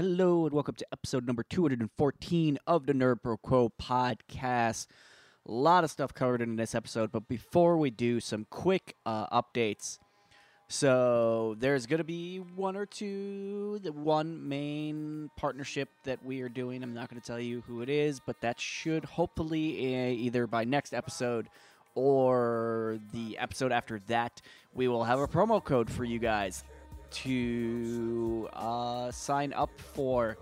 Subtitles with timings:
[0.00, 4.86] Hello and welcome to episode number 214 of the Nerd Pro Quo podcast.
[5.46, 9.26] A lot of stuff covered in this episode, but before we do some quick uh,
[9.28, 9.98] updates,
[10.68, 16.48] so there's going to be one or two, the one main partnership that we are
[16.48, 16.82] doing.
[16.82, 20.46] I'm not going to tell you who it is, but that should hopefully uh, either
[20.46, 21.50] by next episode
[21.94, 24.40] or the episode after that,
[24.72, 26.64] we will have a promo code for you guys
[27.10, 30.36] to uh, sign up for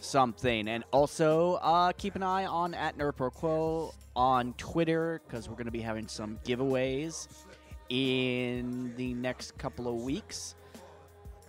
[0.00, 0.68] something.
[0.68, 5.72] And also uh, keep an eye on at NerdProQuo on Twitter because we're going to
[5.72, 7.28] be having some giveaways
[7.88, 10.54] in the next couple of weeks.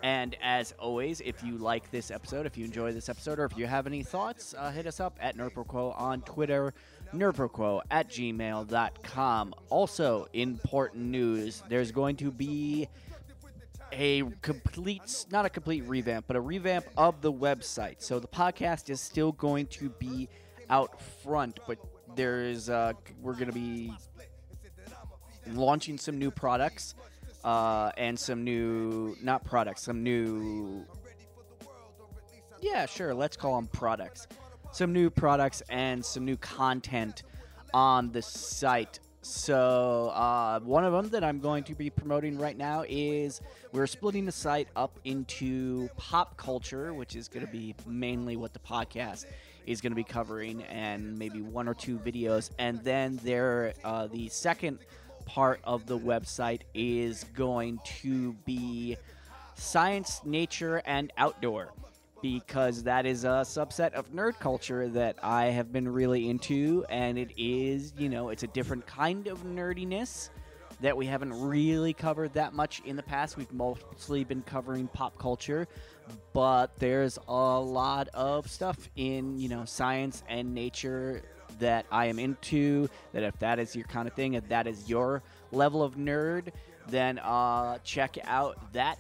[0.04, 3.58] And as always, if you like this episode, if you enjoy this episode, or if
[3.58, 6.74] you have any thoughts, uh, hit us up at NerdProQuo on Twitter,
[7.14, 9.56] nerdproquo at gmail.com.
[9.70, 12.88] Also, important news there's going to be
[13.92, 17.96] a complete, not a complete revamp, but a revamp of the website.
[18.00, 20.30] So the podcast is still going to be
[20.70, 21.78] out front, but
[22.16, 23.94] there's, uh, we're going to be
[25.48, 26.96] launching some new products
[27.44, 30.86] uh, and some new, not products, some new,
[32.60, 34.28] yeah, sure, let's call them products.
[34.72, 37.24] Some new products and some new content
[37.74, 39.00] on the site.
[39.30, 43.42] So, uh, one of them that I'm going to be promoting right now is
[43.74, 48.54] we're splitting the site up into pop culture, which is going to be mainly what
[48.54, 49.26] the podcast
[49.66, 52.52] is going to be covering, and maybe one or two videos.
[52.58, 54.80] And then there, uh, the second
[55.26, 58.96] part of the website is going to be
[59.56, 61.74] science, nature, and outdoor
[62.22, 67.18] because that is a subset of nerd culture that I have been really into, and
[67.18, 70.30] it is, you know, it's a different kind of nerdiness
[70.80, 73.38] that we haven't really covered that much in the past.
[73.38, 75.68] We've mostly been covering pop culture,
[76.34, 81.24] but there's a lot of stuff in, you know, science and nature
[81.60, 82.90] that I am into.
[83.14, 86.50] That if that is your kind of thing, if that is your level of nerd,
[86.88, 89.00] then uh, check out that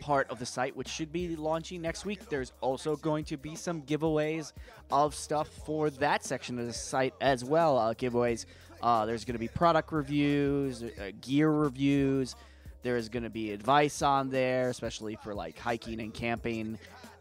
[0.00, 2.28] part of the site, which should be launching next week.
[2.28, 4.52] There's also going to be some giveaways
[4.90, 7.78] of stuff for that section of the site as well.
[7.78, 8.46] Uh, giveaways.
[8.82, 12.34] Uh, there's going to be product reviews, uh, gear reviews.
[12.82, 16.78] There's going to be advice on there, especially for like hiking and camping,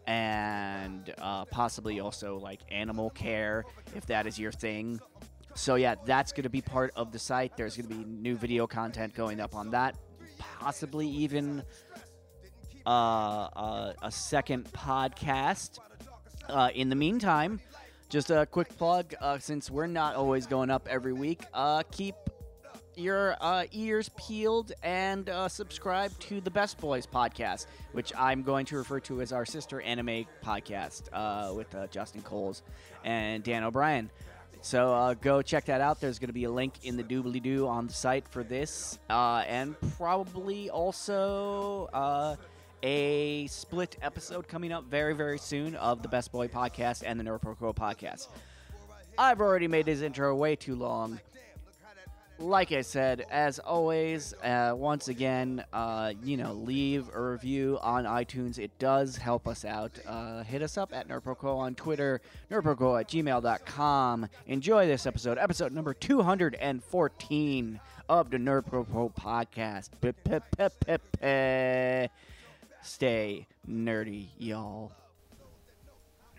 [0.08, 5.00] and uh, possibly also like animal care if that is your thing.
[5.56, 7.58] So yeah, that's going to be part of the site.
[7.58, 9.98] There's going to be new video content going up on that,
[10.38, 11.64] possibly even
[12.90, 15.78] uh, uh, a second podcast.
[16.48, 17.60] Uh, in the meantime,
[18.10, 21.44] just a quick plug uh, since we're not always going up every week,
[21.92, 22.16] keep
[22.96, 28.66] your uh, ears peeled and uh, subscribe to the Best Boys podcast, which I'm going
[28.66, 32.64] to refer to as our sister anime podcast uh, with Justin Coles
[33.06, 34.10] and Dan O'Brien.
[34.62, 36.02] So go check that out.
[36.02, 38.98] There's going to be a link in the doobly doo on the site for this,
[39.08, 41.88] and probably also
[42.84, 47.24] a split episode coming up very, very soon of the Best Boy podcast and the
[47.24, 48.28] Nerd Pro Quo podcast.
[49.18, 51.20] I've already made his intro way too long.
[52.38, 58.06] Like I said, as always, uh, once again, uh, you know, leave a review on
[58.06, 58.58] iTunes.
[58.58, 59.92] It does help us out.
[60.08, 64.30] Uh, hit us up at NerdProQuo on Twitter, nerdproquo at gmail.com.
[64.48, 69.90] Enjoy this episode, episode number 214 of the NerdProQuo podcast.
[72.82, 74.92] Stay nerdy, y'all.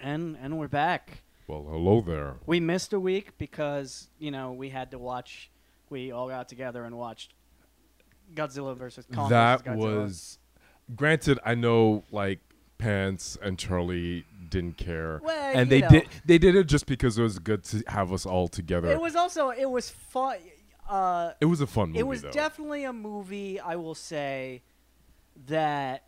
[0.01, 1.23] And and we're back.
[1.47, 2.37] Well, hello there.
[2.47, 5.51] We missed a week because you know we had to watch.
[5.91, 7.35] We all got together and watched
[8.35, 9.29] Godzilla versus Kong.
[9.31, 10.39] that versus was
[10.97, 11.39] granted.
[11.45, 12.39] I know, like
[12.79, 15.89] Pants and Charlie didn't care, Well, and they know.
[15.89, 16.09] did.
[16.25, 18.91] They did it just because it was good to have us all together.
[18.91, 20.39] It was also it was fun.
[20.89, 21.99] Uh, It was a fun movie.
[22.01, 22.31] it was though.
[22.33, 23.61] definitely a movie.
[23.61, 24.63] I will say
[25.47, 26.05] that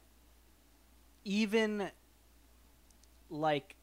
[1.24, 1.90] even
[3.30, 3.76] like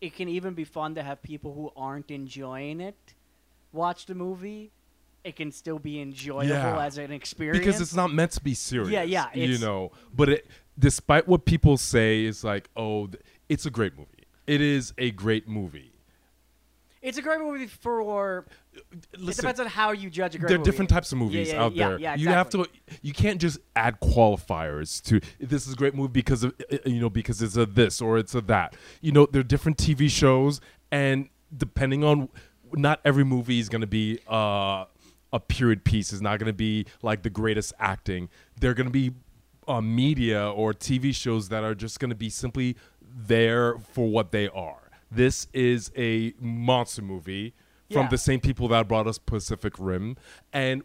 [0.00, 2.96] it can even be fun to have people who aren't enjoying it
[3.72, 4.72] watch the movie.
[5.24, 6.84] It can still be enjoyable Yeah.
[6.84, 8.90] as an experience because it's not meant to be serious.
[8.90, 10.46] Yeah, yeah, You know, but it,
[10.78, 14.08] despite what people say, is like, oh, th- it's a great movie.
[14.46, 15.92] It is a great movie.
[17.02, 18.46] It's a great movie for.
[19.12, 20.70] It depends on how you judge a great there are movie.
[20.70, 21.98] different types of movies yeah, out yeah, there.
[21.98, 22.66] yeah, You have to.
[23.02, 27.00] You can't just add qualifiers to this is a great movie because of uh, you
[27.00, 28.74] know because it's a this or it's a that.
[29.00, 32.28] You know, there are different TV shows, and depending on,
[32.72, 34.84] not every movie is going to be uh,
[35.32, 36.12] a period piece.
[36.12, 38.28] Is not going to be like the greatest acting.
[38.60, 39.12] They're going to be
[39.68, 44.32] uh, media or TV shows that are just going to be simply there for what
[44.32, 44.90] they are.
[45.10, 47.54] This is a monster movie
[47.90, 48.08] from Yeah.
[48.08, 50.16] the same people that brought us Pacific Rim,
[50.52, 50.82] and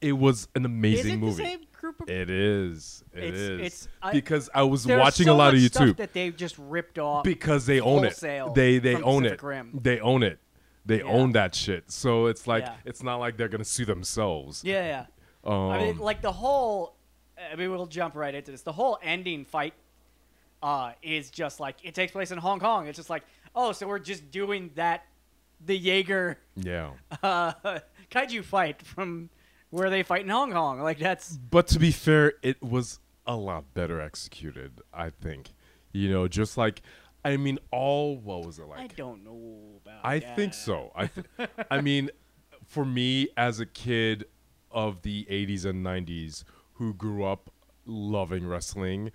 [0.00, 1.42] it was an amazing it movie.
[1.42, 3.02] the same group of It is.
[3.12, 3.60] It It's- is.
[3.60, 6.98] it's- I- because I was watching so a lot of YouTube that they've just ripped
[6.98, 8.16] off because they own it.
[8.54, 9.46] They they from own Pacific it.
[9.46, 9.80] Rim.
[9.82, 10.38] They own it.
[10.84, 11.04] They Yeah.
[11.04, 11.90] own that shit.
[11.90, 12.74] So it's like Yeah.
[12.84, 14.62] it's not like they're gonna sue themselves.
[14.64, 14.84] Yeah,
[15.44, 15.50] yeah.
[15.50, 16.96] Um, I mean, like the whole.
[17.50, 18.62] I mean, we'll jump right into this.
[18.62, 19.74] The whole ending fight
[20.62, 22.86] uh, is just like it takes place in Hong Kong.
[22.86, 23.24] It's just like,
[23.54, 25.04] oh, so we're just doing that,
[25.64, 26.90] the Jaeger yeah.
[27.22, 27.52] uh,
[28.10, 29.30] kaiju fight from
[29.70, 30.80] where they fight in Hong Kong.
[30.80, 34.80] Like that's But to be fair, it was a lot better executed.
[34.92, 35.54] I think.
[35.92, 36.82] You know, just like
[37.24, 38.80] I mean, all what was it like?
[38.80, 40.00] I don't know about.
[40.04, 40.34] I that.
[40.36, 40.90] think so.
[40.96, 42.10] I, th- I mean,
[42.66, 44.24] for me as a kid
[44.70, 46.44] of the '80s and '90s
[46.74, 47.50] who grew up
[47.86, 49.08] loving wrestling,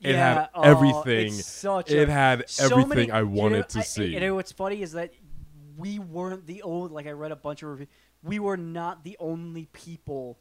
[0.00, 1.34] it Yeah, had oh, everything.
[1.34, 4.06] it's such it had so everything many- I you wanted know, to I- see.
[4.06, 5.12] You know what's funny is that
[5.80, 6.90] we weren't the only.
[6.92, 7.88] Like I read a bunch of reviews.
[8.22, 10.38] We were not the only people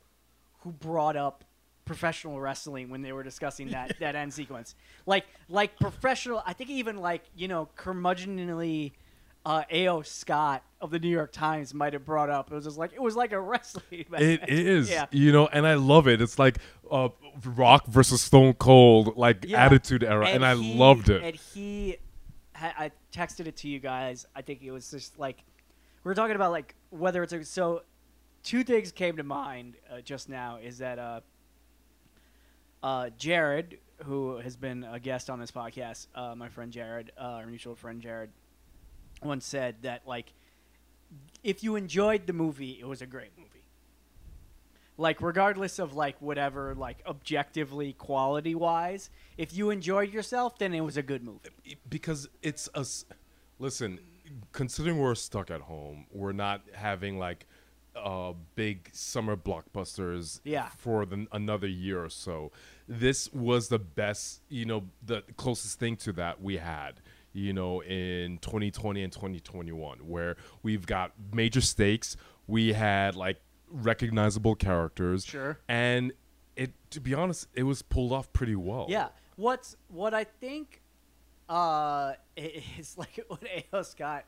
[0.62, 1.44] who brought up
[1.86, 4.76] professional wrestling when they were discussing that that end sequence.
[5.06, 6.44] Like like professional.
[6.46, 8.92] I think even like you know curmudgeonly.
[9.46, 10.02] Uh, A.O.
[10.02, 12.52] Scott of the New York Times might have brought up.
[12.52, 14.06] It was just like it was like a wrestling.
[14.10, 14.22] match.
[14.22, 15.06] It is, Yeah.
[15.12, 16.22] you know, and I love it.
[16.22, 16.58] It's like
[16.92, 17.08] uh,
[17.46, 19.64] Rock versus Stone Cold, like Yeah.
[19.66, 21.24] Attitude Era, and, I he- loved it.
[21.24, 21.96] And he,
[22.62, 24.26] I texted it to you guys.
[24.36, 25.44] I think it was just like
[26.04, 27.84] we are talking about like whether it's a so.
[28.42, 30.60] Two things came to mind uh, just now.
[30.64, 31.20] Is that uh,
[32.82, 37.22] uh, Jared, who has been a guest on this podcast, uh, my friend Jared, uh,
[37.22, 38.30] our mutual friend Jared,
[39.22, 40.34] once said that like
[41.44, 43.49] if you enjoyed the movie, it was a great movie.
[45.00, 50.82] Like regardless of like whatever like objectively quality wise, if you enjoyed yourself, then it
[50.82, 51.78] was a good movie.
[51.90, 52.86] because it's a
[53.60, 54.00] listen
[54.52, 57.48] considering we're stuck at home we're not having like
[57.96, 60.70] uh big summer blockbusters Yeah.
[60.78, 62.52] for the, another year or so
[62.88, 67.02] this was the best you know the closest thing to that we had
[67.34, 72.16] you know in 2020 and 2021 where we've got major stakes
[72.48, 75.60] we had like recognizable characters Sure.
[75.68, 76.12] and
[76.56, 79.10] it to be honest it was pulled off pretty well Yeah.
[79.36, 80.82] What's what I think
[81.48, 83.82] uh is like what A.O.
[83.84, 84.26] Scott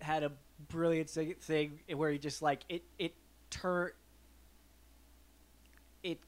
[0.00, 0.32] had a
[0.68, 3.14] brilliant thing- thing where he just like it it
[3.50, 3.92] tur
[6.02, 6.18] it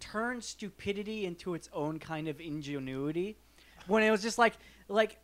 [0.00, 3.36] turned stupidity into its own kind of ingenuity
[3.86, 4.54] when it was just like
[4.88, 5.18] like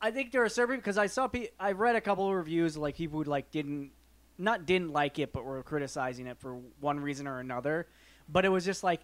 [0.00, 2.76] I think there are certain because I saw pe- I read a couple of reviews
[2.76, 3.92] like people who like didn't
[4.38, 7.86] not didn't like it but were criticizing it for one reason or another.
[8.28, 9.00] But it was just like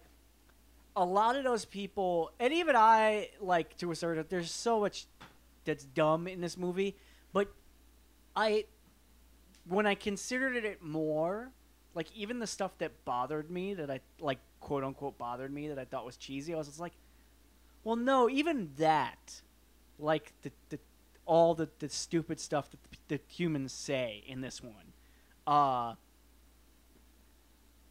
[0.95, 5.05] a lot of those people, and even I, like to a certain, there's so much
[5.65, 6.95] that's dumb in this movie,
[7.31, 7.47] but
[8.35, 8.65] I,
[9.67, 11.51] when I considered it more,
[11.95, 15.79] like even the stuff that bothered me, that I like quote unquote bothered me, that
[15.79, 16.93] I thought was cheesy, I was just like,
[17.83, 19.41] well, no, even that,
[19.97, 20.79] like the the
[21.25, 24.93] all the the stupid stuff that the humans say in this one,
[25.49, 25.95] uh,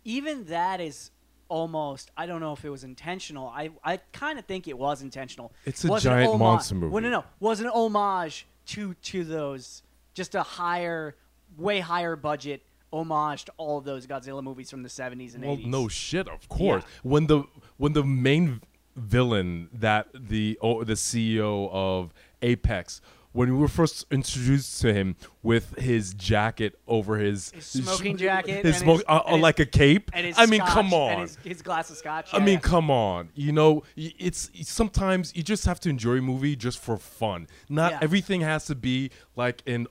[0.04, 1.10] even that is
[1.48, 3.48] almost I don't know if it was intentional.
[3.48, 5.52] I I kind of think it was intentional.
[5.64, 6.92] It's a Was an giant homage- monster movie.
[6.92, 9.82] Well, no, no, was an homage to to those
[10.14, 11.16] just a higher,
[11.56, 12.62] way higher budget
[12.92, 15.66] homage to all of those Godzilla movies from the seventies and Well, eighties.
[15.66, 16.84] no shit, of course.
[16.84, 17.10] Yeah.
[17.10, 17.44] When the
[17.76, 18.60] when the main
[18.96, 22.12] villain that the oh, the CEO of
[22.42, 23.00] Apex,
[23.32, 28.64] when we were first introduced to him with his jacket over his, His smoking jacket
[28.64, 30.10] his and smoke, his- uh, uh, his- like a cape.
[30.14, 31.10] and his I mean, scotch- come on.
[31.12, 32.30] and his, his glass of scotch.
[32.32, 32.60] I mean, yeah.
[32.60, 33.28] come on.
[33.34, 37.46] You know, it's sometimes you just have to enjoy a movie just for fun.
[37.68, 37.98] Not Yeah.
[38.02, 39.86] everything has to be like an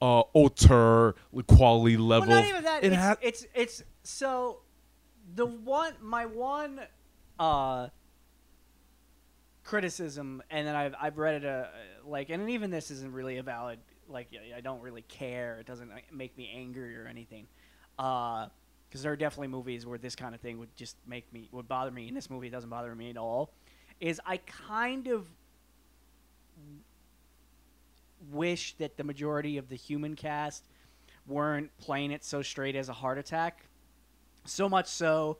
[0.00, 1.14] uh, auteur
[1.46, 2.28] quality level.
[2.28, 2.84] Well, not even that.
[2.84, 4.60] It it's, ha- it's it's so
[5.34, 6.80] the one my one
[7.38, 7.88] uh
[9.72, 11.64] criticism, and then I've I've read it uh,
[12.04, 15.56] like, and even this isn't really a valid like I- don't really care.
[15.60, 17.46] It doesn't make me angry or anything.
[17.98, 18.48] Uh,
[18.86, 21.68] because there are definitely movies where this kind of thing would just make me would
[21.68, 22.06] bother me.
[22.06, 23.54] In this movie, doesn't bother me at all.
[23.98, 25.26] Is I kind of
[28.30, 30.68] wish that the majority of the human cast
[31.26, 33.64] weren't playing it so straight as a heart attack.
[34.44, 35.38] So much so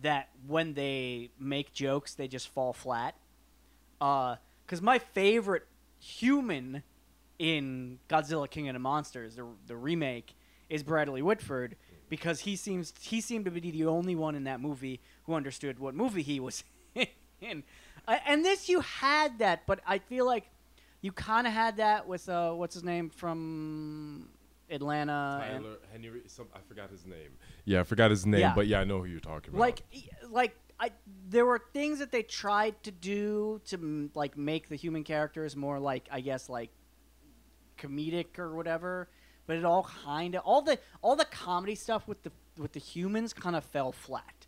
[0.00, 3.14] that when they make jokes, they just fall flat.
[4.66, 5.66] Because my favorite
[5.98, 6.82] human
[7.38, 10.34] in Godzilla King of the Monsters, the, the remake,
[10.68, 11.76] is Bradley Whitford
[12.08, 15.78] because he seems he seemed to be the only one in that movie who understood
[15.78, 16.64] what movie he was
[17.40, 17.62] in.
[18.06, 20.44] uh, and this you had that, but I feel like
[21.00, 24.28] you kind of had that with uh, what's his name from
[24.70, 25.44] Atlanta.
[25.62, 26.22] Tyree Henry.
[26.26, 27.32] Some I forgot his name.
[27.64, 28.54] Yeah, I forgot his name, Yeah.
[28.54, 29.60] but yeah, I know who you're talking about.
[29.60, 29.82] like
[30.30, 30.90] like I
[31.30, 35.78] there were things that they tried to do to like make the human characters more
[35.78, 36.70] like I guess like
[37.78, 39.08] comedic or whatever
[39.46, 42.80] but it all kind of all the all the comedy stuff with the with the
[42.80, 44.46] humans kind of fell flat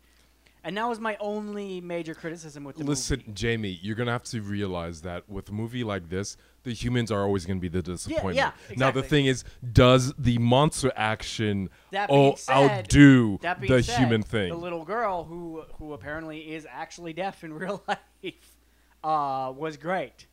[0.63, 2.89] and that was my only major criticism with the movie.
[2.89, 3.31] Listen, movie.
[3.31, 6.35] Jamie, you're gonna have to realize that with a movie like this,
[6.67, 8.35] the humans are always gonna be the disappointment.
[8.35, 8.75] Yeah, exactly.
[8.77, 13.99] Now the thing is, does the monster action That oh, said- outdo that the said,
[13.99, 14.49] human thing?
[14.49, 18.57] the little girl who who apparently is actually deaf in real life
[19.03, 20.27] uh, was great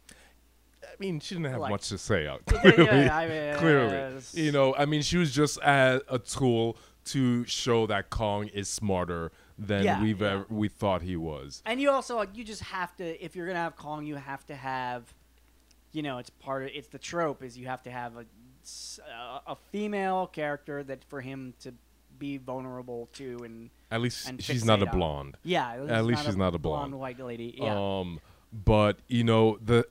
[0.83, 2.45] I mean, she didn't have like- much to say out.
[2.47, 6.19] Clearly, yeah, I mean, clearly, uh, you know, I mean, she was just a, a
[6.19, 6.77] tool
[7.07, 10.33] to show that Kong is smarter than Yeah, we've yeah.
[10.33, 11.63] ever we thought he was.
[11.65, 14.45] And you also like, you just have to if you're gonna have Kong, you have
[14.47, 15.15] to have,
[15.95, 18.25] you know, it's part of it's the trope is you have to have a
[19.47, 21.73] a female character that for him to
[22.19, 25.37] be vulnerable to and At least And she's not a on- blonde.
[25.43, 26.95] yeah At least she's not a blonde.
[26.99, 28.21] white lady yeah Um,
[28.53, 29.85] but you know the,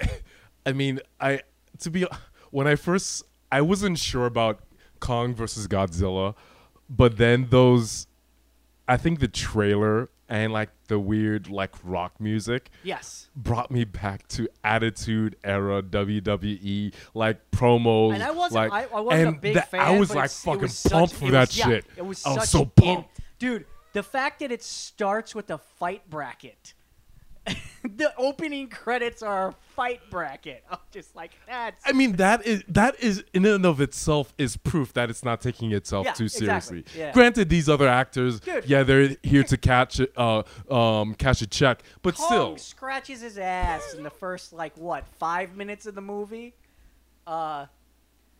[0.66, 1.40] I mean, I
[1.80, 2.06] to be
[2.50, 4.60] when I first I wasn't sure about
[5.00, 6.34] Kong versus Godzilla,
[6.88, 8.06] but then those,
[8.86, 14.26] I think the trailer and like the weird like rock music yes brought me back
[14.28, 18.12] to Attitude Era WWE like promos.
[18.14, 20.30] and I wasn't like, I, I wasn't and a big that- fan I was like
[20.30, 21.86] fucking was such- pumped for was- that yeah, shit.
[21.96, 23.20] it was I was such so in- pumped.
[23.38, 26.74] dude the fact that it starts with a fight bracket
[27.96, 32.62] the opening credits are a fight bracket I'm just like that's I mean that is
[32.68, 36.24] that is in and of itself is proof that it's not taking itself Yeah, too
[36.24, 36.82] exactly.
[36.84, 36.84] seriously.
[37.00, 37.12] Yeah.
[37.12, 38.64] Granted, these other actors, Dude.
[38.66, 43.38] yeah, they're here to catch uh, um, cash a check, but Kong still, scratches his
[43.38, 46.54] ass in the first like what five minutes of the movie.
[47.26, 47.66] Uh,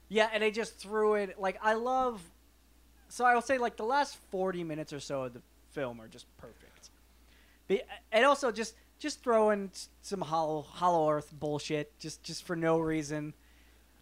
[0.08, 2.20] yeah, and they just threw it like I love.
[3.08, 6.08] So I will say like the last forty minutes or so of the film are
[6.08, 6.90] just perfect.
[8.10, 13.34] And also just just throwing some hollow hollow Earth bullshit just just for no reason.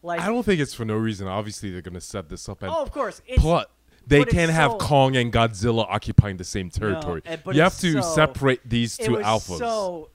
[0.02, 1.26] Like I don't think it's for no reason.
[1.26, 3.70] Obviously, they're gonna set this up, and oh of course it's but
[4.06, 7.22] they but can't have so- Kong and Godzilla occupying the same territory.
[7.24, 9.58] eh, but you have to so- separate these two alphas.
[9.58, 10.10] So,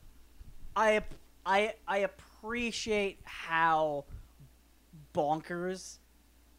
[0.75, 1.01] I
[1.45, 4.05] I I appreciate how
[5.13, 5.97] bonkers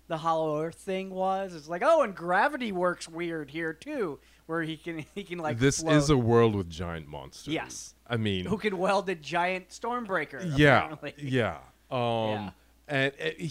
[0.07, 1.55] the Hollow Earth thing was.
[1.55, 5.59] It's like, oh, and gravity works weird here too, where he can he can like
[5.59, 5.97] this float.
[5.97, 7.53] is a world with giant monsters.
[7.53, 7.94] Yes.
[8.07, 10.43] I mean, who can weld a giant stormbreaker.
[10.57, 11.15] yeah, apparently.
[11.19, 11.57] yeah.
[11.91, 12.51] Um, Yeah.
[12.89, 13.47] and uh,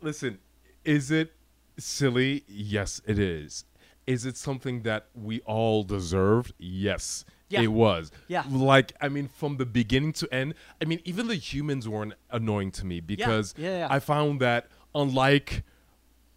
[0.00, 0.38] listen,
[0.84, 1.32] is it
[1.78, 2.44] silly?
[2.48, 3.64] Yes, it is.
[4.06, 6.52] Is it something that we all deserved?
[6.58, 7.62] Yes, Yeah.
[7.62, 8.10] it was.
[8.28, 8.44] Yeah.
[8.50, 10.54] Like, I mean, from the beginning to end.
[10.80, 13.88] I mean, even the humans weren't annoying to me because Yeah, yeah.
[13.90, 15.62] I found that unlike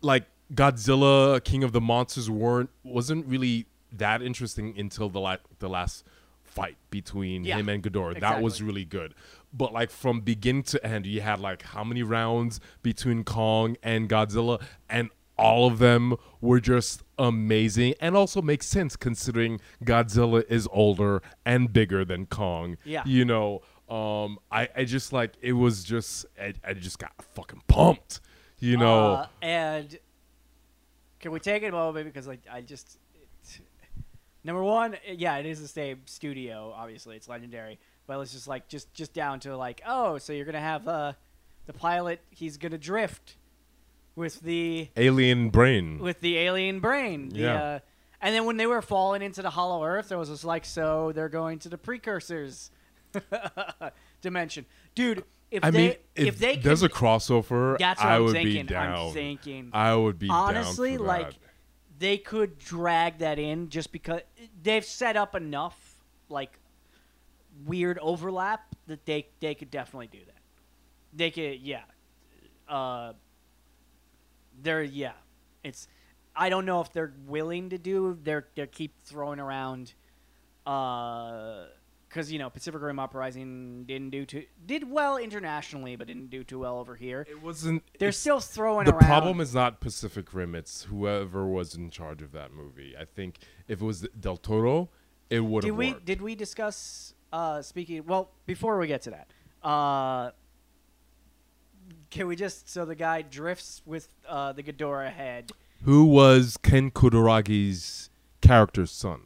[0.02, 5.68] like Godzilla, King of the Monsters, weren't wasn't really that interesting until the la- the
[5.70, 6.06] last
[6.56, 8.20] fight between Yeah, him and Ghidorah.
[8.22, 9.14] That was really good.
[9.54, 14.10] But like from beginning to end, you had like how many rounds between Kong and
[14.10, 20.68] Godzilla, and all of them were just amazing, and also makes sense considering Godzilla is
[20.72, 22.78] older and bigger than Kong.
[22.84, 23.04] Yeah.
[23.06, 23.62] you know.
[23.88, 28.20] Um, I, I just like it was just I, I just got fucking pumped,
[28.60, 29.14] you know.
[29.14, 30.00] Uh, and
[31.20, 32.98] can we take it a moment because like I just
[34.46, 36.74] number one, yeah, it is the same studio.
[36.76, 40.46] Obviously, it's legendary, but it's just like just just down to like, oh, so you're
[40.46, 41.14] gonna have uh,
[41.66, 42.22] the pilot.
[42.30, 43.36] He's gonna drift
[44.16, 46.00] with the Alien brain.
[46.00, 47.30] with the alien brain.
[47.30, 47.64] The, Yeah.
[47.64, 47.80] Uh,
[48.22, 51.12] and then when they were falling into the Hollow Earth, it was just like, so
[51.14, 52.72] they're going to the precursors
[54.22, 55.24] dimension, dude.
[55.52, 58.24] If I they mean, if, if, they there's could, a crossover, that's what I I'm
[58.24, 58.66] would thinking.
[58.66, 59.08] be down.
[59.08, 61.38] I'm thinking I would be honestly like that.
[61.98, 64.22] They could drag that in just because
[64.62, 66.60] they've set up enough like
[67.66, 70.42] weird overlap that they they could definitely do that.
[71.14, 71.84] They could, yeah.
[72.68, 73.14] Uh,
[74.62, 75.14] they're yeah.
[75.64, 75.88] It's
[76.36, 78.18] I don't know if they're willing to do.
[78.22, 79.94] They're they keep throwing around.
[80.66, 81.66] Uh,
[82.16, 86.46] because you know Pacific Rim Uprising didn't do too did well internationally, but didn't do
[86.46, 87.28] too well over here.
[87.30, 87.84] It wasn't.
[88.00, 89.02] They're still throwing The around.
[89.02, 90.56] The problem is not Pacific Rim.
[90.56, 92.96] It's whoever was in charge of that movie.
[92.98, 94.90] I think if it was Del Toro,
[95.30, 96.06] it would did have we worked.
[96.06, 99.28] did we discuss uh speaking well before we get to that
[99.68, 100.32] uh
[102.12, 105.52] can we just so the guy drifts with uh the Ghidorah head
[105.84, 108.10] Who was Ken Kudaragi's
[108.42, 109.22] character's son?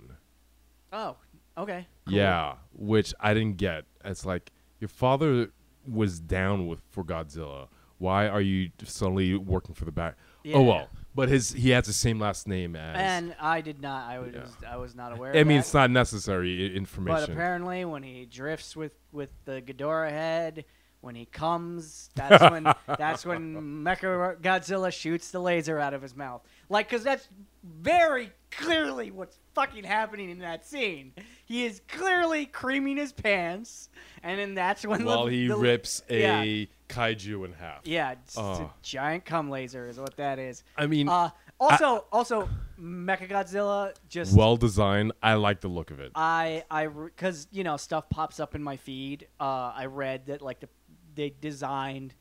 [0.94, 1.18] oh
[1.60, 1.86] Okay.
[2.08, 2.16] cool.
[2.16, 3.86] Yeah, which I didn't get.
[4.06, 5.52] It's like your father
[5.88, 7.68] was down with for Godzilla.
[7.98, 10.16] Why are you suddenly working for the back?
[10.18, 10.56] Oh, yeah.
[10.56, 12.96] Oh well, but his he has the same last name as.
[12.98, 14.10] And I did not.
[14.10, 14.34] I was.
[14.34, 14.72] Yeah.
[14.72, 15.32] I was not aware.
[15.36, 15.66] I mean, that.
[15.66, 17.34] it's not necessary i- But information.
[17.34, 20.64] apparently, when he drifts with with the Ghidorah head,
[21.02, 26.16] when he comes, that's when that's when Mecha Godzilla shoots the laser out of his
[26.16, 26.42] mouth.
[26.70, 27.28] Like, cause that's
[27.64, 31.14] very clearly what's fucking happening in that scene.
[31.46, 33.90] He is clearly creaming his pants,
[34.24, 36.66] and then that's when While the, he the- rips a yeah.
[36.88, 37.82] kaiju in half.
[37.86, 38.72] yeah, a Oh.
[38.82, 40.64] giant cum laser is what that is.
[40.78, 41.30] I mean, Uh,
[41.60, 42.48] also, also,
[42.80, 45.12] Mechagodzilla just well designed.
[45.22, 46.12] I like the look of it.
[46.16, 49.28] I I because you know stuff pops up in my feed.
[49.40, 50.70] Uh, I read that like the
[51.16, 52.14] they designed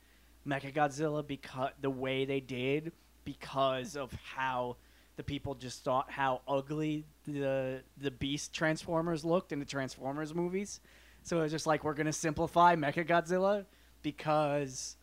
[0.47, 2.93] Mechagodzilla because the way they did
[3.25, 4.77] because of how
[5.19, 10.81] the people just thought how ugly the the Beast Transformers looked in the Transformers movies.
[11.25, 13.67] So it was just like we're gonna simplify Mechagodzilla
[14.01, 14.97] because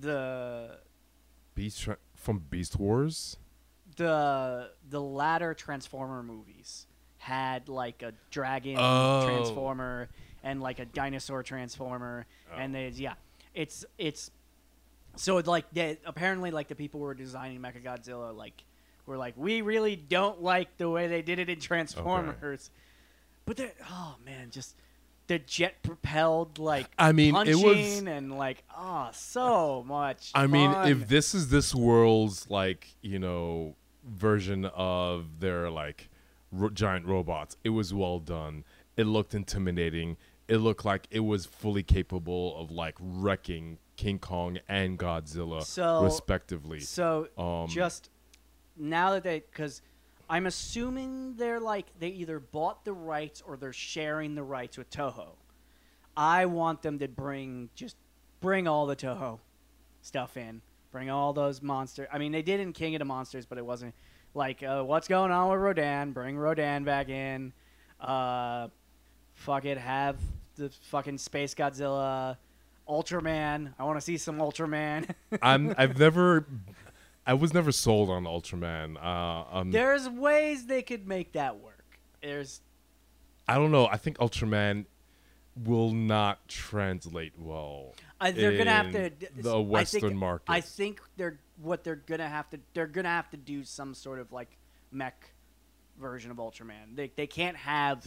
[0.00, 0.78] the
[1.54, 3.36] Beast from Beast Wars.
[3.96, 6.86] the the latter Transformer movies
[7.18, 9.26] had like a dragon Oh.
[9.26, 10.08] transformer
[10.42, 12.56] and like a dinosaur transformer, oh.
[12.56, 13.14] and they yeah,
[13.52, 14.30] it's it's
[15.16, 18.62] so like they, apparently like the people who were designing Mechagodzilla like
[19.06, 22.70] were like we really don't like the way they did it in Transformers,
[23.44, 24.74] but they're, oh man just.
[25.28, 30.30] The jet propelled like I mean, it was- and like oh so much.
[30.36, 36.10] I mean, if this is this world's like you know version of their like
[36.52, 38.62] ro- giant robots, it was well done.
[38.96, 40.16] It looked intimidating.
[40.46, 46.04] It looked like it was fully capable of like wrecking King Kong and Godzilla So-
[46.04, 46.78] respectively.
[46.78, 48.10] So Um, just
[48.76, 49.82] now that they, because
[50.28, 54.90] I'm assuming they're like they either bought the rights or they're sharing the rights with
[54.90, 55.28] Toho.
[56.16, 57.96] I want them to bring just
[58.40, 59.38] bring all the Toho
[60.02, 60.60] stuff in,
[60.92, 62.08] bring all those monsters.
[62.12, 63.94] I mean, they did in King of the Monsters, but it wasn't
[64.34, 66.12] like uh, what's going on with Rodan.
[66.12, 67.52] Bring Rodan back in.
[68.00, 68.68] Uh,
[69.34, 70.16] fuck it, have
[70.56, 72.36] the fucking Space Godzilla.
[72.88, 73.72] Ultraman.
[73.80, 75.10] I want to see some Ultraman.
[75.42, 76.46] I'm I've never
[77.26, 78.96] I was never sold on Ultraman.
[79.02, 81.98] Uh, um, There's ways they could make that work.
[82.22, 82.60] There's
[83.48, 83.86] I don't know.
[83.86, 84.86] I think Ultraman
[85.64, 87.94] will not translate well.
[88.20, 90.50] uh, they're gonna have to the I Western think, market.
[90.50, 94.18] I think they're what they're gonna have to they're gonna have to do some sort
[94.20, 94.56] of like
[94.90, 95.30] mech
[95.98, 96.94] version of Ultraman.
[96.94, 98.04] They they can't have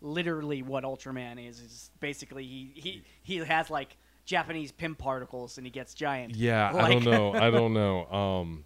[0.00, 1.60] literally what Ultraman is.
[1.60, 3.96] Is basically he he he has like
[4.28, 6.34] Japanese Pym particles and he gets giant.
[6.36, 7.32] Yeah, I don't know.
[7.32, 8.04] I don't know.
[8.12, 8.64] Um,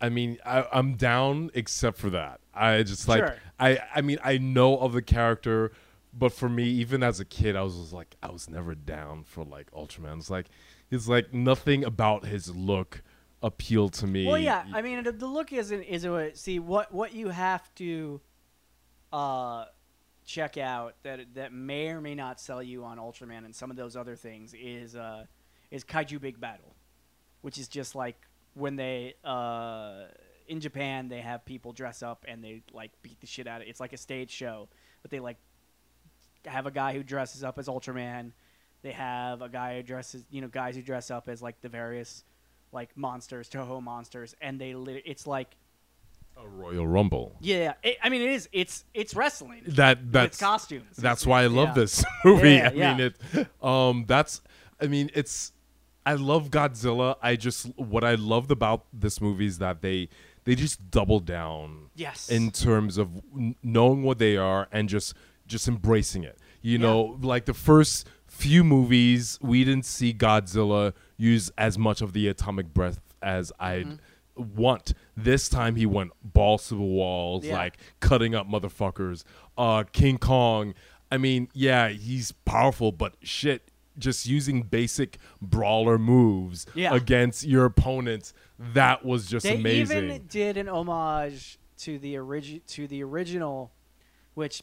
[0.00, 2.40] I mean, I, I'm down except for that.
[2.54, 3.36] I just like Sure.
[3.60, 3.78] I.
[3.94, 5.72] I mean, I know of the character,
[6.14, 9.44] but for me, even as a kid, I was like, I was never down for
[9.44, 10.16] like Ultraman.
[10.16, 10.46] It's like,
[10.90, 13.02] it's like nothing about his look
[13.42, 14.26] appealed to me.
[14.26, 14.64] Well, yeah.
[14.72, 18.22] I mean, the, the look isn't is a see what what you have to
[19.12, 19.66] uh
[20.24, 23.76] check out that that may or may not sell you on Ultraman and some of
[23.76, 25.24] those other things is uh
[25.70, 26.74] is Kaiju Big Battel,
[27.40, 28.16] which is just like
[28.54, 30.04] when they uh
[30.48, 33.66] in Japan they have people dress up and they like beat the shit out of
[33.66, 33.70] it.
[33.70, 34.68] It's like a stage show,
[35.02, 35.38] but they like
[36.44, 38.32] have a guy who dresses up as Ultraman.
[38.82, 41.68] They have a guy who dresses, you know, guys who dress up as like the
[41.68, 42.24] various
[42.72, 45.56] like monsters, Toho monsters, and they lit- it's like
[46.36, 47.36] a Royal Rumble.
[47.40, 49.62] yeah, it, I mean it is it's it's wrestling.
[49.66, 50.96] That that's costumes.
[50.96, 51.74] That's why I love yeah.
[51.74, 52.52] this movie.
[52.54, 52.96] Yeah, I yeah.
[52.96, 53.46] mean it.
[53.64, 54.40] Um, that's.
[54.80, 55.52] I mean it's.
[56.04, 57.16] I love Godzilla.
[57.22, 60.08] I just what I loved about this movie is that they
[60.44, 62.28] they just double down Yes.
[62.28, 63.08] in terms of
[63.62, 65.14] knowing what they are and just
[65.46, 66.38] just embracing it.
[66.60, 72.12] You know, like the first few movies, we didn't see Godzilla use as much of
[72.12, 73.94] the atomic breath as I'd Mm-hmm.
[74.36, 74.94] Want.
[75.16, 77.54] This time he went balls to the walls, Yeah.
[77.56, 79.24] like cutting up motherfuckers.
[79.56, 80.74] Uh, King Kong.
[81.10, 83.70] I mean, yeah, he's powerful, but shit.
[83.98, 86.94] Just using basic brawler moves Yeah.
[86.94, 90.04] against your opponents, that was just they amazing.
[90.04, 93.70] even did an homage to the origi- to the original,
[94.32, 94.62] which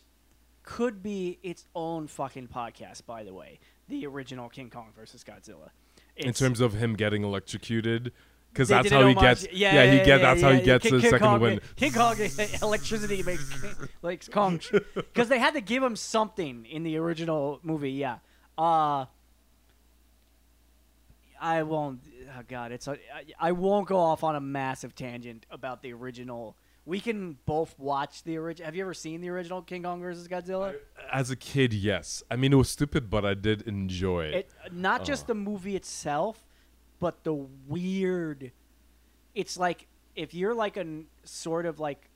[0.63, 3.59] could be its own fucking podcast, by the way.
[3.87, 5.69] The original King Kong versus Godzilla.
[6.15, 8.11] in terms of him getting electrocuted
[8.51, 10.83] because that's how he gets Yeah, yeah, yeah, he yeah, get that's how he gets
[10.83, 12.15] King, his King second Kong, win King Kong
[12.61, 13.49] electricity makes
[14.01, 14.59] like Kong
[14.95, 17.91] because they had to give him something in the original movie.
[17.91, 18.17] Yeah.
[18.57, 19.05] Uh
[21.41, 22.01] I won't.
[22.37, 25.93] Oh God, it's a, I, I won't go off on a massive tangent about the
[25.93, 26.57] original
[26.89, 28.65] we can both watch the original.
[28.65, 30.75] Have you ever seen the original King Kong versus Godzilla?
[31.13, 32.23] As a kid, yes.
[32.31, 34.33] I mean, it was stupid, but I did enjoy it.
[34.33, 36.48] It not just the movie itself,
[36.99, 38.51] but the weird.
[39.35, 42.09] It's like if you're like a sort of like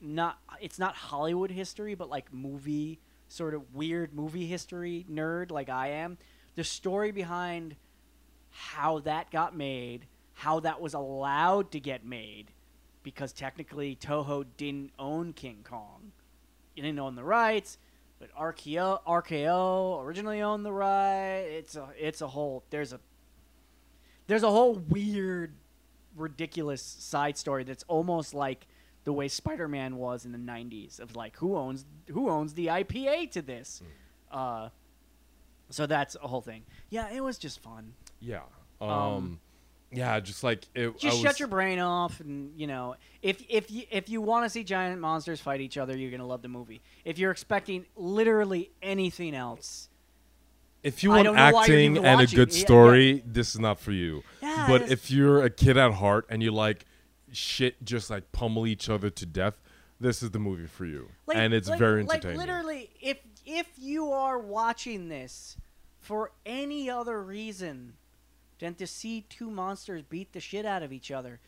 [0.00, 0.38] not.
[0.60, 5.88] It's not Hollywood history, but like movie sort of weird movie history nerd like I
[5.88, 6.18] am.
[6.54, 7.76] The story behind
[8.50, 12.50] how that got made, how that was allowed to get made,
[13.02, 16.12] because technically Toho didn't own King Kong.
[16.74, 17.78] It didn't own the rights,
[18.18, 21.38] but RKO, RKO originally owned the right.
[21.38, 23.00] It's a it's a whole there's a
[24.28, 25.54] there's a whole weird,
[26.16, 28.66] ridiculous side story that's almost like
[29.04, 33.30] the way Spider-Man was in the '90s of like who owns who owns the IPA
[33.32, 33.82] to this.
[34.30, 34.68] Uh,
[35.70, 36.62] so that's a whole thing.
[36.90, 37.94] Yeah, it was just fun.
[38.20, 38.42] yeah.
[38.80, 39.40] Um, Um,
[39.90, 40.88] yeah, just like it.
[40.88, 44.20] I Just was- shut your brain off, and you know, if if you if you
[44.20, 46.82] want to see giant monsters fight each other, you're gonna love the movie.
[47.04, 49.87] If you're expecting literally anything else,
[50.82, 52.64] If you want don't know why you're acting and a good Yeah, yeah.
[52.64, 54.22] story, this is not for you.
[54.40, 56.84] Yeah, but if you're a kid at heart and you like
[57.32, 59.60] shit, just like pummel each other to death,
[60.00, 61.08] this is the movie for you.
[61.26, 62.38] like, and it's like- very like entertaining.
[62.38, 65.56] literally, if if you are watching this
[66.00, 67.94] for any other reason
[68.60, 71.40] than to see two monsters beat the shit out of each other,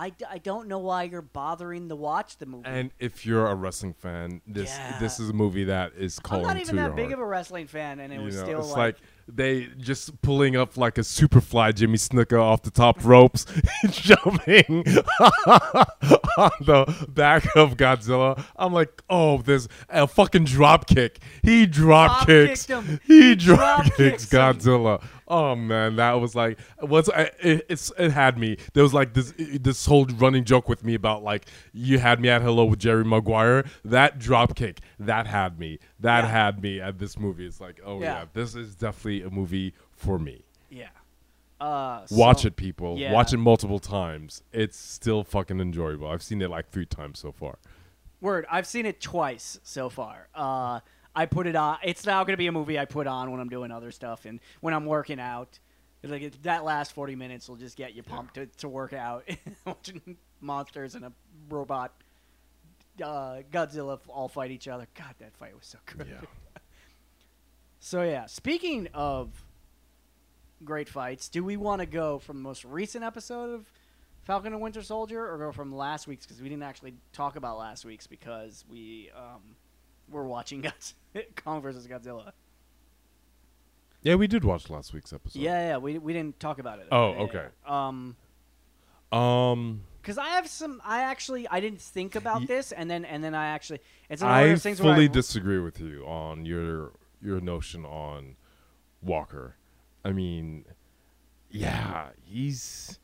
[0.00, 2.62] I, d- I don't know why you're bothering to watch the movie.
[2.66, 4.98] and if you're a wrestling fan, this Yeah.
[5.00, 7.14] this is a movie that is I'm not even that big heart.
[7.14, 8.96] of a wrestling fan, and it you was know, still it's like, like,
[9.30, 13.44] they just pulling up like a superfly Jimmy Snuka off the top ropes,
[13.90, 14.84] jumping
[16.38, 18.42] on the back of Godzilla.
[18.56, 21.18] I'm like, oh, there's a fucking drop kick.
[21.42, 22.66] He drop kicks.
[22.66, 23.00] Drop-kicked him.
[23.06, 24.38] He He drop drop-kicked kicks him.
[24.40, 25.02] Godzilla.
[25.30, 28.56] Oh man, that was like once I it, it's it had me.
[28.72, 32.28] There was like this this whole running joke with me about like you had me
[32.30, 33.64] at hello with Jerry Maguire.
[33.84, 35.78] That drop kick that had me.
[36.00, 36.30] That Yeah.
[36.30, 37.46] had me at this movie.
[37.46, 38.20] It's like oh yeah.
[38.20, 38.24] Yeah.
[38.32, 40.44] this is definitely a movie for me.
[40.70, 40.88] yeah.
[41.60, 42.96] Uh, Watch so- it, people.
[42.98, 43.12] yeah.
[43.12, 44.42] Watch it multiple times.
[44.52, 46.06] It's still fucking enjoyable.
[46.08, 47.58] I've seen it like three times so far.
[48.20, 48.46] Word.
[48.50, 50.28] I've seen it twice so far.
[50.34, 50.80] Uh,
[51.18, 51.78] I put it on.
[51.82, 54.24] It's now going to be a movie I put on when I'm doing other stuff
[54.24, 55.58] and when I'm working out.
[56.04, 59.28] Like it, that last 40 minutes will just get you pumped to, to work out.
[59.64, 61.12] Watching monsters and a
[61.48, 61.92] robot
[63.02, 64.86] uh, Godzilla all fight each other.
[64.94, 66.06] God, that fight was so good.
[66.08, 66.20] Yeah.
[67.80, 69.30] So yeah, speaking of
[70.64, 73.72] great fights, do we want to go from the most recent episode of
[74.24, 76.26] Falcon and Winter Soldier, or go from last week's?
[76.26, 79.54] Because we didn't actually talk about last week's because we um,
[80.10, 80.94] were watching Godz-
[81.36, 82.32] Kong versus Godzilla.
[84.02, 85.40] Yeah, we did watch last week's episode.
[85.40, 86.86] Yeah, yeah, we, we didn't talk about it.
[86.92, 87.46] Oh, Yeah, okay.
[87.66, 87.86] yeah.
[87.88, 88.16] Um,
[89.12, 93.04] Um because I have some, I actually I didn't think about Ye- this, and then
[93.04, 96.04] and then I actually it's one of those things where fully I, disagree with you
[96.06, 98.36] on your your notion on
[99.02, 99.56] Walker.
[100.04, 100.64] I mean,
[101.50, 102.98] yeah, he's.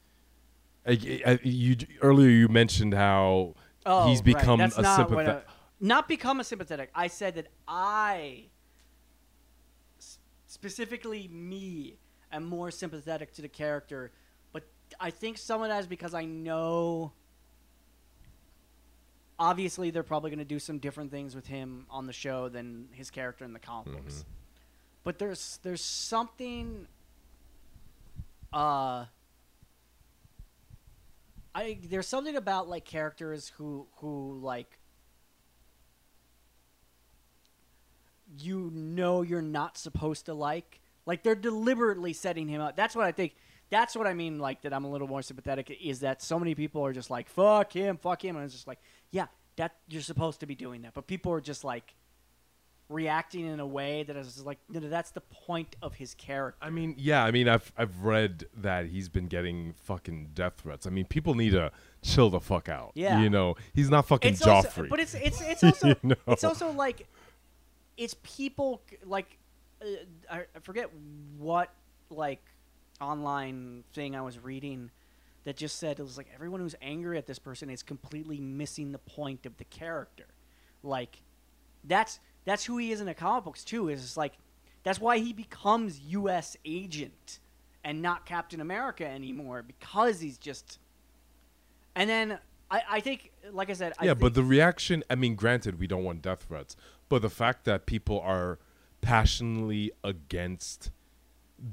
[0.86, 4.24] I, I- you earlier you mentioned how Oh, he's right.
[4.24, 5.44] become That's a sympathetic.
[5.84, 6.88] Not become a sympathetic.
[6.94, 8.44] I said that I,
[10.46, 11.98] specifically me,
[12.32, 14.10] am more sympathetic to the character,
[14.54, 14.62] but
[14.98, 17.12] I think some of that is because I know.
[19.38, 22.88] Obviously, they're probably going to do some different things with him on the show than
[22.92, 24.04] his character in the comic Mm-hmm.
[24.04, 24.24] books.
[25.02, 26.86] But there's there's something.
[28.54, 29.04] Uh,
[31.54, 34.78] I there's something about like characters who who like
[38.38, 42.76] you know you're not supposed to like like they're deliberately setting him up.
[42.76, 43.34] That's what I think.
[43.70, 44.38] That's what I mean.
[44.38, 45.76] Like that, I'm a little more sympathetic.
[45.82, 48.66] Is that so many people are just like fuck him, fuck him, and it's just
[48.66, 48.78] like
[49.10, 51.94] yeah, that you're supposed to be doing that, but people are just like
[52.90, 56.58] reacting in a way that is like no, no, that's the point of his character.
[56.60, 60.86] I mean, yeah, I mean, I've I've read that he's been getting fucking death threats.
[60.86, 62.92] I mean, people need to chill the fuck out.
[62.94, 63.20] Yeah.
[63.20, 64.88] you know, he's not fucking it's also, Joffrey.
[64.88, 66.16] but it's it's it's also You know?
[66.28, 67.08] it's also like
[67.96, 69.38] it's people like
[69.82, 69.86] uh,
[70.30, 70.90] I I forget
[71.38, 71.72] what
[72.10, 72.42] like
[73.00, 74.90] online thing I was reading
[75.44, 78.92] that just said it was like everyone who's angry at this person is completely missing
[78.92, 80.26] the point of the character.
[80.82, 81.22] Like
[81.84, 83.88] that's that's who he is in the comic books too.
[83.88, 84.34] Is like
[84.82, 86.56] that's why he becomes U.S.
[86.64, 87.40] agent
[87.84, 90.78] and not Captain America anymore because he's just.
[91.96, 92.38] And then
[92.70, 95.04] I, I think, like I said, I yeah, but the reaction.
[95.08, 96.76] I mean, granted, we don't want death threats,
[97.14, 98.58] but the fact that people are
[99.00, 100.90] passionately against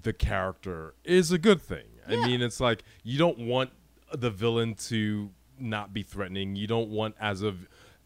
[0.04, 1.88] the character is a good thing.
[2.08, 3.72] I mean, it's like you don't want
[4.14, 6.56] the villain to not be threatening.
[6.56, 7.56] You don't want as a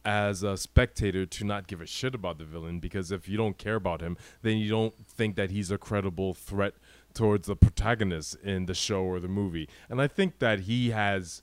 [0.06, 3.58] as a spectator to not give a shit about the villain because if you don't
[3.58, 6.76] care about him, then you don't think that he's a credible threat
[7.14, 9.68] towards the protagonist in the show or the movie.
[9.90, 11.42] And I think that he has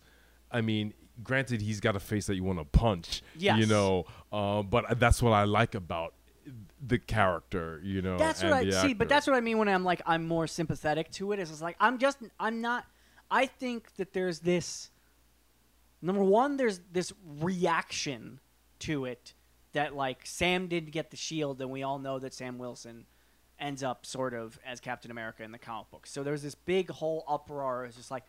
[0.51, 3.59] I mean, granted he's got a face that you want to punch, Yes.
[3.59, 6.15] you know, uh, but that's what I like about
[6.85, 8.19] the character, you know.
[8.19, 11.11] That's what I see, but that's what I mean when I'm like I'm more sympathetic
[11.13, 11.39] to it.
[11.39, 12.87] It's like I'm just I'm not.
[13.31, 14.91] I think that there's this.
[16.03, 18.41] Number one, there's this reaction
[18.81, 19.35] to it
[19.73, 23.07] that like Sam did get the shield, and we all know that Sam Wilson
[23.61, 26.07] ends up sort of as Captain America in the comic book.
[26.09, 27.85] So there's this big whole uproar.
[27.85, 28.25] It's just like,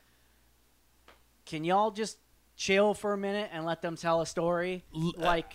[1.46, 2.18] can y'all just
[2.56, 4.84] chill for a minute and let them tell a story?
[4.96, 5.54] Uh, like,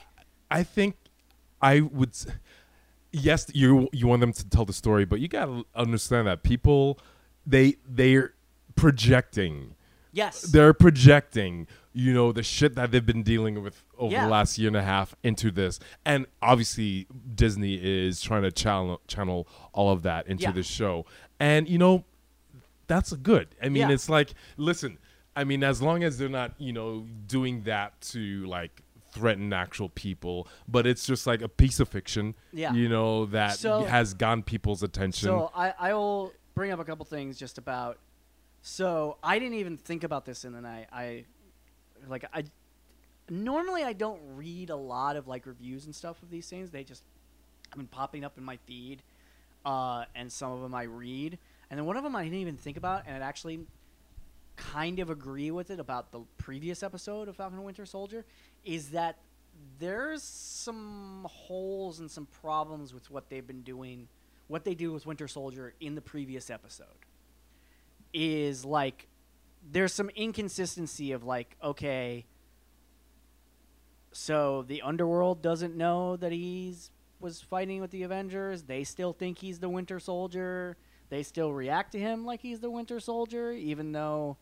[0.50, 0.96] I think
[1.62, 2.12] I would.
[3.12, 6.98] Yes, you you want them to tell the story, but you gotta understand that people
[7.46, 8.34] they they're
[8.74, 9.74] projecting.
[10.12, 14.24] yes, They're projecting, you know, the shit that they've been dealing with over Yeah.
[14.24, 19.00] the last year and a half into this, and obviously Disney is trying to channel
[19.08, 20.52] channel all of that into Yeah.
[20.52, 21.06] the show,
[21.40, 22.04] and you know,
[22.88, 23.48] that's good.
[23.62, 23.94] I mean, Yeah.
[23.94, 24.98] it's like, listen,
[25.38, 29.88] I mean, as long as they're not, you know, doing that to like threaten actual
[29.88, 32.72] people, but it's just like a piece of fiction, Yeah.
[32.72, 35.28] you know, that So- has gotten people's attention.
[35.28, 37.98] So I, I will bring up a couple things just about.
[38.62, 40.88] So I didn't even think about this in the night.
[40.92, 41.24] I
[42.08, 42.42] like I
[43.30, 46.70] normally I don't read a lot of like reviews and stuff of these things.
[46.72, 47.04] They just
[47.70, 49.02] have been popping up in my feed,
[49.64, 51.38] uh, and some of them I read,
[51.70, 53.60] and then one of them I didn't even think about, and it actually
[54.58, 58.24] kind of agree with it about the previous episode of Falcon and Winter Soldier,
[58.64, 59.18] is that
[59.78, 64.08] there's some holes and some problems with what they've been doing,
[64.46, 66.86] what they do with Winter Soldier in the previous episode.
[68.12, 69.06] Is like
[69.70, 72.26] there's some inconsistency of like, okay,
[74.12, 76.90] so the underworld doesn't know that he's
[77.20, 78.62] was fighting with the Avengers.
[78.62, 80.76] They still think he's the Winter Soldier.
[81.10, 84.36] They still react to him like he's the Winter Soldier, even though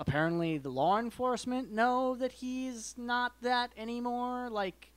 [0.00, 4.48] apparently the law enforcement know that he's not that anymore.
[4.50, 4.90] Like,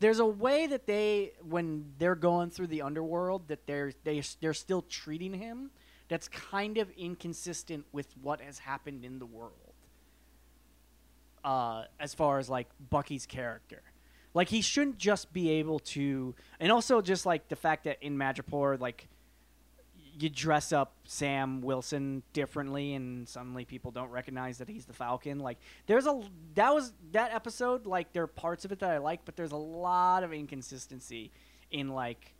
[0.00, 4.54] there's a way that they, when they're going through the underworld, that they're they they're
[4.54, 5.70] still treating him.
[6.08, 9.52] That's kind of inconsistent with what has happened in the world.
[11.44, 13.82] Uh, as far as like Bucky's character,
[14.34, 18.16] like he shouldn't just be able to, and also just like the fact that in
[18.16, 19.06] Madripoor, like
[20.20, 25.38] you dress up Sam Wilson differently, and suddenly people don't recognize that he's the Falcon.
[25.38, 26.20] Like there's a
[26.54, 27.86] that was that episode.
[27.86, 31.30] Like there are parts of it that I like, but there's a lot of inconsistency
[31.70, 32.34] in like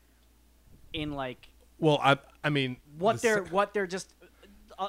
[0.93, 4.15] in like well, I I mean, what the they're se- what they're just
[4.79, 4.89] uh,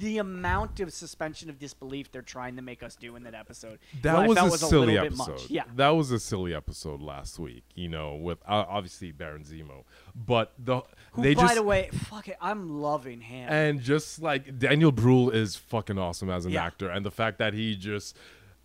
[0.00, 3.78] the amount of suspension of disbelief they're trying to make us do in that episode.
[4.02, 5.32] That was a was silly little bit episode.
[5.32, 5.50] much.
[5.50, 5.62] Yeah.
[5.76, 7.64] that was a silly episode last week.
[7.74, 9.84] You know, with uh, obviously Baron Zemo,
[10.14, 10.82] but the
[11.12, 13.48] Who, they by just the way, fuck it, I'm loving him.
[13.50, 16.64] and just like Daniel Bruhl is fucking awesome as an Yeah.
[16.64, 18.16] actor, and the fact that he just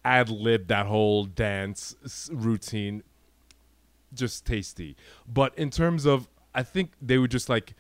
[0.04, 1.96] ad libbed that whole dance
[2.32, 3.04] routine,
[4.14, 4.96] just tasty.
[5.28, 7.74] But in terms of, I think they were just like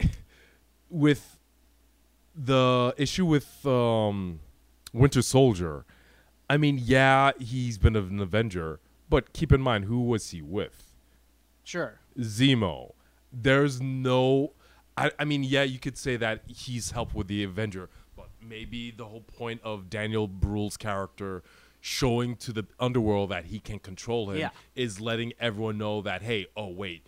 [0.88, 1.35] with
[2.36, 4.40] the issue with um,
[4.92, 5.84] Winter Soldier.
[6.48, 10.92] I mean, yeah, he's been an Avenger, but keep in mind who was he with?
[11.64, 11.98] sure.
[12.18, 12.92] Zemo.
[13.32, 14.52] There's no.
[14.96, 18.90] I, I mean, yeah, you could say that he's helped with the Avenger, but maybe
[18.90, 21.42] the whole point of Daniel Bruhl's character
[21.82, 24.50] showing to the underworld that he can control him Yeah.
[24.74, 27.06] is letting everyone know that, hey, oh, wait,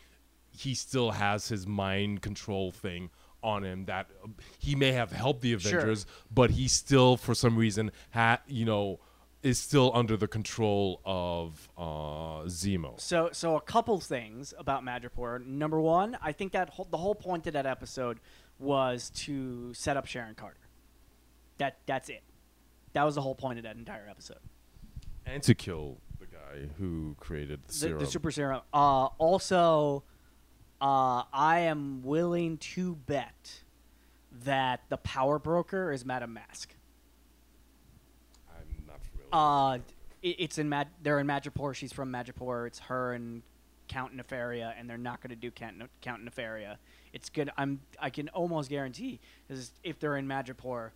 [0.50, 3.08] he still has his mind control thing
[3.42, 5.79] on him that uh, he may have helped the Sure.
[5.79, 9.01] Avengers, but he still, for some reason, ha- you know,
[9.42, 13.01] is still under the control of uh, Zemo.
[13.01, 15.46] So, so a couple things about Madripoor.
[15.46, 18.18] Number one, I think that whole, the whole point of that episode
[18.59, 20.57] was to set up Sharon Carter.
[21.59, 22.22] That that's it.
[22.94, 24.38] That was the whole point of that entire episode.
[25.27, 28.62] and to kill the guy who created the The, the super serum.
[28.72, 30.03] Uh, also,
[30.80, 33.60] uh, I am willing to bet
[34.44, 36.74] that the power broker is Madame Masque.
[38.48, 39.28] I'm not familiar.
[39.32, 39.78] Uh,
[40.22, 40.88] it, it's in Mad.
[41.02, 41.74] They're in Madripoor.
[41.74, 42.66] She's from Madripoor.
[42.66, 43.42] It's her and
[43.88, 46.76] Count Nefaria, and they're not going to do Count, Count Nefaria.
[47.12, 47.50] It's good.
[47.56, 47.80] I'm.
[47.98, 50.90] I can almost guarantee is if they're in Madripoor,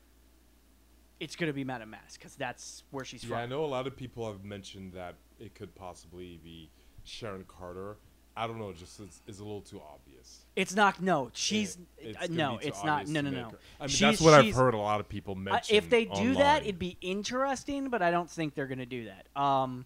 [1.19, 3.33] it's going to be Madame Masque because that's where she's from.
[3.33, 6.71] yeah, I know a lot of people have mentioned that it could possibly be
[7.05, 7.97] Sharon Carter,
[8.37, 10.47] I don't know, just is, is a little too obvious.
[10.57, 11.03] It's not.
[11.03, 12.59] No, she's It- uh, no.
[12.63, 13.07] It's not.
[13.07, 13.43] No, no, no.
[13.51, 15.77] her- I mean, She's- that's what I've heard a lot of people Uh, mention.
[15.77, 16.35] if they do online.
[16.35, 19.27] that, it'd be interesting, but I don't think they're gonna do that.
[19.41, 19.85] Um.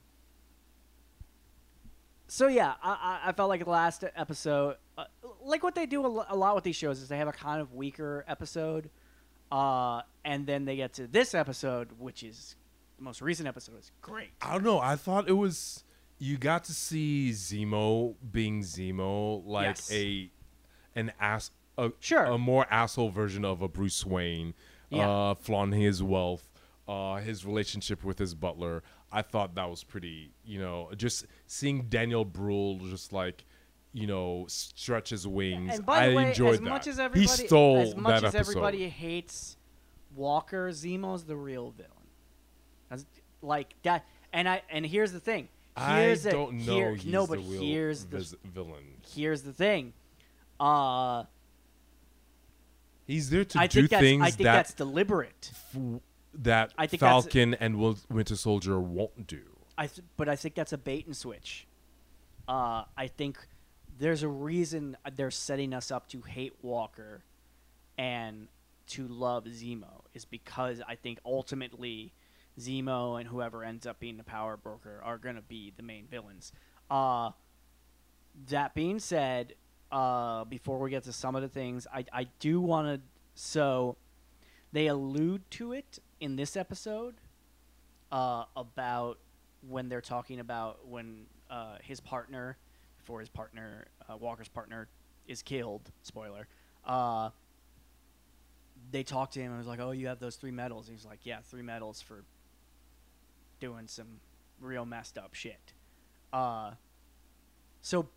[2.29, 5.05] So yeah, I, I I felt like the last episode, uh,
[5.43, 7.61] like what they do a, a lot with these shows, is they have a kind
[7.61, 8.91] of weaker episode,
[9.53, 12.57] uh, and then they get to this episode, which is
[12.99, 14.31] the most recent episode, is great.
[14.43, 14.81] I don't know.
[14.81, 15.85] I thought it was
[16.19, 19.93] you got to see Zemo being Zemo, like Yes.
[19.93, 20.31] a
[20.95, 22.25] an ass, a, Sure.
[22.25, 24.55] a more asshole version of a Bruce Wayne,
[24.91, 25.11] Yeah.
[25.11, 26.49] uh, flaunting his wealth,
[26.89, 28.83] uh, his relationship with his butler.
[29.13, 30.33] I thought that was pretty.
[30.45, 33.45] You know, just seeing Daniel Bruhl just like.
[33.93, 35.77] You know, stretch his wings.
[35.77, 36.69] And by I the way, enjoyed as that.
[36.69, 38.51] much as he everybody, stole as much that as episode.
[38.51, 39.57] everybody hates
[40.15, 41.93] Walker, Zemo's the real villain.
[42.91, 43.07] That's-
[43.41, 45.49] like that, and I and here's the thing.
[45.77, 46.75] I Here's don't know.
[46.95, 48.85] here- no, but the here's the vis- villain.
[49.15, 49.93] here's the thing.
[50.59, 51.25] Uh,
[53.07, 55.53] He's there to I do things I think that that's deliberate.
[55.53, 56.01] f-
[56.35, 57.79] that I think Falcon and
[58.11, 59.43] Winter Soldier won't do.
[59.79, 61.67] I th- but I think that's a bait and switch.
[62.49, 63.39] Uh, I think
[63.99, 67.23] there's a reason they're setting us up to hate Walker
[67.97, 68.49] and
[68.89, 72.13] to love Zemo is because I think ultimately
[72.59, 76.07] Zemo and whoever ends up being the power broker are going to be the main
[76.07, 76.53] villains.
[76.91, 77.31] Uh,
[78.49, 79.55] that being said,
[79.93, 83.01] uh, before we get to some of the things, I, I do want to.
[83.35, 83.97] So
[84.73, 87.15] they allude to it in this episode
[88.11, 89.19] uh, about
[89.69, 92.57] when they're talking about when uh, his partner,
[92.99, 94.89] before his partner, uh, Walker's partner,
[95.27, 95.91] is killed.
[96.03, 96.47] Spoiler.
[96.85, 97.31] Uh,
[98.91, 101.21] they talked to him and was like, "Oh, you have those three medals." He's like,
[101.25, 102.25] "Yeah, three medals for
[103.61, 104.21] doing some
[104.61, 105.73] real messed up shit."
[106.33, 106.73] Uh,
[107.81, 108.09] so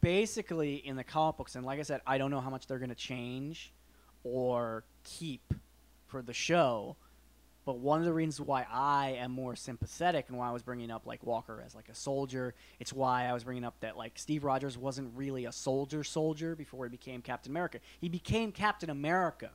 [0.00, 2.78] basically, in the comic books, and like I said, I don't know how much they're
[2.78, 3.72] going to change
[4.24, 5.54] or keep
[6.06, 6.96] for the show.
[7.64, 10.90] But one of the reasons why I am more sympathetic and why I was bringing
[10.90, 14.12] up like Walker as like a soldier, it's why I was bringing up that like
[14.14, 17.80] Steve Rogers wasn't really a soldier soldier before he became Captain America.
[18.00, 19.50] He became Captain America.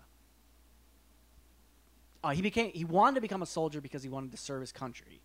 [2.23, 4.71] Uh, he became he wanted to become a soldier because he wanted to serve his
[4.71, 5.19] country,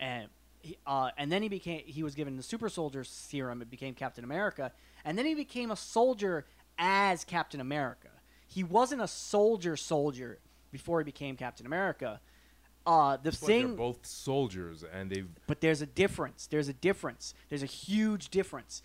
[0.00, 0.28] and
[0.62, 3.94] he, uh, and then he became he was given the super soldier serum and became
[3.94, 4.72] Captain America,
[5.04, 6.46] and then he became a soldier
[6.78, 8.08] as Captain America.
[8.48, 10.38] He wasn't a soldier soldier
[10.72, 12.20] before he became Captain America.
[12.86, 16.46] Uh, the But thing, they're both soldiers, and they've but there's a difference.
[16.46, 17.34] There's a difference.
[17.48, 18.82] There's a huge difference.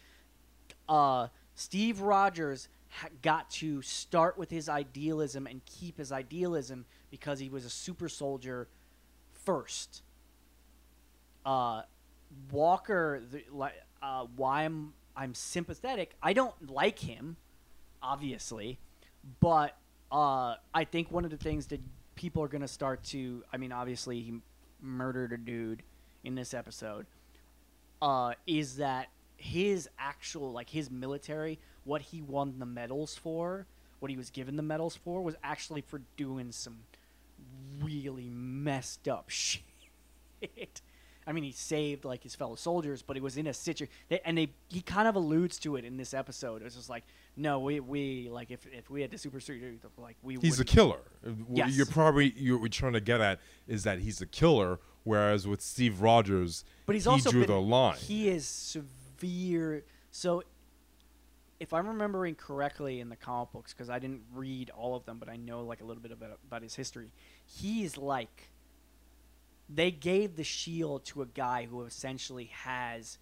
[0.88, 7.40] Uh, Steve Rogers ha- got to start with his idealism and keep his idealism because
[7.40, 8.68] he was a super soldier
[9.32, 10.04] first.
[11.46, 11.84] Uh,
[12.52, 13.44] Walker, the,
[14.02, 16.16] uh, why I'm I'm sympathetic.
[16.22, 17.38] I don't like him,
[18.02, 18.80] obviously,
[19.40, 19.78] but
[20.12, 21.80] uh, I think one of the things that
[22.16, 23.44] people are going to start to.
[23.54, 24.42] I mean, obviously, he
[24.82, 25.84] murdered a dude
[26.24, 27.06] in this episode.
[28.02, 31.60] Uh, is that his actual like his military?
[31.84, 33.68] What he won the medals for?
[34.00, 36.80] What he was given the medals for was actually for doing some
[37.82, 39.62] really messed up shit.
[41.28, 44.38] I mean, he saved like his fellow soldiers, but he was in a situation, and
[44.38, 46.62] they he kind of alludes to it in this episode.
[46.62, 47.04] It's just like,
[47.36, 50.66] no, we we like if if we had the super soldier, like we he's a
[50.66, 51.00] killer.
[51.26, 51.76] Uh, yes.
[51.76, 56.02] You're probably you're trying to get at is that he's a killer, whereas with Steve
[56.02, 57.98] Rogers, But he's he also drew been, the line.
[57.98, 59.84] He is severe.
[60.12, 60.44] So,
[61.60, 65.18] if I'm remembering correctly in the comic books, because I didn't read all of them,
[65.18, 67.12] but I know like a little bit about about his history.
[67.46, 68.50] He's like
[69.70, 73.18] they gave the shield to a guy who essentially has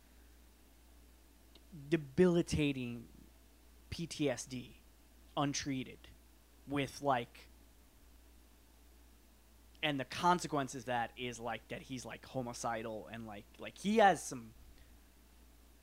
[1.89, 3.05] debilitating
[3.91, 4.71] PTSD,
[5.37, 5.99] untreated,
[6.67, 7.47] with like
[9.81, 14.23] and the consequences that is like that he's like homicidal and like like he has
[14.23, 14.51] some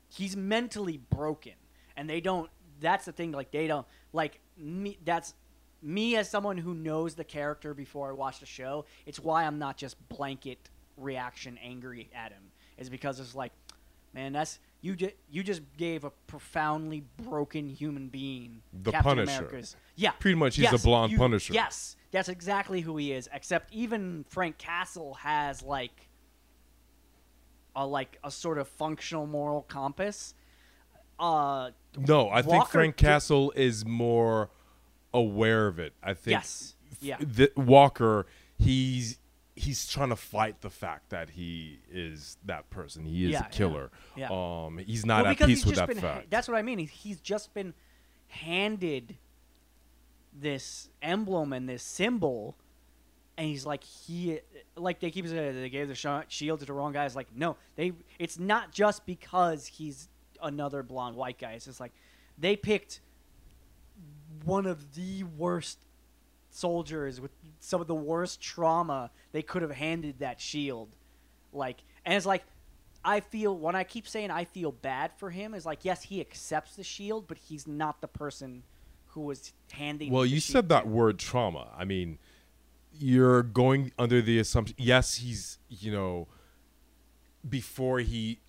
[0.09, 1.53] he's mentally broken.
[1.95, 5.33] And they don't that's the thing like they don't like me that's
[5.81, 9.57] me as someone who knows the character before I watch the show it's why I'm
[9.59, 12.43] not just blanket reaction angry at him
[12.77, 13.51] is because it's like
[14.13, 19.37] man that's you just you just gave a profoundly broken human being The Captain Punisher.
[19.45, 21.53] America's yeah Pretty much he's a Yes, blonde you- Punisher.
[21.53, 26.09] yes that's exactly who he is except even Frank Castle has like
[27.75, 30.33] a like a sort of functional moral compass
[31.19, 34.49] uh no, I think Frank Castle is more
[35.13, 35.93] aware of it.
[36.03, 38.25] I think yes yeah the, Walker,
[38.57, 39.17] he's
[39.55, 43.05] he's trying to fight the fact that he is that person.
[43.05, 43.91] He is Yeah, a killer.
[44.15, 44.29] yeah.
[44.31, 46.29] Um, he's not well, at peace with that been fact.
[46.29, 46.79] that's what I mean.
[46.79, 47.73] He- He's just been
[48.27, 49.17] handed
[50.33, 52.57] this emblem and this symbol,
[53.37, 54.39] and he's like he
[54.75, 57.05] like they keep saying they gave the sh- shield to the wrong guy.
[57.05, 57.93] It's like no, they.
[58.19, 60.07] It's not just because he's
[60.41, 61.51] another blonde white guy.
[61.53, 61.91] It's just like
[62.37, 63.01] they picked
[64.43, 65.79] one of the worst
[66.49, 70.89] soldiers with some of the worst trauma they could have handed that shield.
[71.53, 72.43] Like, and it's like,
[73.03, 76.21] I feel when I keep saying I feel bad for him is like, yes, he
[76.21, 78.63] accepts the shield, but he's not the person
[79.07, 80.11] who was handing.
[80.11, 81.67] well, you said that word trauma.
[81.75, 82.17] I mean,
[82.97, 84.75] you're going under the assumption.
[84.77, 86.27] Yes, he's you know
[87.47, 88.39] before he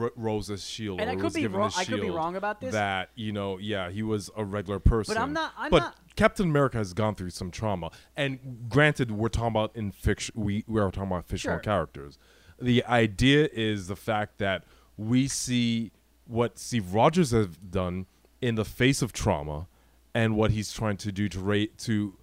[0.00, 2.16] r- rose shield And I could was be given wrong- a I could be shield
[2.16, 2.72] wrong about this.
[2.72, 5.16] That you know, yeah, he was a regular person.
[5.16, 9.28] I'm not- I'm but not- Captain America has gone through some trauma, and granted, we're
[9.28, 10.34] talking about in fiction.
[10.36, 11.62] We we are talking about fictional Sure.
[11.62, 12.18] characters.
[12.60, 14.64] The idea is the fact that
[14.96, 15.92] we see
[16.26, 18.06] what Steve Rogers has done
[18.42, 19.68] in the face of trauma,
[20.14, 22.18] and what he's trying to do to rate to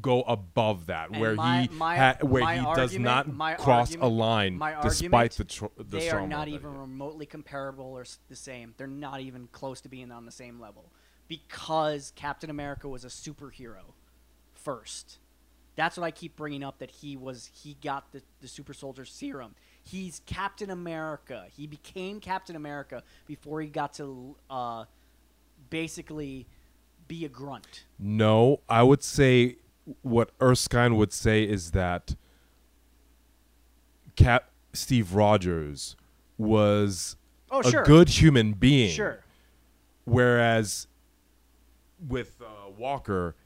[0.00, 3.26] go above that, And where my- he my- ha- where he does not
[3.58, 7.26] cross argument- a line my despite argument, the, tr- the They are not even remotely
[7.26, 8.74] comparable or s- the same.
[8.76, 10.92] They're not even close to being on the same level
[11.28, 13.94] because Captain America was a superhero
[14.52, 15.18] first.
[15.76, 16.78] That's what I keep bringing up.
[16.78, 19.54] That he was he got the the super soldier serum.
[19.82, 21.46] He's Captain America.
[21.56, 24.84] He became Captain America before he got to uh,
[25.70, 26.46] basically
[27.08, 27.84] be a grunt.
[27.98, 29.56] No, I would say
[30.02, 32.16] what Erskine would say is that
[34.16, 35.96] Cap Steve Rogers
[36.38, 37.16] was
[37.50, 37.84] Oh, a sure.
[37.84, 38.90] good human being.
[38.90, 39.20] Sure.
[40.04, 40.86] Whereas
[42.06, 43.36] with uh, Walker,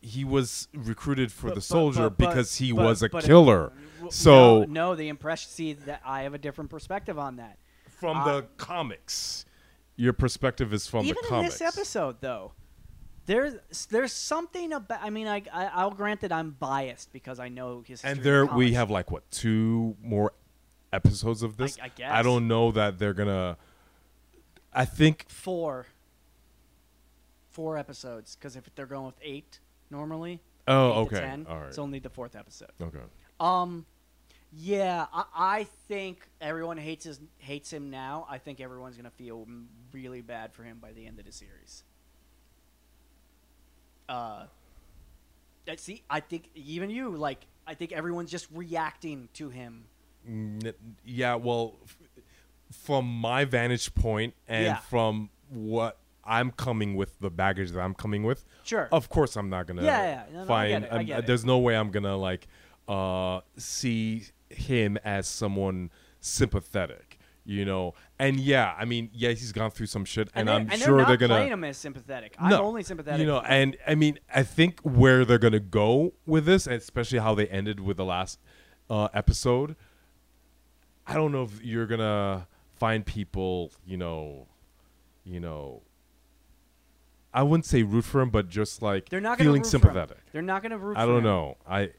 [0.00, 3.72] he was recruited for But- the soldier but- but- because he was a killer.
[3.96, 5.50] w- so no, no, the impression.
[5.50, 7.58] See, that I have a different perspective on that.
[7.88, 9.44] from I- the comics,
[9.94, 11.58] your perspective is from Even the in comics.
[11.58, 12.52] this episode, though,
[13.26, 13.54] there's
[13.90, 15.00] there's something about.
[15.02, 18.02] I mean, I, I I'll grant that I'm biased because I know his.
[18.04, 20.32] and there we have like what two more
[20.92, 22.10] episodes of this I I guess.
[22.12, 23.56] I don't know that they're gonna
[24.72, 25.86] i think four.
[27.50, 29.58] Four episodes because if they're going with eight
[29.90, 32.70] normally, oh okay 10, all right it's only the fourth episode.
[32.80, 32.98] okay
[33.38, 33.84] Um,
[34.54, 38.26] yeah, I, I think everyone hates his hates him now.
[38.30, 39.46] I think everyone's gonna feel
[39.92, 41.84] really bad for him by the end of the series.
[44.08, 44.44] Uh,
[45.76, 46.02] see.
[46.10, 47.46] I think even you like.
[47.66, 49.84] I think everyone's just reacting to him.
[51.04, 51.78] Yeah well
[52.72, 54.76] from my vantage point and Yeah.
[54.76, 58.88] from what i'm coming with the baggage that i'm coming with Sure.
[58.92, 60.24] of course i'm not gonna Yeah, yeah.
[60.32, 61.26] No, no, find get it, I get it.
[61.26, 62.46] there's no way i'm gonna like
[62.88, 65.90] uh see him as someone
[66.20, 67.11] sympathetic
[67.44, 70.70] you know and yeah i mean yeah he's gone through some shit and, they're- i'm
[70.70, 72.36] and sure they're, not gonna playing him as sympathetic.
[72.38, 73.18] I'm only sympathetic.
[73.20, 77.18] You know, and I mean, I think where they're gonna go with this, and especially
[77.18, 78.38] how they ended with the last
[78.88, 79.74] uh, episode.
[81.04, 82.46] I don't know if you're gonna
[82.78, 84.46] find people, you know,
[85.24, 85.82] you know.
[87.34, 89.76] I wouldn't say root for him, but just like they're not gonna feeling root for
[89.78, 89.82] him.
[89.82, 90.18] sympathetic.
[90.32, 90.96] They're not gonna root.
[90.96, 91.24] I for don't him.
[91.24, 91.56] know.
[91.68, 91.90] I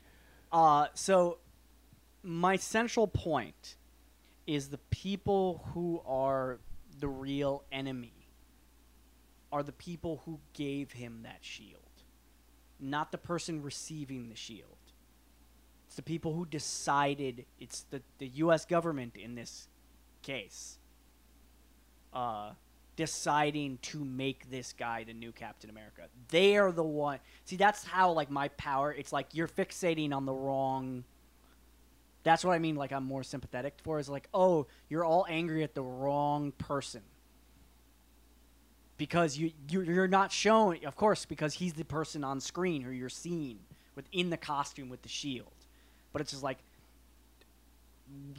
[0.51, 1.39] Uh, so
[2.21, 3.75] my central point
[4.45, 6.59] is the people who are
[6.99, 8.13] the real enemy
[9.51, 11.79] are the people who gave him that shield,
[12.79, 14.77] not the person receiving the shield.
[15.85, 17.45] It's the people who decided.
[17.59, 18.65] It's the the U.S.
[18.65, 19.67] government in this
[20.23, 20.79] case.
[22.11, 22.53] Uh,
[22.95, 26.03] deciding to make this guy the new Captain America.
[26.29, 27.19] They are the one.
[27.45, 28.91] See, that's how like my power.
[28.91, 31.03] It's like you're fixating on the wrong.
[32.23, 32.75] That's what I mean.
[32.75, 37.01] Like I'm more sympathetic for is like, oh, you're all angry at the wrong person
[38.97, 40.79] because you, you you're not shown.
[40.85, 43.59] Of course, because he's the person on screen who you're seeing
[43.95, 45.51] within the costume with the shield.
[46.11, 46.59] But it's just like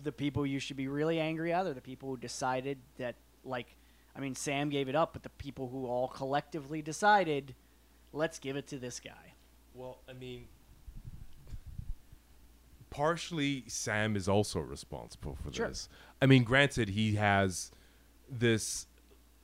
[0.03, 3.67] the people you should be really angry at are the people who decided that like
[4.17, 7.55] I mean Sam gave it up, but the people who all collectively decided,
[8.13, 9.35] let's give it to this guy.
[9.75, 10.47] well, I mean,
[12.95, 15.69] partially Sam is also responsible for Sure.
[15.69, 15.89] this.
[16.23, 17.73] I mean, granted, he has
[18.31, 18.87] this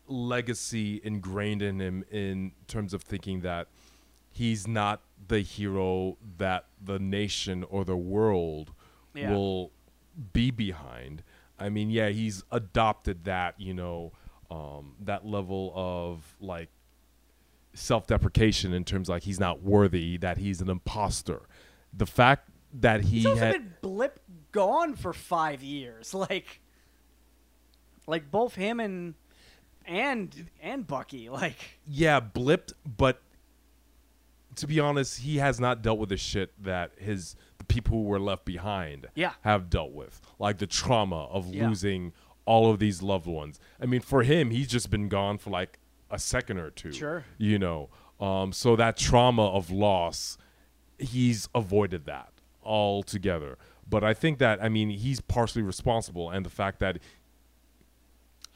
[0.06, 3.66] legacy ingrained in him in terms of thinking that
[4.30, 8.72] he's not the hero that the nation or the world
[9.14, 9.32] Yeah.
[9.32, 9.72] will
[10.32, 11.24] be behind.
[11.58, 14.12] I mean, yeah, he's adopted that, you know,
[14.48, 16.68] um, that level of like
[17.74, 21.42] self-deprecation in terms like he's not worthy, that he's an imposter.
[21.92, 23.52] The fact that he He's also had.
[23.54, 24.20] been blip
[24.52, 26.14] gone for five years.
[26.14, 26.60] Like,
[28.06, 29.14] like both him and
[29.86, 31.28] and and Bucky.
[31.28, 33.20] Like, yeah, blipped, but
[34.56, 38.04] to be honest, he has not dealt with the shit that his the people who
[38.04, 39.32] were left behind Yeah.
[39.42, 41.68] have dealt with, like the trauma of Yeah.
[41.68, 42.12] losing
[42.46, 43.60] all of these loved ones.
[43.80, 45.78] I mean, for him, he's just been gone for like
[46.10, 46.92] a second or two.
[46.92, 47.24] Sure.
[47.38, 47.90] you know.
[48.18, 50.36] Um, so that trauma of loss,
[50.98, 52.32] he's avoided that
[52.70, 53.58] altogether.
[53.88, 56.98] But I think that I mean he's partially responsible, and the fact that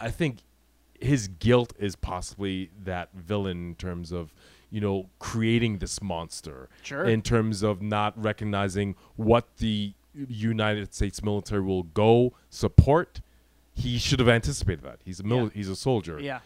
[0.01, 0.39] I think
[1.01, 4.33] his guilt is possibly that villain in terms of
[4.71, 7.05] you know creating this monster Sure.
[7.05, 13.21] in terms of not recognizing what the United States military will go support
[13.75, 15.51] he should have anticipated that he's a mil- Yeah.
[15.55, 16.41] he's a soldier yeah,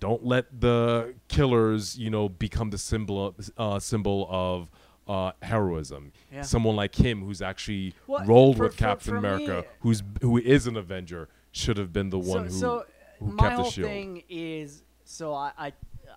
[0.00, 4.68] don't let the killers you know become the symbol uh, symbol of
[5.08, 6.12] uh, heroism.
[6.32, 6.42] Yeah.
[6.42, 10.38] someone like him who's actually Well, rolled for- with Captain for America me- who's who
[10.38, 12.86] is an Avenger should have been the one who, so,
[13.18, 13.88] who my kept whole the shield.
[13.88, 15.72] thing is so I, I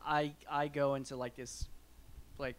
[0.05, 1.67] I I go into like this
[2.38, 2.55] like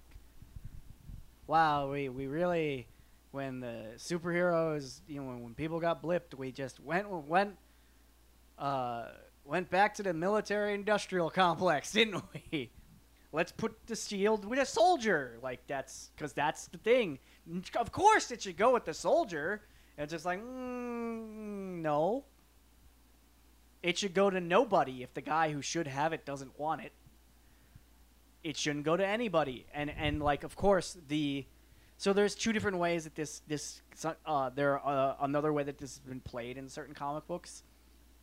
[1.47, 2.87] wow we we really
[3.31, 7.57] when the superheroes you know when, when people got blipped we just went went
[8.59, 9.07] uh
[9.45, 12.23] went back to the military industrial complex didn't
[12.53, 12.71] we
[13.37, 17.19] let's put the shield with a soldier like that's because that's the thing
[17.79, 19.61] of course it should go with the soldier
[19.97, 22.25] and it's just like mm, no
[23.87, 26.91] it should go to nobody if the guy who should have it doesn't want it.
[28.43, 29.65] It shouldn't go to anybody.
[29.73, 31.47] And and like of course the
[31.97, 33.83] so there's two different ways that this this
[34.27, 37.63] uh, there uh, another way that this has been played in certain comic books.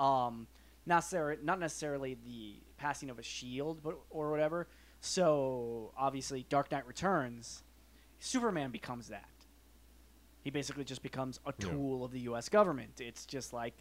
[0.02, 0.48] Um,
[0.86, 4.68] not necessarily not necessarily the passing of a shield, but or whatever.
[5.06, 7.62] So obviously, Dark Knight Returns,
[8.22, 9.28] Superman becomes that.
[10.46, 11.70] He basically just becomes a Yeah.
[11.72, 12.48] tool of the U.S.
[12.48, 13.02] government.
[13.02, 13.74] It's just like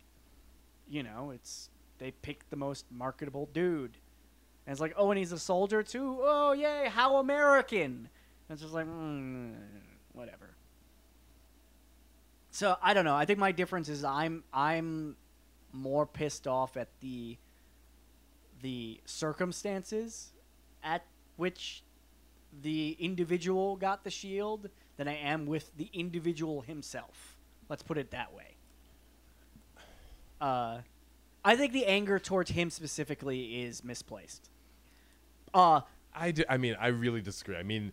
[0.89, 3.97] you know, it's they pick the most marketable dude.
[4.67, 6.19] And it's like, oh, and he's a soldier too.
[6.21, 6.89] Oh, yay!
[6.89, 8.09] How American!
[8.49, 9.55] And it's just like, mm,
[10.13, 10.51] whatever.
[12.51, 13.15] So I don't know.
[13.15, 15.17] I think my difference is I'm I'm
[15.73, 17.39] more pissed off at the
[18.61, 20.33] the circumstances
[20.83, 21.05] at
[21.37, 21.83] which
[22.63, 27.37] the individual got the shield than I am with the individual himself.
[27.69, 28.57] Let's put it that way.
[30.41, 30.79] Uh,
[31.45, 34.51] I think the anger towards him specifically is misplaced.
[35.55, 35.83] Uh,
[36.15, 37.93] I, do, I mean I really disagree I mean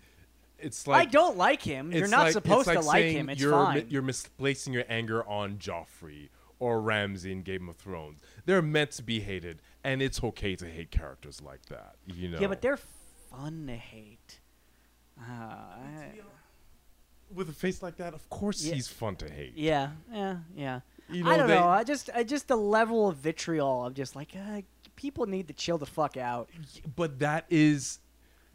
[0.57, 1.91] it's like I don't like him.
[1.91, 3.29] You're not like- supposed like to like him.
[3.29, 3.85] It's you're, fine.
[3.89, 6.29] You're misplacing your anger on Joffrey
[6.59, 8.19] or Ramsay in Game of Thrones.
[8.45, 11.95] They're meant to be hated, and it's okay to hate characters like that.
[12.05, 12.39] You know.
[12.39, 12.79] Yeah, but they're
[13.31, 14.39] fun to hate.
[15.19, 16.19] Uh, I-
[17.33, 18.13] with a face like that.
[18.13, 18.73] Of course, Yeah.
[18.73, 19.53] he's fun to hate.
[19.55, 20.79] yeah, yeah, yeah.
[21.09, 21.67] You I don't they- know.
[21.67, 23.85] I just, I just the level of vitriol.
[23.85, 24.61] I'm just like, uh,
[24.95, 26.49] people need to chill the fuck out.
[26.95, 27.99] But that is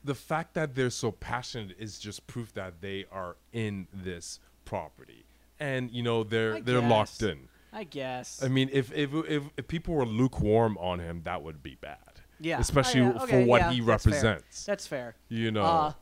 [0.03, 5.25] the fact that they're so passionate is just proof that they are in this property,
[5.61, 6.91] and you know they're I they're guess.
[6.91, 7.49] locked in.
[7.73, 8.43] I guess.
[8.43, 12.14] I mean, if, if if if people were lukewarm on him, that would be bad.
[12.45, 14.13] Yeah, especially Oh, yeah, for what yeah, he that's fair.
[14.13, 14.65] represents.
[14.65, 15.17] That's fair.
[15.29, 15.93] You know, Uh,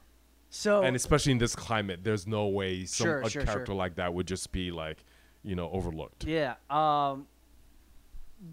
[0.51, 3.75] so and especially in this climate, there's no way some Sure, a sure, character sure.
[3.75, 5.05] like that would just be like,
[5.43, 6.25] you know, overlooked.
[6.25, 6.55] Yeah.
[6.71, 7.27] Um.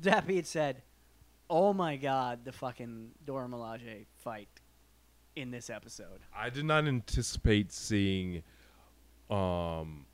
[0.02, 0.84] That being said,
[1.50, 4.50] oh my god, the fucking Dora Milaje fight
[5.36, 6.20] in this episode.
[6.36, 8.44] I did not anticipate seeing
[9.30, 10.06] um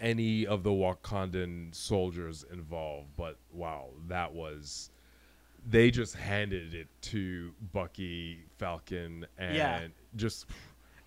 [0.00, 4.90] any of the Wakandan soldiers involved, but wow, that was
[5.64, 9.86] they just handed it to Bucky, Falcon, and Yeah.
[10.16, 10.46] just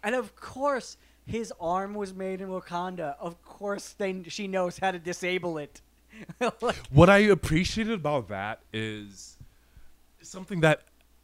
[0.03, 3.16] And of course, his arm was made in Wakanda.
[3.20, 5.82] Of course, they she knows how to disable it.
[6.62, 9.38] like, what I appreciated about that is
[10.22, 10.84] something that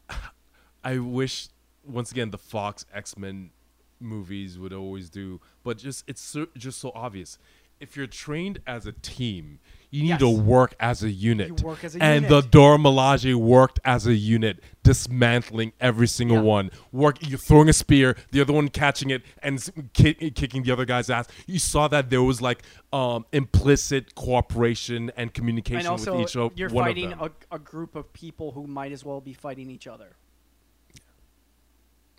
[0.84, 1.48] I wish
[1.86, 3.52] once again the Fox X Men
[4.00, 7.38] movies would always do, but just it's so, just so obvious.
[7.80, 9.60] If you're trained as a team,
[9.94, 10.20] you need Yes.
[10.22, 11.50] to work as a unit.
[11.50, 12.30] You work as a and unit.
[12.44, 16.44] the Dora Milaje worked as a unit, dismantling every single Yeah.
[16.44, 16.72] one.
[16.94, 19.60] Work, you're throwing a spear, the other one catching it and
[19.94, 21.28] ki- kicking the other guy's ass.
[21.46, 22.64] You saw that there was like
[22.94, 27.96] um, implicit cooperation and communication and also, with each you're one fighting a, a group
[27.96, 30.16] of people who might as well be fighting each other.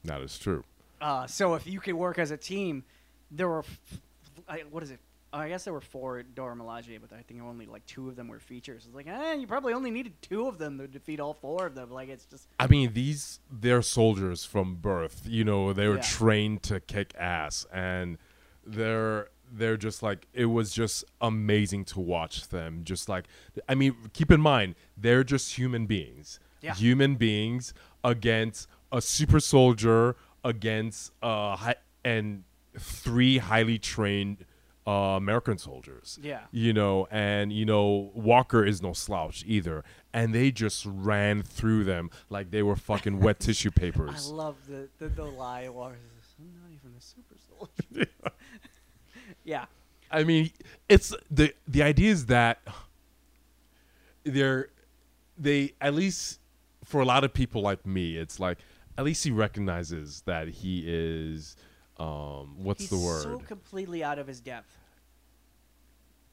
[0.05, 0.63] that is true.
[1.01, 2.85] Uh, so if you can work as a team,
[3.31, 4.01] there were, f-
[4.49, 4.99] I, what is it?
[5.35, 8.29] I guess there were four Dora Milaje, but I think only like two of them
[8.29, 8.85] were features.
[8.87, 11.75] It's like, eh, you probably only needed two of them to defeat all four of
[11.75, 11.91] them.
[11.91, 15.23] Like it's just, I mean, these they're soldiers from birth.
[15.27, 16.03] You know, they were Yeah.
[16.03, 18.19] trained to kick ass, and
[18.67, 22.85] they're they're just like it was just amazing to watch them.
[22.85, 23.25] Just like
[23.69, 26.41] I mean, keep in mind they're just human beings.
[26.61, 26.75] Yeah.
[26.75, 27.73] Human beings
[28.05, 32.45] against a super soldier against uh hi- and
[32.79, 34.45] three highly trained
[34.87, 36.19] uh, American soldiers.
[36.23, 36.41] Yeah.
[36.51, 41.85] You know, and you know Walker is no slouch either, and they just ran through
[41.85, 44.31] them like they were fucking wet tissue papers.
[44.31, 45.69] I love the the, the lie.
[45.69, 48.11] Walker says, I'm not even a super soldier.
[49.45, 49.67] yeah.
[50.11, 50.51] I mean,
[50.89, 52.61] it's the the idea is that
[54.25, 54.69] they're
[55.39, 56.39] they at least
[56.85, 58.59] for a lot of people like me, it's like
[58.99, 61.57] at least he recognizes that he is
[62.03, 63.23] um what's He's the word?
[63.23, 64.79] so completely out of his depth.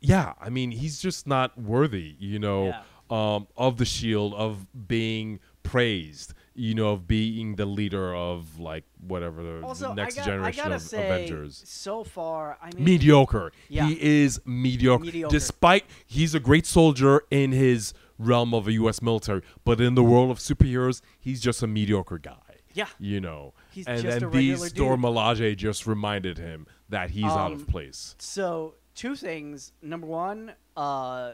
[0.01, 2.74] yeah, I mean, he's just not worthy, you know,
[3.09, 8.86] um, of the shield of being praised, you know, of being the leader of like
[9.05, 11.61] whatever the, Also, the next got, generation of say, Avengers.
[11.65, 13.51] so far, I mean, Mediocre.
[13.67, 13.88] Yeah.
[13.88, 15.03] He is mediocre.
[15.03, 15.32] Mediocre.
[15.34, 19.01] Despite he's a great soldier in his realm of a U.S.
[19.01, 22.49] military, but in the world of superheroes, he's just a mediocre guy.
[22.80, 22.88] Yeah.
[23.00, 25.06] You know, He's and just then these Dor dude.
[25.06, 28.16] Milaje just reminded him that he's out Um, of place.
[28.20, 29.72] So two things.
[29.82, 31.34] Number one, uh,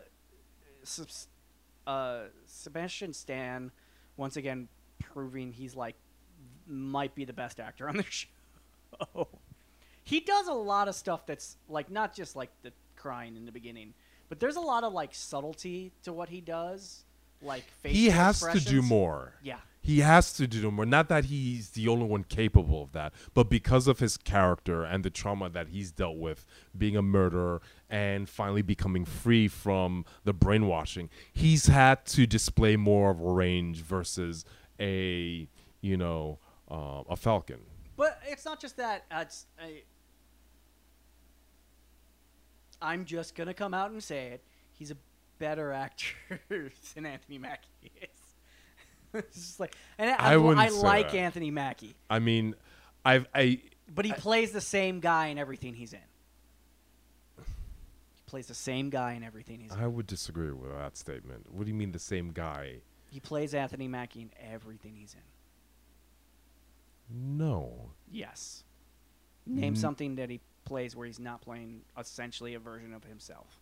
[0.84, 1.28] subs-
[1.88, 3.72] uh, Sebastian Stan,
[4.18, 4.68] once again
[5.00, 5.96] proving he's like
[6.68, 9.28] might be the best actor on the show.
[10.04, 13.52] he does a lot of stuff that's like not just like the crying in the
[13.52, 13.94] beginning,
[14.30, 17.04] but there's a lot of like subtlety to what he does.
[17.42, 19.34] Like He has to do more.
[19.44, 19.58] Yeah.
[19.86, 20.84] He has to do more.
[20.84, 25.04] Not that he's the only one capable of that, but because of his character and
[25.04, 26.44] the trauma that he's dealt with,
[26.76, 33.12] being a murderer and finally becoming free from the brainwashing, he's had to display more
[33.12, 34.44] of a range versus
[34.80, 35.48] a,
[35.82, 36.40] you know,
[36.72, 37.60] uh, a Falcon.
[37.96, 39.06] But it's not just that.
[39.12, 39.46] Uh, it's,
[42.82, 44.44] I'm just gonna come out and say it.
[44.74, 44.98] He's a
[45.38, 46.16] better actor
[46.50, 48.25] than Anthony Mackie is.
[49.20, 51.18] it's just like, and I, I I, like that.
[51.18, 52.56] Anthony Mackie, I mean,
[53.04, 53.62] I've I
[53.94, 56.00] but he plays the same guy in everything he's in.
[57.38, 59.80] He plays the same guy in everything he's in.
[59.80, 61.52] I would disagree with that statement.
[61.52, 62.78] What do you mean the same guy?
[63.10, 67.38] He plays Anthony Mackie in everything he's in.
[67.38, 67.92] No.
[68.12, 68.64] Yes.
[69.46, 73.60] Name something that he plays where he's not playing essentially a version of himself.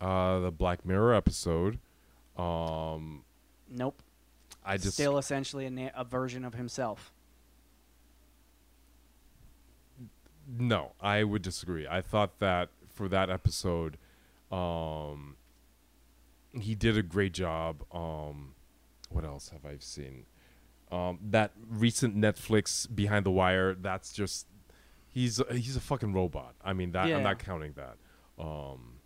[0.00, 1.78] Uh, the Black Mirror episode.
[2.36, 3.24] Um,
[3.68, 4.00] Nope.
[4.64, 7.12] I just Still essentially a, na- a version of himself.
[10.46, 11.86] No, I would disagree.
[11.86, 13.96] I thought that for that episode,
[14.52, 15.36] um,
[16.52, 17.82] he did a great job.
[17.92, 18.54] Um,
[19.08, 20.26] what else have I seen?
[20.92, 23.74] Um, that recent Netflix Behind the Wire.
[23.74, 24.46] That's just
[25.08, 26.54] he's a, he's a fucking robot.
[26.62, 27.16] I mean that Yeah.
[27.16, 27.96] I'm not counting that.
[28.38, 29.00] Um,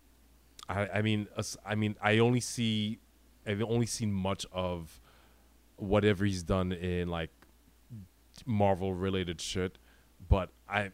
[0.67, 1.27] I I mean
[1.65, 2.99] I mean I only see
[3.47, 4.99] I've only seen much of
[5.81, 7.29] whatever he's done in like
[8.45, 9.77] Marvel related shit,
[10.27, 10.91] but I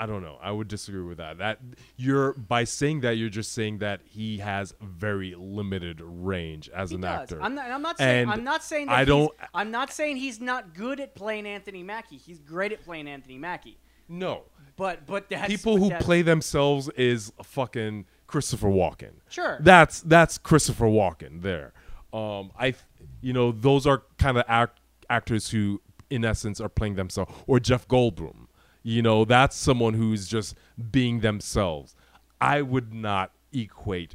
[0.00, 0.38] I don't know.
[0.40, 1.38] I would disagree with that.
[1.38, 1.58] That
[1.96, 6.94] you're by saying that you're just saying that he has very limited range as He
[6.96, 7.22] an does.
[7.22, 7.42] actor.
[7.42, 7.70] I'm not.
[7.70, 8.22] I'm not saying.
[8.22, 8.86] And I'm not saying.
[8.86, 12.16] That I don't- I'm not saying he's not good at playing Anthony Mackie.
[12.16, 13.78] He's great at playing Anthony Mackie.
[14.08, 14.44] no,
[14.76, 19.14] But but that's people but who that's- play themselves is fucking Christopher Walken.
[19.28, 19.58] Sure.
[19.60, 21.72] That's that's Christopher Walken there.
[22.12, 22.74] Um, I,
[23.20, 27.32] you know, those are kind of act- actors who, in essence, are playing themselves.
[27.46, 28.46] Or Jeff Goldblum.
[28.82, 30.54] You know, that's someone who's just
[30.90, 31.94] being themselves.
[32.40, 34.14] I would not equate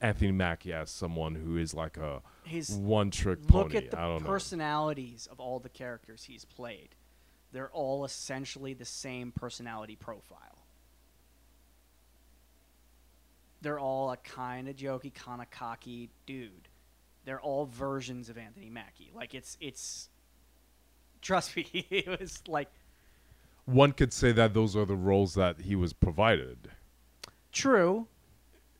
[0.00, 3.64] Anthony Mackie as someone who is like a His- one trick pony.
[3.64, 4.28] look at the don't know.
[4.28, 6.94] personalities of all the characters he's played.
[7.52, 10.58] They're all essentially the same personality profile.
[13.60, 16.68] They're all a kind of jokey, kind of cocky dude.
[17.24, 19.10] They're all versions of Anthony Mackie.
[19.14, 20.08] Like it's it's.
[21.20, 22.68] Trust me, it was like
[23.64, 26.70] One could say that those are the roles that he was provided.
[27.52, 28.08] true.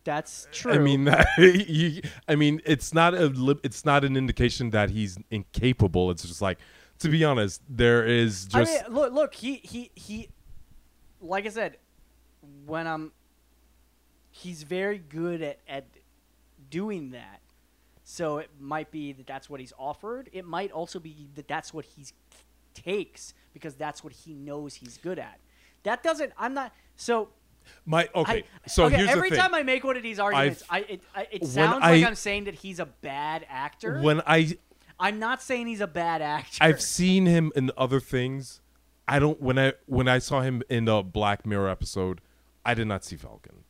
[0.04, 0.72] That's true.
[0.72, 5.16] I mean, that, you, I mean, it's not a, it's not an indication that he's
[5.30, 6.10] incapable.
[6.10, 6.58] It's just like,
[6.98, 10.28] to be honest, there is I just mean, look, look, he, he, he,
[11.20, 11.76] like I said,
[12.66, 13.12] when I'm,
[14.32, 15.86] he's very good at, at
[16.68, 17.40] doing that.
[18.04, 20.28] So it might be that that's what he's offered.
[20.32, 22.04] It might also be that that's what he
[22.74, 25.38] takes because that's what he knows he's good at.
[25.84, 26.32] That doesn't.
[26.38, 26.72] I'm not.
[26.96, 27.28] So
[27.86, 28.44] my okay.
[28.64, 29.42] I, so okay, here's every the thing.
[29.44, 32.14] time I make one of these arguments, I it, I, it sounds I- like I'm
[32.14, 34.00] saying that he's a bad actor.
[34.00, 34.56] when I
[34.98, 36.58] I'm not saying he's a bad actor.
[36.60, 38.60] I've seen him in other things.
[39.08, 42.20] I don't when I when I saw him in the Black Mirror episode,
[42.64, 43.64] I did not see Falcon.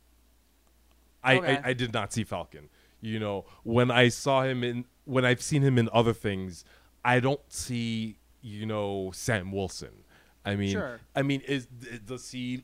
[1.23, 1.57] I, Okay.
[1.63, 2.69] I I did not see Falcon.
[3.03, 6.63] You know, when I saw him in when I've seen him in other things,
[7.03, 9.91] I don't see you know Sam Wilson.
[10.45, 10.99] I mean, Sure.
[11.13, 11.67] I mean, is
[12.05, 12.63] does he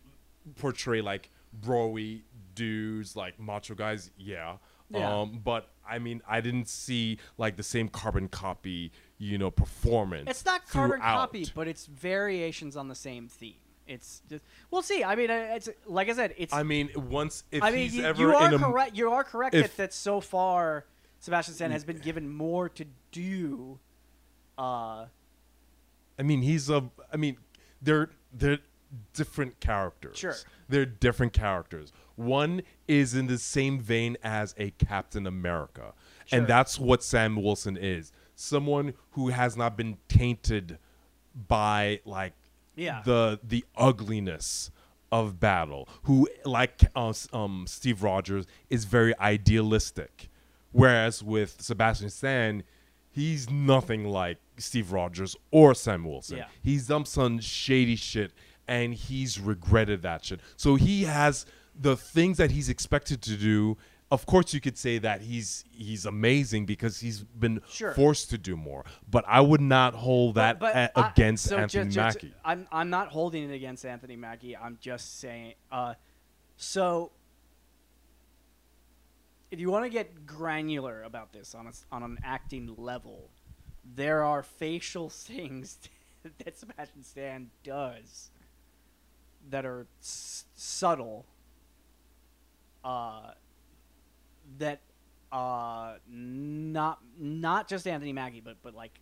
[0.56, 1.30] portray like
[1.62, 2.22] broy
[2.56, 4.12] dudes, like macho guys?
[4.18, 4.58] Yeah.
[4.90, 5.20] Yeah.
[5.22, 10.30] Um, but I mean, I didn't see like the same carbon copy, you know, performance.
[10.30, 11.18] It's not carbon throughout.
[11.18, 13.56] copy, but it's variations on the same theme.
[13.90, 15.04] It's just we'll see.
[15.04, 16.54] I mean, it's like I said, it's.
[16.54, 18.96] I mean, once if I mean, he's you, ever you are in a correct.
[18.96, 20.86] You are correct if- that, that so far
[21.20, 23.80] Sebastian Stan has been given more to do.
[24.58, 25.06] Uh,
[26.18, 26.90] I mean, he's a.
[27.12, 27.38] I mean,
[27.82, 28.60] they're they're
[29.14, 30.18] different characters.
[30.18, 30.36] Sure.
[30.68, 31.92] they're different characters.
[32.16, 35.94] One is in the same vein as a Captain America,
[36.26, 36.40] Sure.
[36.40, 38.12] and that's what Sam Wilson is.
[38.36, 40.78] Someone who has not been tainted
[41.48, 42.34] by like
[42.80, 43.02] Yeah.
[43.06, 44.72] the the ugliness
[45.12, 45.88] of battle.
[46.04, 50.30] Who like uh, um, Steve Rogers is very idealistic,
[50.72, 52.64] whereas with Sebastian Stan,
[53.12, 56.38] he's nothing like Steve Rogers or Sam Wilson.
[56.38, 56.46] Yeah.
[56.62, 58.32] He's done some shady shit,
[58.68, 60.40] and he's regretted that shit.
[60.56, 61.46] So he has
[61.80, 63.78] the things that he's expected to do.
[64.12, 67.94] Of course, you could say that he's he's amazing because he's been Sure.
[67.94, 68.84] forced to do more.
[69.10, 72.34] But I would not hold that but a- I- against so Anthony ju- Mackie.
[72.44, 74.58] I'm I'm not holding it against Anthony Mackie.
[74.58, 75.54] I'm just saying.
[75.72, 75.94] Uh,
[76.58, 77.12] so
[79.52, 83.30] if you want to get granular about this on a on an acting level,
[83.84, 85.78] there are facial things
[86.44, 88.32] that Sebastian Stan does
[89.50, 91.28] that are s- subtle.
[92.84, 93.32] Uh,
[94.58, 94.82] that
[95.32, 99.00] uh not not just Anthony Mackie, but but like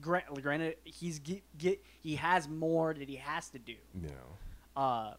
[0.00, 3.74] gra- granted he's get, get he has more that he has to do.
[3.94, 4.10] know.
[4.76, 5.14] Uh,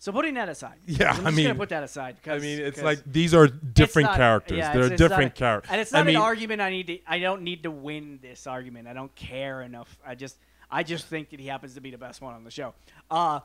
[0.00, 2.16] so putting that aside, Yeah, I'm I just mean- gonna put that aside.
[2.22, 4.58] Cause, I mean, it's like these are different not- characters.
[4.58, 5.70] yeah, They're it's- it's different characters.
[5.72, 6.60] and it's not I mean, an argument.
[6.60, 6.98] I need to.
[7.06, 8.86] I don't need to win this argument.
[8.86, 9.98] I don't care enough.
[10.06, 10.36] I just.
[10.70, 12.74] I just think that he happens to be the best one on the show.
[13.10, 13.40] Uh,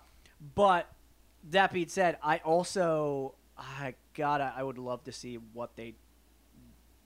[0.56, 0.92] but
[1.52, 4.54] that being said, I also I gotta.
[4.56, 5.95] I would love to see what they,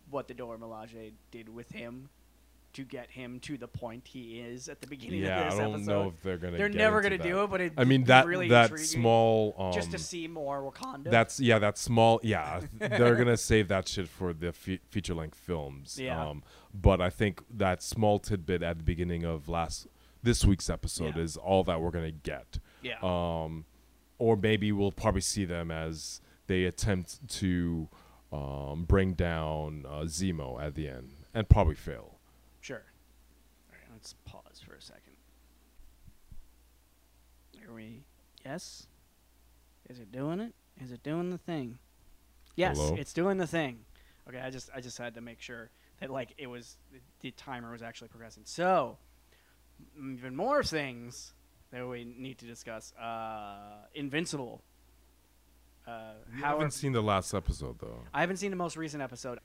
[0.09, 2.09] what the Dora Milaje did with him,
[2.73, 5.59] to get him to the point he is at the beginning yeah, of I this
[5.59, 5.91] don't episode.
[5.91, 6.57] know if they're gonna.
[6.57, 9.55] They're get never gonna do it, but it I mean it's that really that small.
[9.57, 11.09] Um, just to see more Wakanda.
[11.11, 12.19] That's yeah, that small.
[12.23, 15.99] Yeah, they're gonna save that shit for the fe- feature length films.
[15.99, 16.29] Yeah.
[16.29, 16.43] Um,
[16.73, 19.87] but I think that small tidbit at the beginning of last
[20.23, 21.23] this week's episode Yeah.
[21.23, 22.59] is all that we're gonna get.
[22.81, 22.97] yeah.
[23.01, 23.65] Um,
[24.19, 27.87] or maybe we'll probably see them as they attempt to
[28.31, 32.17] um, bring down uh, Zemo at the end and probably fail.
[32.61, 32.83] Sure.
[33.69, 35.13] All right, let's pause for a second.
[37.67, 38.03] Are we?
[38.45, 38.87] Yes.
[39.89, 40.53] Is it doing it?
[40.81, 41.79] Is it doing the thing?
[42.55, 42.95] Yes, Hello?
[42.97, 43.79] it's doing the thing.
[44.27, 45.69] Okay, I just I just had to make sure
[45.99, 48.43] that like it was the, the timer was actually progressing.
[48.45, 48.97] So,
[49.97, 51.33] even more things
[51.71, 52.93] that we need to discuss.
[52.93, 54.61] Uh, Invincible.
[55.88, 58.03] Uh, I how haven't seen the last episode though.
[58.13, 59.39] I haven't seen the most recent episode.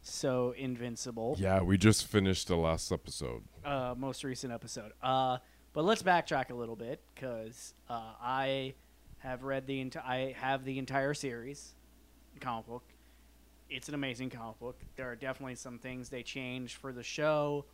[0.00, 1.36] So Invincible.
[1.38, 3.42] Yeah, we just finished the last episode.
[3.64, 4.92] uh, most recent episode.
[5.02, 5.38] Uh,
[5.74, 8.74] but let's backtrack a little bit because uh, I
[9.18, 10.02] have read the entire.
[10.04, 11.74] I have the entire series,
[12.40, 12.82] comic book.
[13.70, 14.80] It's an amazing comic book.
[14.96, 17.64] There are definitely some things they changed for the show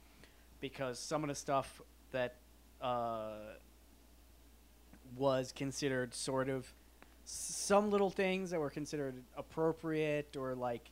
[0.60, 1.80] because some of the stuff
[2.12, 2.36] that
[2.80, 3.30] uh,
[5.16, 6.72] was considered sort of
[7.30, 10.90] some little things that were considered appropriate or like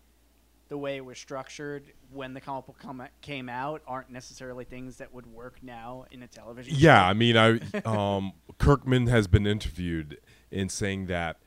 [0.68, 2.76] the way it was structured when the comic book
[3.22, 6.74] came out aren't necessarily things that would work now in a television.
[6.76, 7.10] Yeah, show.
[7.10, 10.18] I mean, I um, Kirkman has been interviewed
[10.50, 11.38] in saying that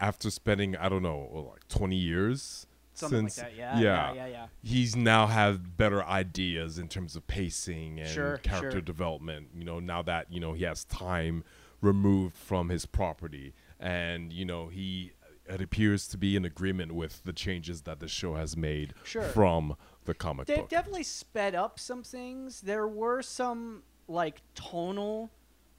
[0.00, 3.78] after spending I don't know like twenty years something since like that.
[3.78, 4.46] Yeah, yeah, yeah, yeah.
[4.62, 8.80] he's now have better ideas in terms of pacing and Sure, character sure.
[8.80, 9.48] development.
[9.54, 11.44] You know, now that you know he has time
[11.82, 15.12] removed from his property, and you know he
[15.48, 19.22] it appears to be in agreement with the changes that the show has made Sure.
[19.22, 20.48] from the comic book.
[20.48, 20.68] They've book.
[20.68, 22.60] definitely sped up some things.
[22.60, 25.30] There were some like tonal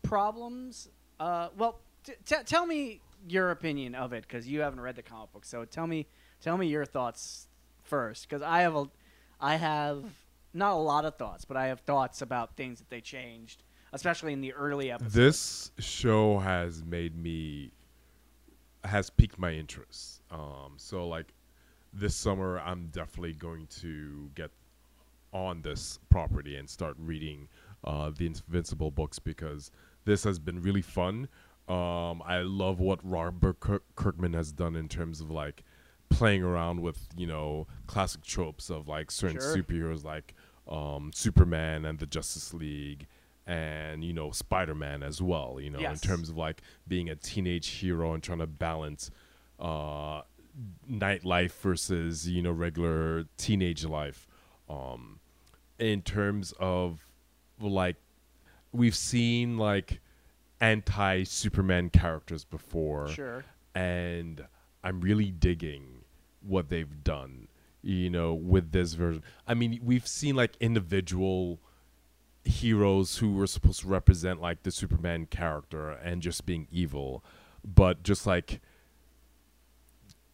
[0.02, 0.90] problems.
[1.20, 5.04] Uh, well, t- t- tell me your opinion of it because you haven't read the
[5.04, 5.46] comic book.
[5.46, 6.08] So tell me,
[6.42, 7.48] tell me your thoughts
[7.84, 8.86] first because I have a,
[9.40, 10.04] I have
[10.54, 13.62] not a lot of thoughts, but I have thoughts about things that they changed,
[13.94, 15.14] especially in the early episodes.
[15.14, 17.72] this show has made me
[18.84, 20.22] has piqued my interest.
[20.32, 21.34] Um, so like
[21.94, 24.52] this summer, I'm definitely going to get
[25.32, 27.48] on this property and start reading
[27.84, 29.72] uh, the Invincible books because
[30.06, 31.28] this has been really fun.
[31.68, 35.64] Um, I love what Robert Kirk- Kirkman has done in terms of like
[36.10, 39.56] playing around with you know classic tropes of like certain Sure.
[39.56, 40.34] superheroes like
[40.68, 43.06] um, Superman and the Justice League
[43.50, 46.02] and you know Spider-Man as well you know Yes.
[46.04, 49.10] in terms of like being a teenage hero and trying to balance
[49.60, 50.22] uh,
[50.90, 54.28] nightlife versus you know regular teenage life
[54.70, 55.20] um,
[55.80, 57.08] in terms of
[57.60, 57.96] like
[58.72, 60.00] we've seen like
[60.62, 63.44] anti Superman characters before Sure.
[63.74, 64.46] and
[64.84, 66.04] I'm really digging
[66.42, 67.48] what they've done,
[67.82, 69.24] you know, with this version.
[69.46, 71.60] I mean, we've seen like individual
[72.46, 77.24] heroes who were supposed to represent like the Superman character and just being evil,
[77.64, 78.62] but just like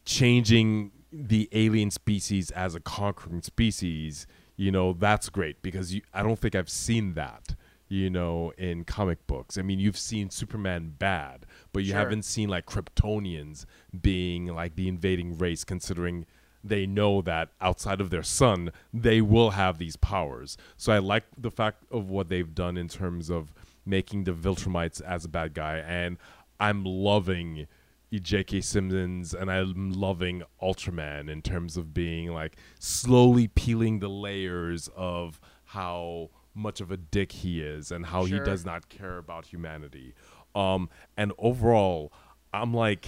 [0.06, 6.24] changing the alien species as a conquering species, you know, that's great because you, I
[6.24, 7.56] don't think I've seen that,
[7.88, 9.58] you know, in comic books.
[9.58, 12.00] I mean, you've seen Superman bad, but you Sure.
[12.00, 13.66] haven't seen like Kryptonians
[14.02, 16.26] being like the invading race, considering
[16.68, 20.58] they know that outside of their sun, they will have these powers.
[20.78, 23.54] So I like the fact of what they've done in terms of
[23.86, 26.18] making the Viltrumites as a bad guy, and
[26.60, 27.68] I'm loving
[28.12, 28.62] J.K.
[28.62, 35.42] Simmons and I'm loving Ultraman in terms of being like slowly peeling the layers of
[35.66, 38.40] how much of a dick he is and how Sure.
[38.40, 40.14] he does not care about humanity.
[40.56, 42.14] Um, and overall,
[42.54, 43.08] I'm like,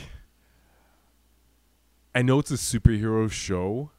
[2.18, 3.92] I know it's a superhero show.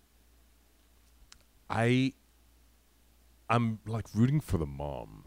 [1.71, 2.15] I,
[3.49, 5.27] I'm like rooting for the mom,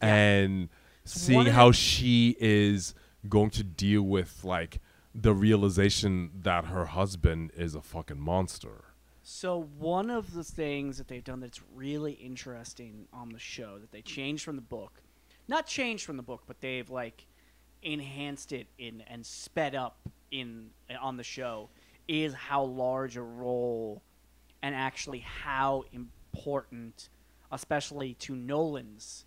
[0.00, 0.14] Yeah.
[0.14, 0.68] and
[1.04, 2.94] seeing how she is
[3.28, 4.80] going to deal with like
[5.14, 8.84] the realization that her husband is a fucking monster.
[9.22, 13.92] So one of the things that they've done that's really interesting on the show that
[13.92, 15.02] they changed from the book,
[15.46, 17.26] not changed from the book, but they've like
[17.82, 19.98] enhanced it in and sped up
[20.30, 20.70] in
[21.02, 21.68] on the show,
[22.08, 24.02] is how large a role
[24.62, 27.10] and actually how important,
[27.52, 29.26] especially to Nolan's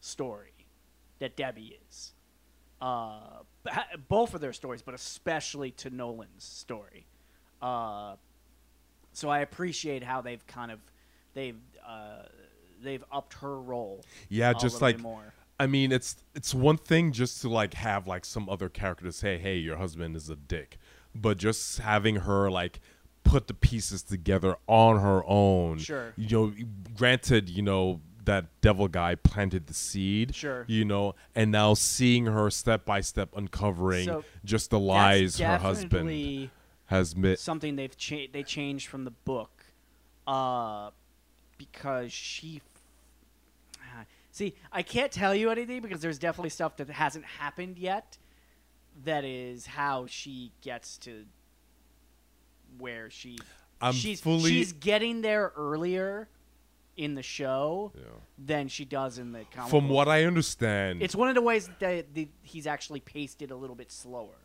[0.00, 0.66] story,
[1.18, 2.14] that Debbie is.
[2.80, 3.40] Uh,
[4.08, 7.06] both of their stories, but especially to Nolan's story.
[7.60, 8.16] Uh,
[9.12, 10.80] so I appreciate how they've kind of
[11.34, 12.22] they've uh,
[12.82, 14.04] they've upped her role.
[14.28, 15.34] Yeah, just like more.
[15.58, 19.12] I mean, it's it's one thing just to like have like some other character to
[19.12, 20.78] say, "Hey, your husband is a dick,"
[21.14, 22.80] but just having her like
[23.24, 25.78] put the pieces together on her own.
[25.78, 26.12] Sure.
[26.16, 26.52] You know,
[26.96, 30.34] granted, you know that devil guy planted the seed.
[30.34, 30.64] Sure.
[30.68, 35.58] You know, and now seeing her step by step uncovering So just the lies her
[35.58, 36.50] husband
[36.86, 37.38] has met.
[37.38, 39.64] something they've cha- they changed from the book,
[40.26, 40.90] uh,
[41.58, 42.60] because she.
[43.78, 48.16] f- See, I can't tell you anything because there's definitely stuff that hasn't happened yet.
[49.04, 51.24] That is how she gets to
[52.78, 53.38] where she.
[53.80, 56.28] I'm she's fully- she's getting there earlier
[56.96, 58.02] in the show Yeah.
[58.38, 59.70] than she does in the comic.
[59.70, 59.96] From book.
[59.96, 63.50] what I understand, It's one of the ways that they, the, he's actually paced it
[63.50, 64.36] a little bit slower.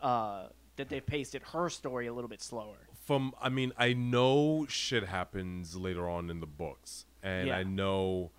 [0.00, 2.76] Uh, that they've pasted her story a little bit slower.
[3.04, 7.56] from I mean I know shit happens later on in the books and Yeah.
[7.56, 8.30] I know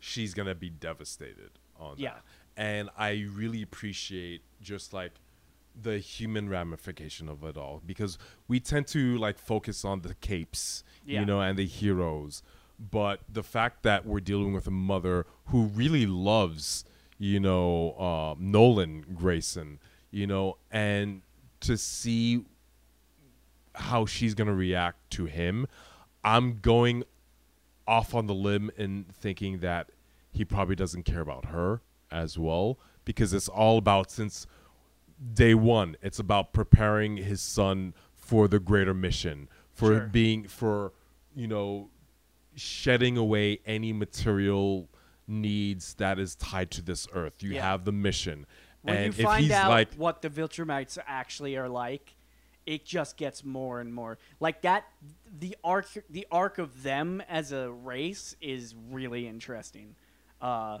[0.00, 2.14] she's going to be devastated on Yeah.
[2.14, 2.24] that.
[2.56, 5.12] And I really appreciate just like
[5.80, 10.84] the human ramification of it all because we tend to like focus on the capes,
[11.04, 11.20] Yeah.
[11.20, 12.42] you know, and the heroes.
[12.78, 16.84] But the fact that we're dealing with a mother who really loves,
[17.18, 19.80] you know, uh, Nolan Grayson,
[20.10, 21.22] you know, and
[21.60, 22.44] to see
[23.74, 25.66] how she's going to react to him,
[26.22, 27.04] I'm going
[27.86, 29.90] off on the limb and thinking that
[30.32, 31.80] he probably doesn't care about her
[32.14, 34.46] as well because it's all about since
[35.34, 40.00] day one it's about preparing his son for the greater mission for Sure.
[40.06, 40.92] being for
[41.34, 41.90] you know
[42.54, 44.88] shedding away any material
[45.26, 47.62] needs that is tied to this earth you Yeah.
[47.70, 48.46] have the mission
[48.82, 52.14] When and you if find he's out like what the Viltrumites actually are like,
[52.66, 54.84] it just gets more and more like that.
[55.38, 59.96] The arc, the arc of them as a race is really interesting.
[60.40, 60.78] Uh,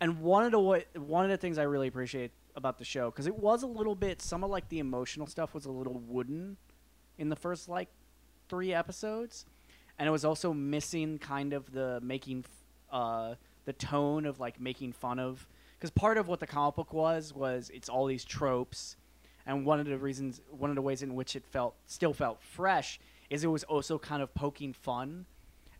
[0.00, 3.10] and one of the wa- one of the things I really appreciate about the show
[3.10, 6.00] because it was a little bit some of like the emotional stuff was a little
[6.06, 6.56] wooden
[7.18, 7.88] in the first like
[8.48, 9.46] three episodes,
[9.98, 12.44] and it was also missing kind of the making
[12.90, 13.34] uh,
[13.64, 15.46] the tone of like making fun of.
[15.78, 18.96] Because part of what the comic book was was it's all these tropes,
[19.46, 22.42] and one of the reasons one of the ways in which it felt still felt
[22.42, 25.26] fresh is it was also kind of poking fun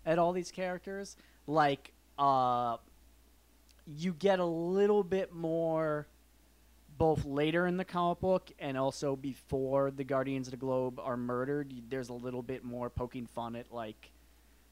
[0.05, 1.17] at all these characters.
[1.47, 2.79] Like uh
[3.87, 6.07] you get a little bit more
[6.99, 11.17] both later in the comic book and also before the Guardians of the Globe are
[11.17, 11.73] murdered.
[11.91, 14.11] There's a little bit more poking fun at like,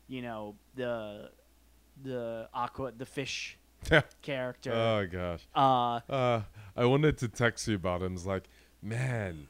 [0.09, 1.31] you know, the
[2.03, 3.57] the aqua the fish
[4.23, 4.73] character.
[4.73, 5.47] oh gosh.
[5.55, 6.41] Uh, Uh,
[6.77, 8.15] I wanted to text you about him.
[8.15, 8.45] It's like,
[8.83, 9.47] man,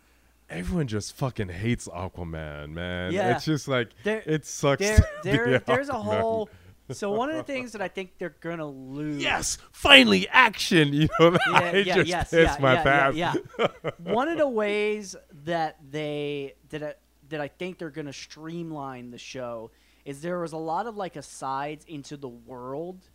[0.50, 3.12] everyone just fucking hates Aquaman, man.
[3.12, 3.36] Yeah.
[3.36, 4.80] It's just like There- it sucks.
[4.80, 6.48] there, there, there's a whole.
[6.90, 9.22] So one of the things that I think they're gonna lose.
[9.22, 10.92] Yes, finally action.
[10.92, 13.16] You know, Yeah, I yeah, just yes, yeah, my yeah, pants.
[13.16, 13.90] yeah, yeah.
[13.98, 16.94] One of the ways that they that I,
[17.30, 19.70] that I think they're gonna streamline the show
[20.04, 23.08] is there was a lot of like asides into the world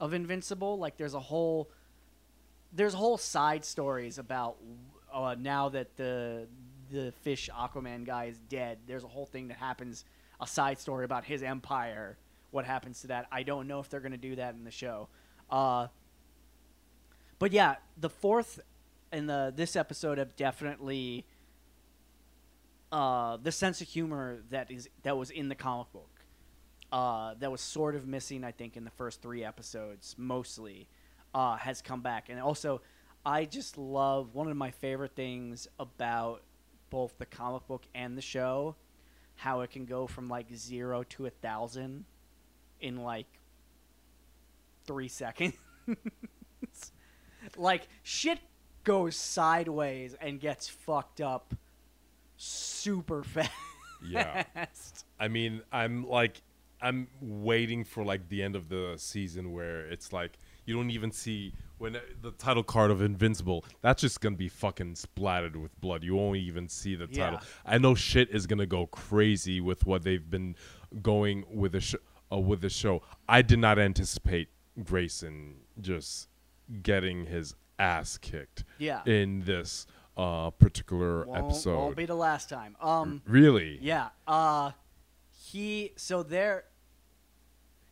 [0.00, 0.78] of Invincible.
[0.78, 1.70] Like there's a whole
[2.72, 4.56] there's whole side stories about
[5.12, 6.46] uh, now that the
[6.90, 8.78] the fish Aquaman guy is dead.
[8.86, 10.04] There's a whole thing that happens,
[10.40, 12.18] a side story about his empire.
[12.54, 13.26] What happens to that?
[13.32, 15.08] I don't know if they're gonna do that in the show.
[15.50, 15.88] Uh,
[17.40, 18.60] but yeah, the fourth
[19.10, 21.26] and the this episode have definitely
[22.92, 26.10] uh, the sense of humor that is that was in the comic book.
[26.92, 30.86] Uh, that was sort of missing, I think, in the first three episodes, mostly,
[31.34, 32.28] uh, has come back.
[32.28, 32.82] And also,
[33.26, 36.42] I just love one of my favorite things about
[36.90, 38.76] both the comic book and the show,
[39.34, 42.04] how it can go from like zero to a thousand
[42.84, 43.26] in like
[44.86, 45.54] three seconds.
[47.56, 48.38] like shit
[48.84, 51.54] goes sideways and gets fucked up
[52.36, 53.50] super fast.
[54.06, 54.44] Yeah.
[55.18, 56.42] I mean, I'm like,
[56.82, 61.10] I'm waiting for like the end of the season where it's like you don't even
[61.10, 63.64] see when uh, the title card of Invincible.
[63.80, 66.04] That's just gonna be fucking splattered with blood.
[66.04, 67.38] You won't even see the title.
[67.40, 67.48] Yeah.
[67.64, 70.56] I know shit is gonna go crazy with what they've been
[71.00, 71.94] going with the sh-
[72.34, 73.02] uh, with the show.
[73.28, 74.48] I did not anticipate
[74.84, 76.28] Grayson just
[76.82, 79.02] getting his ass kicked Yeah.
[79.04, 81.76] in this uh, particular won't, episode.
[81.76, 82.76] won't be the last time.
[82.80, 83.78] Um, really?
[83.82, 84.08] yeah.
[84.26, 84.70] Uh,
[85.50, 86.64] he so there.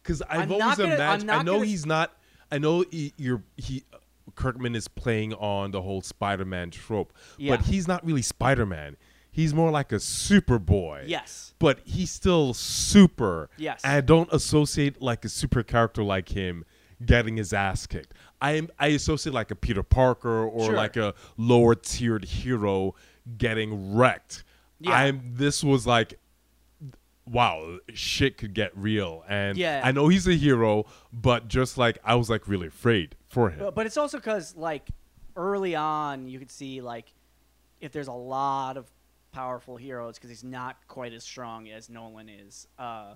[0.03, 1.30] Because I've I'm always gonna- imagined.
[1.30, 2.16] I know gonna- he's not.
[2.51, 3.84] I know he, you're he.
[4.34, 7.57] Kirkman is playing on the whole Spider-Man trope, Yeah.
[7.57, 8.97] but he's not really Spider-Man.
[9.35, 11.05] He's more like a Superboy.
[11.09, 11.55] Yes.
[11.59, 13.49] But he's still super.
[13.57, 13.80] Yes.
[13.83, 16.64] And I don't associate like a super character like him
[17.05, 18.12] getting his ass kicked.
[18.43, 20.74] I am I associate like a Peter Parker or Sure.
[20.74, 22.95] like a lower tiered hero
[23.39, 24.45] getting wrecked.
[24.80, 24.93] Yeah.
[24.93, 26.18] I'm this was like
[27.24, 29.24] wow, shit could get real.
[29.28, 29.80] And Yeah.
[29.83, 33.61] I know he's a hero, but just like I was like really afraid for him.
[33.61, 34.89] But, but it's also because like
[35.37, 37.14] early on you could see like
[37.80, 38.91] if there's a lot of
[39.33, 42.66] powerful heroes because he's not quite as strong as Nolan is.
[42.78, 43.14] Uh,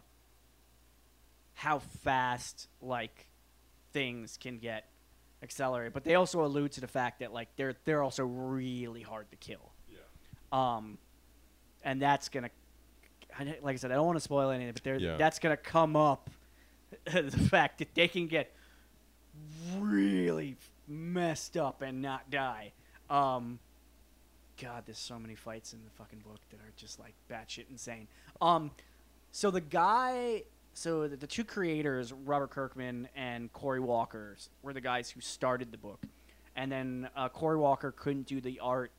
[1.54, 3.28] how fast like
[3.92, 4.84] things can get
[5.42, 9.30] accelerated, but they also allude to the fact that like they're they're also really hard
[9.30, 9.72] to kill.
[9.88, 9.98] Yeah.
[10.52, 10.98] Um,
[11.82, 12.50] and that's gonna,
[13.62, 15.16] like I said, I don't want to spoil anything, but there Yeah.
[15.16, 16.30] that's gonna come up.
[17.04, 18.52] the fact that they can get
[19.78, 20.56] really
[20.88, 22.72] messed up and not die.
[23.10, 23.58] Um,
[24.60, 28.08] God, there's so many fights in the fucking book that are just like batshit insane.
[28.40, 28.70] Um,
[29.32, 34.80] so the guy, so the, the two creators, Robert Kirkman and Cory Walker, were the
[34.80, 36.00] guys who started the book,
[36.56, 38.90] and then uh, Cory Walker couldn't do the art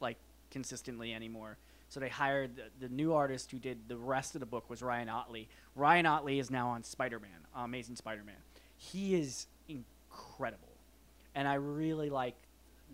[0.00, 0.16] like
[0.50, 1.58] consistently anymore.
[1.90, 4.82] So they hired the, the new artist who did the rest of the book was
[4.82, 5.48] Ryan Ottley.
[5.74, 8.36] Ryan Ottley is now on Spider-Man, uh, Amazing Spider-Man.
[8.76, 10.72] He is incredible,
[11.34, 12.34] and I really like.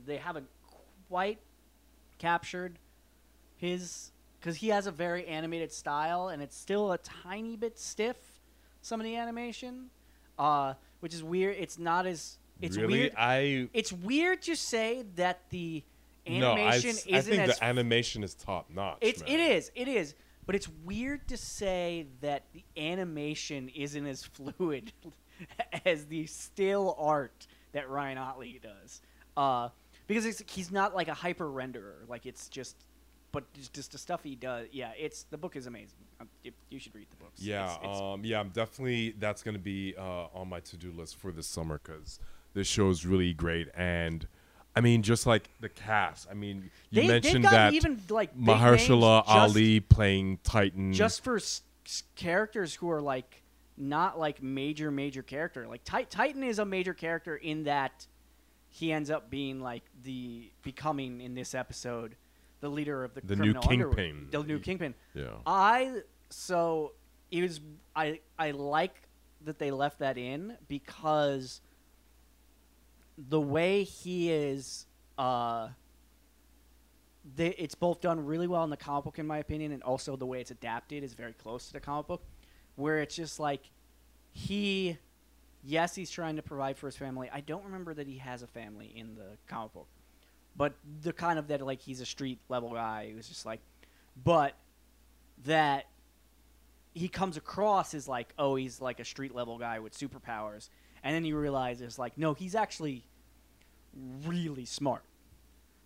[0.06, 0.46] They haven't
[1.08, 1.38] quite
[2.18, 2.78] captured
[3.56, 4.10] his
[4.40, 8.16] because he has a very animated style, and it's still a tiny bit stiff.
[8.82, 9.88] Some of the animation,
[10.38, 11.56] uh, which is weird.
[11.58, 13.14] It's not as it's really, weird.
[13.16, 15.82] I It's weird to say that the
[16.28, 18.98] no, I, animation s- I isn't think as the animation is top notch.
[19.00, 19.30] it's man.
[19.30, 20.14] it is it is,
[20.46, 24.92] but it's weird to say that the animation isn't as fluid
[25.86, 29.00] as the still art that Ryan Ottley does.
[29.36, 29.70] Uh,
[30.06, 32.08] because it's, he's not like a hyper renderer.
[32.08, 32.76] Like it's just,
[33.32, 34.68] but just, just the stuff he does.
[34.72, 35.98] Yeah, it's the book is amazing.
[36.20, 37.40] Um, you, you should read the books.
[37.40, 40.92] Yeah, It's- it's- um, yeah, I'm definitely that's gonna be uh, on my to do
[40.92, 42.20] list for this summer because
[42.54, 44.26] this show is really great, and
[44.76, 46.28] I mean, just like the cast.
[46.30, 50.92] I mean, you they, mentioned that even like Mahershala just- Ali playing Titan.
[50.92, 51.62] just for s-
[52.16, 53.42] characters who are like
[53.76, 58.06] not like major major character like Ti- titan is a major character in that
[58.76, 62.16] he ends up being like the becoming in this episode
[62.60, 64.26] the leader of the, The new kingpin.
[64.32, 64.94] the new kingpin.
[65.14, 66.90] yeah, i so
[67.30, 67.60] it was
[67.94, 68.96] i i like
[69.44, 71.60] that they left that in because
[73.16, 74.86] the way he is
[75.18, 75.68] uh
[77.36, 80.16] they, it's both done really well in the comic book in my opinion and also
[80.16, 82.22] the way it's adapted is very close to the comic book
[82.76, 83.70] where it's just like
[84.32, 84.98] he
[85.64, 87.30] yes he's trying to provide for his family.
[87.32, 89.88] I don't remember that he has a family in the comic book
[90.56, 93.60] but the kind of that like he's a street level guy who's just like
[94.22, 94.54] but
[95.44, 95.86] that
[96.92, 100.68] he comes across as like oh he's like a street level guy with superpowers.
[101.02, 103.04] And then you realize it's like no he's actually
[104.26, 105.02] really smart.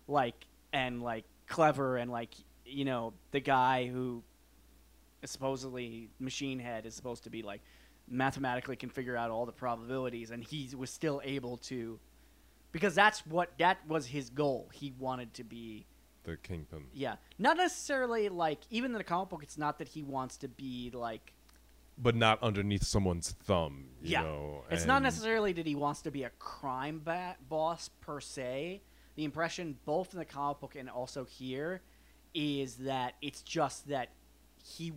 [0.07, 2.29] Like and like clever and like
[2.65, 4.23] you know the guy who
[5.25, 7.61] supposedly machine head is supposed to be like
[8.09, 11.99] mathematically can figure out all the probabilities and he was still able to
[12.71, 15.85] because that's what that was his goal he wanted to be
[16.23, 16.85] The kingpin.
[16.93, 20.47] yeah not necessarily like even in the comic book it's not that he wants to
[20.47, 21.33] be like
[21.97, 23.85] But not underneath someone's thumb.
[24.01, 27.89] You yeah know, it's not necessarily that he wants to be a crime ba- boss
[28.01, 28.81] per se
[29.15, 31.81] the impression both in the comic book and also here
[32.33, 34.09] is that it's just that
[34.63, 34.93] he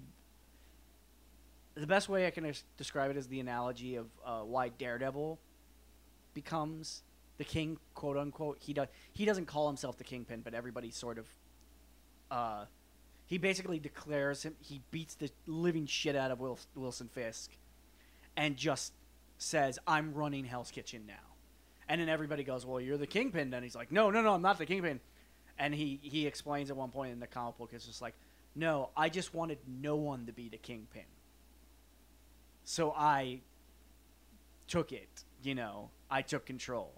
[1.75, 5.39] the best way i can describe it is the analogy of uh, why daredevil
[6.35, 7.03] becomes
[7.39, 8.59] the king quote unquote.
[8.61, 11.27] He does he doesn't call himself the kingpin but everybody sort of
[12.31, 12.65] uh
[13.27, 17.51] he basically declares him he beats the living shit out of Wil- wilson fisk
[18.37, 18.93] and just
[19.39, 21.15] says i'm running hell's kitchen now.
[21.89, 23.51] And then everybody goes well you're the kingpin.
[23.51, 25.01] Then he's like no no no i'm not the kingpin.
[25.59, 28.15] And he he explains at one point in the comic book it's just like
[28.55, 31.05] no i just wanted no one to be the kingpin
[32.65, 33.41] so i
[34.69, 36.93] took it you know i took control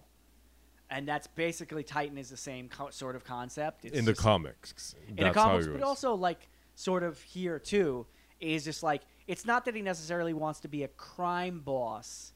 [0.89, 4.21] and that's basically titan is the same co- sort of concept it's in the just-
[4.21, 4.95] comics.
[5.07, 8.05] in the comics, but also like sort of here too
[8.39, 12.31] is just like it's not that he necessarily wants to be a crime boss.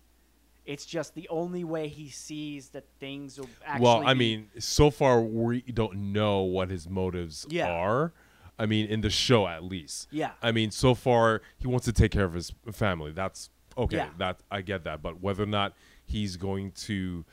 [0.66, 3.84] It's just the only way he sees that things will actually.
[3.84, 7.68] well, I mean, so far we don't know what his motives Yeah.
[7.70, 8.14] are.
[8.60, 10.08] I mean, in the show at least.
[10.12, 10.32] Yeah.
[10.42, 13.12] I mean, so far he wants to take care of his family.
[13.14, 13.98] That's okay.
[13.98, 14.10] Yeah.
[14.18, 15.74] That I get that, but whether or not
[16.06, 17.24] he's going to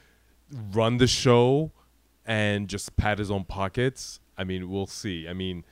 [0.73, 1.73] run the show
[2.25, 5.29] and just pat his own pockets, I mean, we'll see.
[5.29, 5.65] I mean,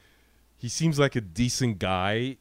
[0.57, 2.39] he seems like a decent guy.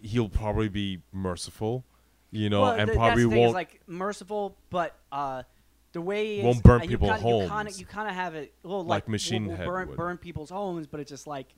[0.00, 1.84] He'll probably be merciful,
[2.30, 3.54] you know, well, and probably the thing, won't.
[3.54, 5.42] like merciful, but uh,
[5.92, 7.80] the way won't burn uh, people's kinda, homes.
[7.80, 10.86] you kind of have it well, Like like, Machine we'll Head burn burn people's homes,
[10.86, 11.48] but it's just like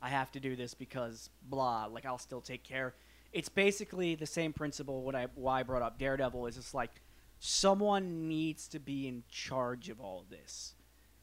[0.00, 1.86] I have to do this because blah.
[1.86, 2.94] Like I'll still take care.
[3.32, 5.02] It's basically the same principle.
[5.02, 7.02] What I why I brought up Daredevil is just like
[7.38, 10.74] someone needs to be in charge of all this,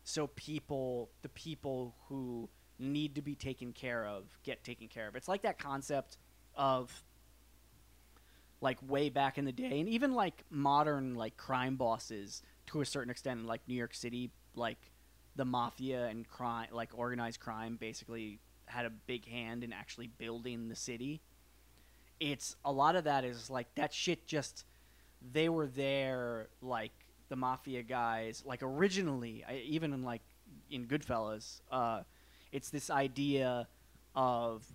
[0.04, 5.16] so people, the people who need to be taken care of, get taken care of.
[5.16, 6.18] It's like that concept
[6.56, 7.04] of
[8.62, 12.86] like way back in the day and even like modern like crime bosses to a
[12.86, 14.92] certain extent like New York City like
[15.36, 20.70] the mafia and crime like organized crime basically had a big hand in actually building
[20.70, 21.22] the city
[22.20, 24.66] it's a lot of that is like that shit just
[25.34, 26.94] they were there like
[27.30, 30.22] the mafia guys like originally I, even in like
[30.70, 32.02] in Goodfellas uh
[32.52, 33.68] it's this idea
[34.16, 34.66] of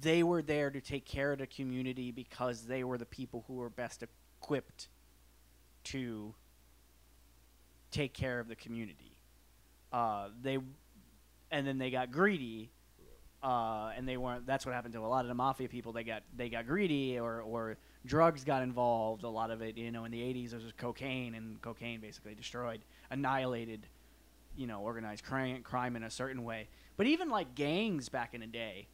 [0.00, 3.54] they were there to take care of the community because they were the people who
[3.54, 4.02] were best
[4.40, 4.88] equipped
[5.84, 6.34] to
[7.90, 9.16] take care of the community.
[9.92, 10.58] Uh, they
[11.50, 12.70] and then they got greedy,
[13.42, 14.46] uh, and they weren't.
[14.46, 15.92] That's what happened to a lot of the mafia people.
[15.92, 19.24] They got they got greedy, or or drugs got involved.
[19.24, 22.34] A lot of it, you know, in the '80s, there was cocaine, and cocaine basically
[22.34, 22.80] destroyed,
[23.10, 23.86] annihilated,
[24.56, 26.68] you know, organized crime, crime in a certain way.
[26.96, 28.88] But even like gangs back in the day,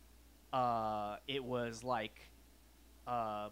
[0.53, 2.31] uh, it was like
[3.07, 3.49] uh,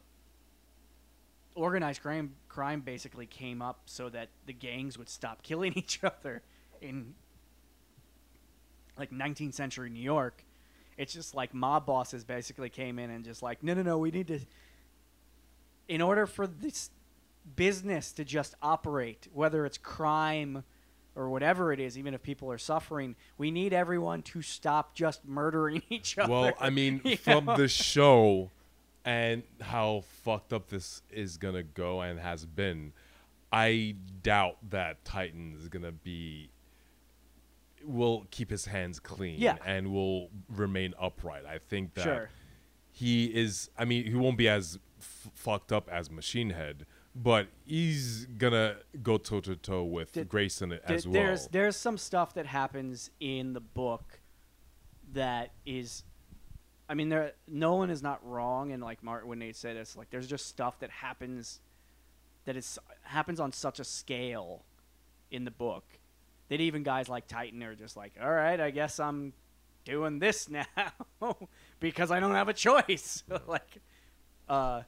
[1.54, 2.34] organized crime.
[2.48, 6.42] Crime basically came up so that the gangs would stop killing each other
[6.80, 7.14] in
[8.98, 10.44] like 19th century New York.
[10.96, 14.10] It's just like mob bosses basically came in and just like, no, no, no, we
[14.10, 14.40] need to.
[15.88, 16.90] In order for this
[17.56, 20.64] business to just operate, whether it's crime
[21.14, 25.26] or whatever it is, even if people are suffering, we need everyone to stop just
[25.26, 26.32] murdering each other.
[26.32, 27.56] Well, I mean, You from know?
[27.56, 28.50] the show
[29.04, 32.92] and how fucked up this is gonna go and has been,
[33.52, 36.50] I doubt that Titan is gonna be
[37.84, 39.56] will keep his hands clean Yeah.
[39.64, 41.44] and will remain upright.
[41.44, 42.30] I think that Sure.
[42.90, 43.70] he is.
[43.76, 48.78] I mean, he won't be as f- fucked up as Machine Head, but he's gonna
[49.02, 51.14] go toe to toe with Th- Grayson There- as well.
[51.14, 54.20] There's there's some stuff that happens in the book
[55.12, 56.04] that is,
[56.88, 60.10] I mean, there Nolan is not wrong, and like Martin when they said it's like
[60.10, 61.60] there's just stuff that happens
[62.44, 64.64] that is happens on such a scale
[65.30, 65.84] in the book
[66.48, 69.32] that even guys like Titan are just like, all right, I guess I'm
[69.84, 70.66] doing this now
[71.80, 73.22] because I don't have a choice.
[73.46, 73.78] like,
[74.48, 74.82] uh,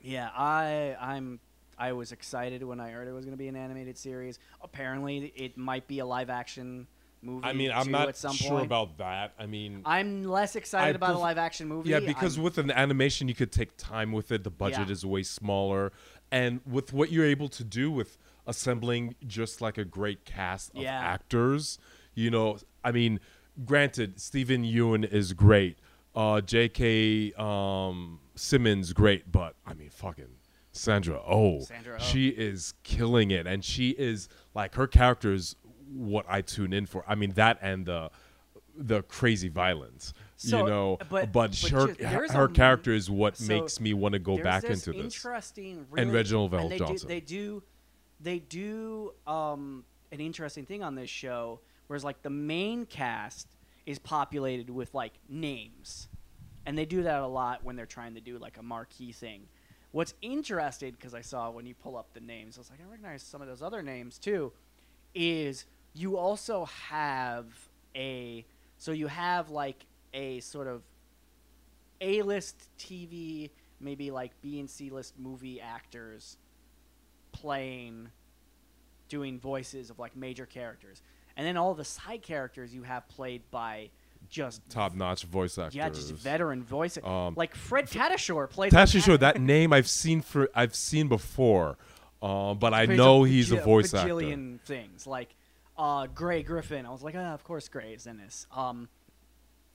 [0.00, 1.40] yeah, I I'm
[1.78, 4.38] I was excited when I heard it was going to be an animated series.
[4.62, 6.86] Apparently, it might be a live action
[7.22, 7.44] movie.
[7.44, 8.66] I mean, I'm not at some sure point.
[8.66, 9.34] about that.
[9.38, 11.90] I mean, I'm less excited I about a live action movie.
[11.90, 14.44] yeah, because I'm- with an animation, you could take time with it.
[14.44, 14.92] The budget Yeah.
[14.92, 15.92] is way smaller,
[16.30, 18.16] and with what you're able to do with
[18.46, 20.98] assembling just like a great cast of Yeah.
[21.00, 21.78] actors,
[22.14, 23.20] you know, I mean,
[23.64, 25.78] granted, Steven Yeun is great.
[26.14, 27.32] Uh, J.K.
[27.34, 30.28] Um, Simmons, great, but I mean, fucking
[30.72, 32.02] Sandra Oh, Sandra Oh.
[32.02, 35.56] she is killing it, and she is like her character is
[35.88, 37.04] what I tune in for.
[37.06, 38.10] I mean, that and the
[38.78, 40.96] the crazy violence, So, you know.
[41.08, 44.64] but- But, but her her character is what so makes me want to go back
[44.64, 45.14] into this.
[45.16, 47.00] Interesting, really, Reginald and VelJohnson.
[47.00, 47.62] Do, they do,
[48.20, 53.48] they do um, an interesting thing on this show, whereas like the main cast
[53.84, 56.08] is populated with like names,
[56.64, 59.42] and they do that a lot when they're trying to do like a marquee thing.
[59.92, 62.90] What's interesting because I saw when you pull up the names, I was like, I
[62.90, 64.52] recognize some of those other names too.
[65.14, 65.64] Is
[65.94, 67.46] you also have
[67.94, 68.44] a
[68.78, 70.82] so you have like a sort of
[72.00, 76.36] a-list TV, maybe like B and C list movie actors
[77.40, 78.08] playing,
[79.08, 81.02] doing voices of like major characters,
[81.36, 83.90] and then all the side characters you have played by
[84.28, 85.74] just Top notch voice actors.
[85.74, 86.98] yeah, just veteran voice.
[87.02, 91.76] Um, like Fred Tatasciore like Shore, that name I've seen for I've seen before,
[92.22, 94.08] uh, but I know a he's a voice actor.
[94.08, 95.34] bajillion things like
[95.78, 96.86] uh, Grey Griffin.
[96.86, 98.46] I was like, ah, of course Grey is in this.
[98.54, 98.88] Um,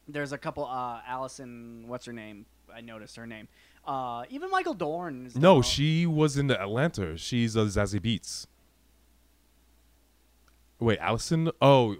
[0.08, 0.66] there's a couple.
[0.66, 2.46] Uh, Allison, what's her name?
[2.74, 3.48] I noticed her name.
[3.86, 5.26] Uh, even Michael Dorn.
[5.28, 7.18] Is No, she was in Atlanta.
[7.18, 8.46] She's a Zazie Beetz.
[10.80, 11.50] Wait, Allison?
[11.62, 11.96] Oh,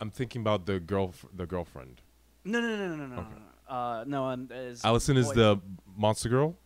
[0.00, 2.00] I'm thinking about the girl, the girlfriend.
[2.44, 3.28] No, no, no, no, no, no, Okay.
[3.68, 3.74] no.
[3.74, 5.58] Uh, no, um, is Allison is the
[5.96, 6.56] monster girl.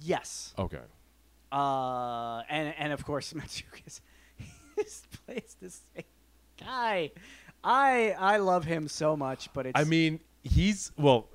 [0.00, 0.54] yes.
[0.58, 0.78] Okay.
[1.50, 4.00] Uh, and and of course Mantzoukas
[5.26, 6.04] plays the same
[6.58, 7.10] guy.
[7.64, 11.28] I I love him so much, but it's I mean, he's well.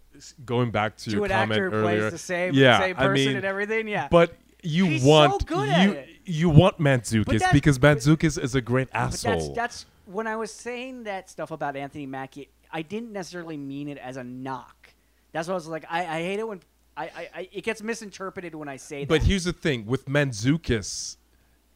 [0.46, 3.08] Going back to, to your an comment actor earlier, plays the same yeah, same I
[3.08, 3.88] person mean, and everything.
[3.88, 8.62] Yeah, But you He's so want good you you want Mantzoukas because Mantzoukas is a
[8.62, 9.34] great asshole.
[9.34, 12.50] that's that's when I was saying that stuff about Anthony Mackie.
[12.72, 14.94] I didn't necessarily mean it as a knock.
[15.32, 15.86] That's what I was like.
[15.90, 16.62] I, I hate it when
[16.98, 19.10] I, I, I it gets misinterpreted when I say that.
[19.10, 21.18] But here's the thing with Mantzoukas,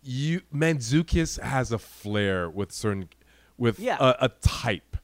[0.01, 3.09] you Mantzoukas has a flair with certain
[3.57, 3.97] with Yeah.
[3.99, 4.97] a, a type.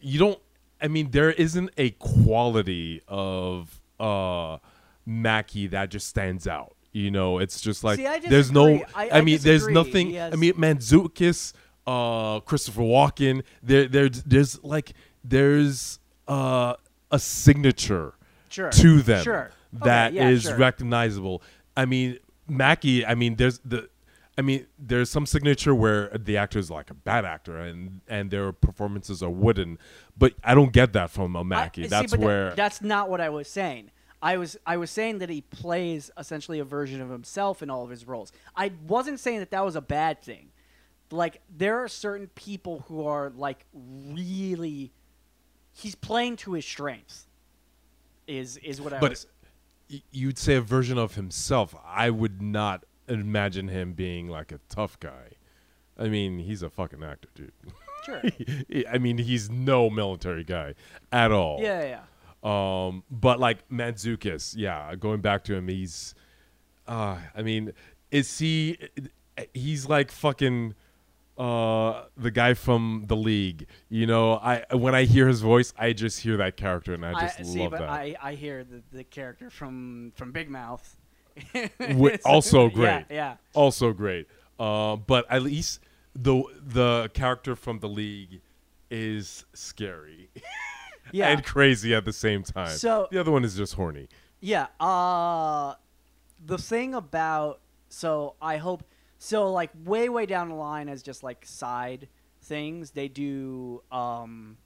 [0.00, 0.38] You don't.
[0.82, 4.58] I mean, there isn't a quality of uh
[5.06, 6.76] Mackie that just stands out.
[6.92, 8.82] You know, it's just like See, there's no.
[8.94, 10.18] I- I mean, there's nothing.
[10.20, 11.54] I mean, Mantzoukas,
[11.86, 13.42] uh, Christopher Walken.
[13.62, 14.92] There, there, there's like
[15.24, 15.98] there's
[16.28, 16.74] uh
[17.10, 18.14] a signature
[18.48, 18.70] Sure.
[18.70, 19.50] to them Sure.
[19.76, 20.58] Okay, that is yeah, sure.
[20.58, 21.42] recognizable.
[21.76, 23.06] I mean, Mackie.
[23.06, 23.88] I mean, there's the.
[24.38, 28.30] I mean, there's some signature where the actor is like a bad actor, and and
[28.30, 29.78] their performances are wooden.
[30.16, 31.82] But I don't get that from Mackie.
[31.82, 33.90] see, that's that- where that's not what I was saying.
[34.22, 37.82] I was I was saying that he plays essentially a version of himself in all
[37.82, 38.32] of his roles.
[38.56, 40.50] I wasn't saying that that was a bad thing.
[41.10, 44.92] Like there are certain people who are like really
[45.72, 47.26] he's playing to his strengths.
[48.28, 49.26] Is is what I But was
[50.10, 51.74] you'd say a version of himself.
[51.84, 55.36] I would not imagine him being like a tough guy.
[55.98, 57.52] I mean, he's a fucking actor, dude.
[58.06, 58.22] sure.
[58.92, 60.74] I mean, he's no military guy
[61.10, 61.58] at all.
[61.60, 62.00] yeah, yeah.
[62.42, 66.14] Um, but like Mantzoukas, yeah, going back to him, he's,
[66.88, 67.72] uh, I mean,
[68.10, 68.78] is he?
[69.54, 70.74] He's like fucking,
[71.38, 73.66] uh, the guy from the league.
[73.88, 77.12] You know, I when I hear his voice, I just hear that character, and I
[77.20, 77.90] just I, see, love but that.
[77.90, 80.96] I, I hear the, the character from from Big Mouth.
[82.24, 82.84] Also great.
[82.84, 83.36] Yeah, yeah.
[83.54, 84.26] also great.
[84.58, 85.80] Uh, but at least
[86.14, 88.40] the the character from the league
[88.90, 90.28] is scary
[91.12, 91.28] Yeah.
[91.30, 92.68] and crazy at the same time.
[92.76, 94.08] So- the other one is just horny.
[94.40, 94.66] Yeah.
[94.80, 95.74] Uh
[96.44, 98.82] the thing about so I hope
[99.18, 102.08] so like way way down the line as just like side
[102.42, 104.56] things they do um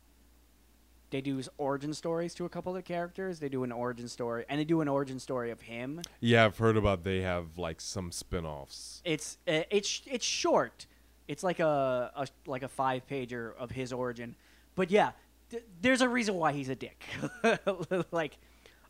[1.17, 3.39] they do origin stories to a couple of the characters.
[3.41, 6.03] They do an origin story and they do an origin story of him.
[6.21, 9.01] Yeah, I've heard about they have like some spin-offs.
[9.03, 10.87] It's uh, it's it's short.
[11.27, 14.37] It's like a, a like a five pager of his origin.
[14.75, 15.13] But yeah,
[15.51, 17.03] th- there's a reason why he's a dick.
[18.11, 18.37] like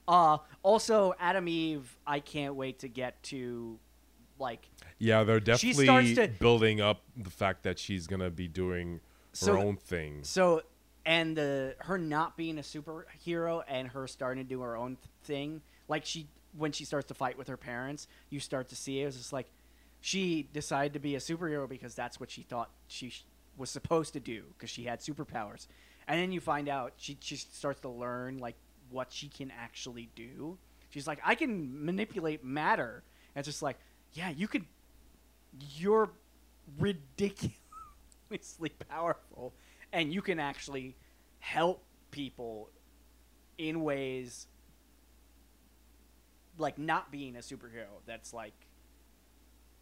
[0.09, 3.79] uh also Atom Eve, I can't wait to get to
[4.41, 9.37] like Yeah, they're definitely to- building up the fact that she's gonna be doing her
[9.37, 10.25] So- own thing.
[10.25, 10.63] So,
[11.07, 15.09] and the her not being a superhero and her starting to do her own th-
[15.25, 16.27] thing, like she
[16.59, 19.07] when she starts to fight with her parents, you start to see it.
[19.07, 19.47] It's just like
[20.01, 23.25] she decided to be a superhero because that's what she thought she sh-
[23.57, 25.69] was supposed to do because she had superpowers,
[26.09, 28.57] and then you find out she she starts to learn like
[28.91, 30.59] what she can actually do.
[30.91, 33.03] She's like, I can manipulate matter.
[33.35, 33.79] And it's just like,
[34.13, 34.65] yeah, you could.
[35.77, 36.11] You're
[36.79, 37.53] ridiculously
[38.91, 39.55] powerful,
[39.97, 40.95] and you can actually
[41.39, 42.69] help people
[43.57, 44.47] in ways
[46.59, 47.89] like not being a superhero.
[48.05, 48.53] That's like,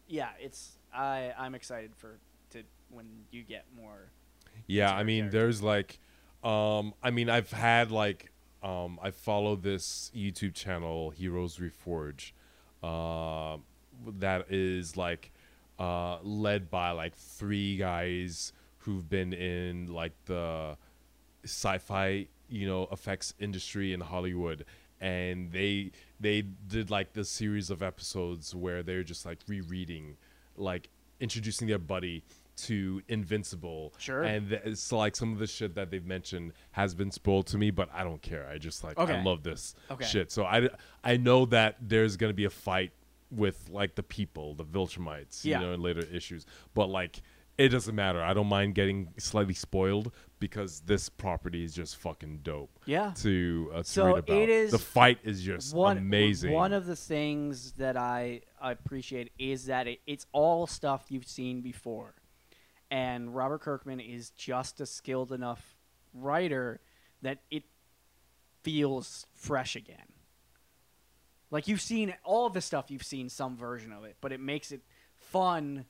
[0.07, 2.17] yeah, it's I I'm excited for
[2.51, 4.09] to when you get more.
[4.67, 5.37] Yeah, I mean, character.
[5.37, 5.99] there's like,
[6.45, 8.31] um, I mean, I've had like,
[8.63, 12.31] um, I follow this YouTube channel, Heroes Reforge,
[12.81, 13.57] uh,
[14.19, 15.33] that is like,
[15.77, 18.53] uh, led by like three guys
[18.85, 20.77] who've been in like the
[21.43, 24.65] sci-fi, you know, effects industry in Hollywood,
[25.01, 30.17] and they they did like this series of episodes where they're just like rereading,
[30.55, 30.89] like
[31.19, 32.23] introducing their buddy
[32.57, 33.93] to Invincible.
[33.97, 34.23] Sure.
[34.23, 37.57] And th- it's like some of the shit that they've mentioned has been spoiled to
[37.57, 38.47] me, but I don't care.
[38.47, 40.05] I just like I love this Okay.
[40.05, 40.31] shit.
[40.31, 40.69] So I
[41.03, 42.91] I know that there's gonna be a fight
[43.29, 45.59] with like the people, the Viltrumites, Yeah.
[45.59, 46.45] you know, in later issues.
[46.73, 47.21] But like
[47.57, 48.21] it doesn't matter.
[48.21, 52.77] I don't mind getting slightly spoiled because this property is just fucking dope.
[52.85, 53.13] Yeah.
[53.21, 54.37] To, uh, to So read about.
[54.37, 56.51] it is the fight is just one amazing.
[56.51, 61.27] One of the things that I, I appreciate is that it, it's all stuff you've
[61.27, 62.13] seen before,
[62.91, 65.77] and Robert Kirkman is just a skilled enough
[66.13, 66.81] writer
[67.21, 67.63] that it
[68.63, 69.97] feels fresh again.
[71.51, 74.71] Like you've seen all the stuff, you've seen some version of it, but it makes
[74.71, 74.81] it
[75.17, 75.85] fun.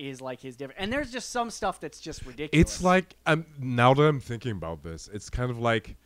[0.00, 2.76] Is like his different, and there's just some stuff that's just ridiculous.
[2.76, 5.96] It's like um, now that I'm thinking about this, it's kind of like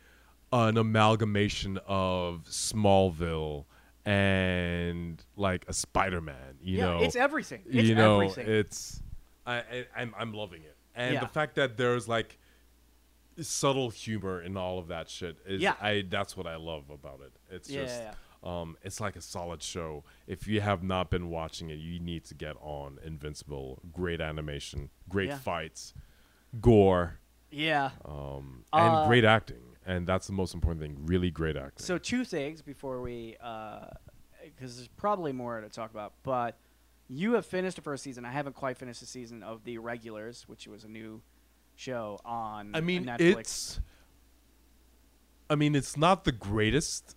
[0.51, 3.63] an amalgamation of Smallville
[4.05, 6.57] and like a Spider-Man.
[6.61, 7.61] You yeah, know, it's everything.
[7.65, 8.47] It's you know, everything.
[8.49, 9.01] it's
[9.47, 11.19] I, I I'm I'm loving it, and Yeah.
[11.21, 12.37] the fact that there's like
[13.41, 15.75] subtle humor in all of that shit is Yeah.
[15.81, 17.31] I that's what I love about it.
[17.49, 18.13] It's Yeah, just yeah,
[18.45, 20.03] um it's like a solid show.
[20.27, 23.81] If you have not been watching it, you need to get on Invincible.
[23.91, 25.37] Great animation, great Yeah.
[25.39, 25.93] fights,
[26.61, 27.19] gore,
[27.49, 27.91] yeah.
[28.05, 29.61] um and Uh, great acting.
[29.87, 31.05] And that's the most important thing.
[31.05, 31.83] Really great acting.
[31.85, 33.35] So two things before we,
[34.43, 36.13] because there's probably more to talk about.
[36.23, 36.57] But
[37.07, 38.25] you have finished the first season.
[38.25, 41.21] I haven't quite finished the season of the Irregulars, which was a new
[41.75, 42.71] show on.
[42.75, 43.19] I mean, Netflix.
[43.39, 43.79] it's.
[45.51, 47.15] I mean, it's not the greatest,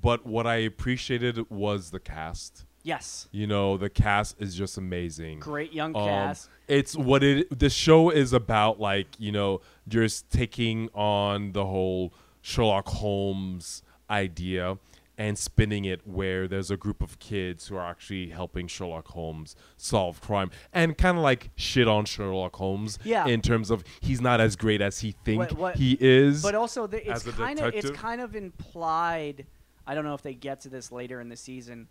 [0.00, 2.64] but what I appreciated was the cast.
[2.82, 5.40] yes, You know, the cast is just amazing.
[5.40, 6.48] great young Um, cast.
[6.68, 7.58] It's what it.
[7.58, 12.12] The show is about, like you know, just taking on the whole
[12.42, 14.78] Sherlock Holmes idea
[15.16, 19.54] and spinning it where there's a group of kids who are actually helping Sherlock Holmes
[19.76, 23.24] solve crime and kind of like shit on Sherlock Holmes Yeah.
[23.26, 26.42] in terms of he's not as great as he think What- what- he is.
[26.42, 29.46] But also, the, it's kind of it's kind of implied.
[29.86, 31.88] I don't know if they get to this later in the season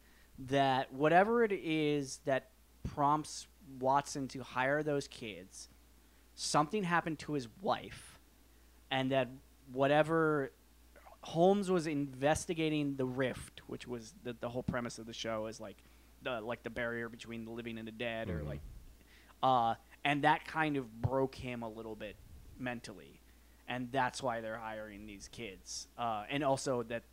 [0.47, 2.49] that whatever it is that
[2.83, 3.47] prompts
[3.79, 5.69] Watson to hire those kids,
[6.35, 8.19] something happened to his wife,
[8.91, 9.29] and that
[9.71, 10.51] whatever
[11.21, 15.61] Holmes was investigating the rift, which was the, the whole premise of the show, is
[15.61, 15.77] like
[16.23, 18.47] the like the barrier between the living and the dead, or Mhm.
[18.47, 18.61] like,
[19.41, 22.17] uh, and that kind of broke him a little bit
[22.57, 23.21] mentally,
[23.67, 25.87] and that's why they're hiring these kids.
[25.97, 27.03] Uh, and also that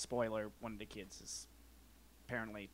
[0.00, 1.46] spoiler, one of the kids is
[2.26, 2.70] apparently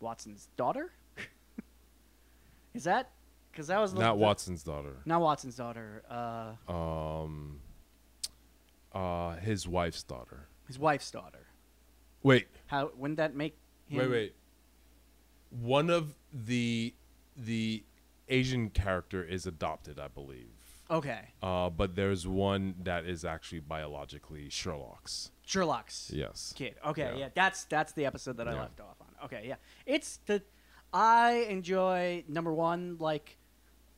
[0.00, 0.90] Watson's daughter.
[2.74, 3.10] is that
[3.50, 4.96] because that was not the- Watson's daughter.
[5.04, 7.60] not Watson's daughter, uh, Um,
[8.92, 10.46] uh, his wife's daughter.
[10.66, 11.46] his wife's daughter.
[12.22, 13.56] Wait, How wouldn't that make
[13.88, 13.98] him?
[13.98, 14.34] Wait, wait.
[15.50, 16.94] One of the
[17.36, 17.82] the
[18.28, 20.59] Asian character is adopted, I believe.
[20.90, 25.30] Okay, Uh, but there's one that is actually biologically Sherlock's.
[25.46, 26.52] Sherlock's Yes.
[26.56, 26.74] kid.
[26.84, 27.16] Okay, Yeah.
[27.16, 27.28] yeah.
[27.34, 28.60] that's that's the episode that I Yeah.
[28.62, 29.06] left off on.
[29.26, 29.56] Okay, yeah,
[29.86, 30.42] it's the
[30.92, 33.36] I enjoy number one like.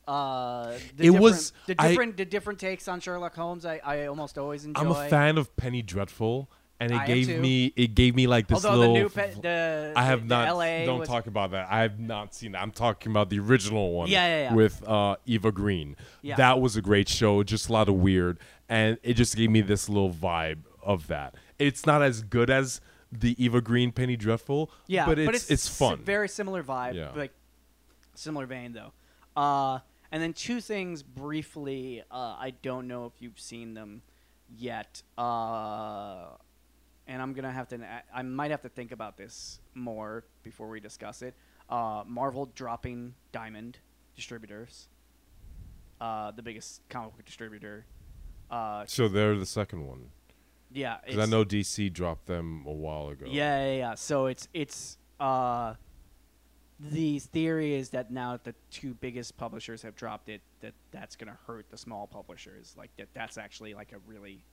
[0.07, 3.65] Uh, the It was- the I- different the different takes on Sherlock Holmes.
[3.65, 4.81] I, I almost always enjoy.
[4.81, 6.49] I'm a fan of Penny Dreadful,
[6.83, 8.93] and it I gave me it gave me like this Although little.
[8.95, 10.55] the new pe- the I have the, not.
[10.57, 11.67] LA don't was, talk about that.
[11.71, 12.61] I have not seen that.
[12.61, 14.09] I'm talking about the original one.
[14.09, 14.53] Yeah, yeah, yeah.
[14.53, 15.95] With uh, Eva Green.
[16.21, 16.35] Yeah.
[16.35, 17.43] That was a great show.
[17.43, 18.39] Just a lot of weird,
[18.69, 21.35] and it just gave me this little vibe of that.
[21.59, 22.81] It's not as good as
[23.11, 24.71] the Eva Green Penny Dreadful.
[24.87, 25.99] Yeah, but it's it's, s- fun.
[26.03, 27.11] Very similar vibe, Yeah.
[27.15, 27.31] like
[28.15, 28.91] similar vein though.
[29.35, 29.79] Uh,
[30.11, 32.03] and then two things briefly.
[32.11, 34.01] Uh, I don't know if you've seen them
[34.57, 35.01] yet.
[35.17, 36.25] Uh,
[37.07, 37.79] and I'm gonna have to.
[38.13, 41.35] I might have to think about this more before we discuss it.
[41.69, 43.79] Uh, Marvel dropping Diamond
[44.15, 44.87] distributors.
[46.01, 47.85] Uh, the biggest comic book distributor.
[48.51, 50.09] Uh, so they're the second one
[50.73, 53.25] yeah, because I know DC dropped them a while ago.
[53.29, 53.95] Yeah, yeah, yeah.
[53.95, 55.75] So it's it's uh
[56.79, 61.15] the theory is that now that the two biggest publishers have dropped it, that that's
[61.15, 62.73] gonna hurt the small publishers.
[62.77, 64.43] Like that that's actually like a really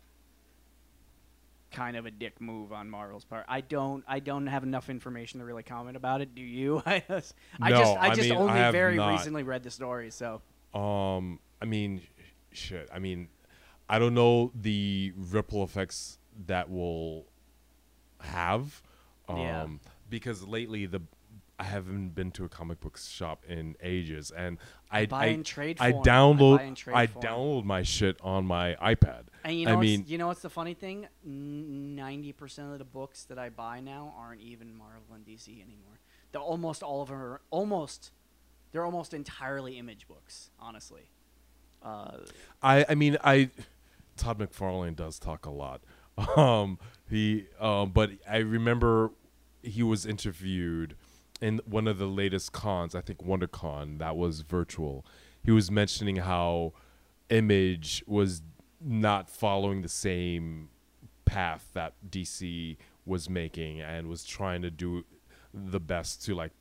[1.70, 3.44] kind of a dick move on Marvel's part.
[3.48, 6.34] I don't I don't have enough information to really comment about it.
[6.34, 6.82] Do you?
[6.86, 9.10] I just I No, just I I just mean, only have very not.
[9.12, 10.42] recently read the story, so
[10.74, 12.00] Um, I mean,
[12.52, 12.88] sh- shit.
[12.92, 13.28] I mean,
[13.88, 17.26] I don't know the ripple effects that will
[18.20, 18.82] have.
[19.28, 19.66] Um, Yeah.
[20.08, 21.00] because lately the
[21.58, 24.56] I haven't been to a comic book shop in ages, and
[24.90, 26.02] I buy I, in trade I form.
[26.02, 27.24] I download buy in trade I form.
[27.24, 29.24] download my shit on my iPad.
[29.44, 31.06] And you know, I mean, you know what's the funny thing?
[31.24, 35.98] Ninety percent of the books that I buy now aren't even Marvel and DC anymore.
[36.32, 38.10] They're almost all of them are almost.
[38.72, 41.10] They're almost entirely image books, honestly.
[41.82, 42.18] Uh,
[42.62, 43.50] I I mean I
[44.16, 45.80] Todd McFarlane does talk a lot.
[46.36, 49.10] Um he um but I remember
[49.62, 50.94] he was interviewed
[51.40, 55.04] in one of the latest cons, I think WonderCon, that was virtual.
[55.42, 56.74] He was mentioning how
[57.30, 58.42] Image was
[58.80, 60.68] not following the same
[61.24, 62.76] path that DC
[63.06, 65.04] was making and was trying to do
[65.52, 66.52] the best to like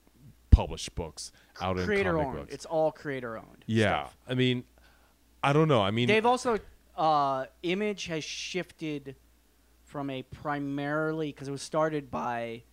[0.51, 1.31] publish books
[1.61, 2.38] out in creator comic owned.
[2.38, 2.53] books.
[2.53, 3.64] It's all creator owned.
[3.65, 4.03] yeah.
[4.03, 4.18] stuff.
[4.27, 4.64] I mean
[5.43, 5.81] I don't know.
[5.81, 6.60] I mean They've also
[6.97, 9.15] uh, Image has shifted
[9.85, 12.64] from a primarily because it was started by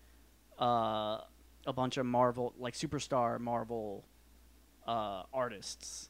[0.58, 1.20] uh,
[1.66, 4.04] a bunch of Marvel like superstar Marvel
[4.86, 6.08] uh, artists.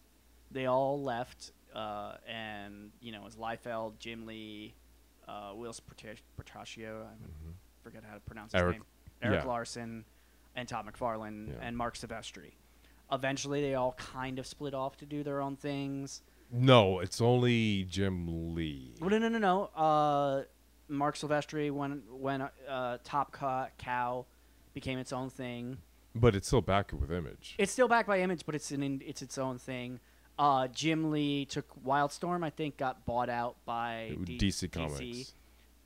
[0.50, 4.74] They all left, uh, and you know, it was Liefeld, Jim Lee,
[5.26, 7.02] uh, Whilce Portacio.
[7.04, 7.08] I
[7.82, 8.66] forget how to pronounce his Mm-hmm.
[8.68, 8.84] Erik- name.
[9.22, 9.48] Erik yeah.
[9.48, 10.04] Larsen,
[10.54, 11.54] and Todd McFarlane, Yeah.
[11.62, 12.52] and Marc Silvestri.
[13.10, 16.22] Eventually, they all kind of split off to do their own things.
[16.52, 18.94] No, it's only Jim Lee.
[19.00, 19.64] Well, no, no, no, no.
[19.74, 20.42] Uh,
[20.88, 23.32] Marc Silvestri, went went uh, Top
[23.78, 24.26] Cow
[24.76, 25.78] became its own thing,
[26.14, 27.54] But it's still back with Image.
[27.58, 30.00] it's still backed by Image, but it's an in, it's its own thing.
[30.38, 35.32] Uh, Jim Lee took Wildstorm, I think, got bought out by D- DC Comics.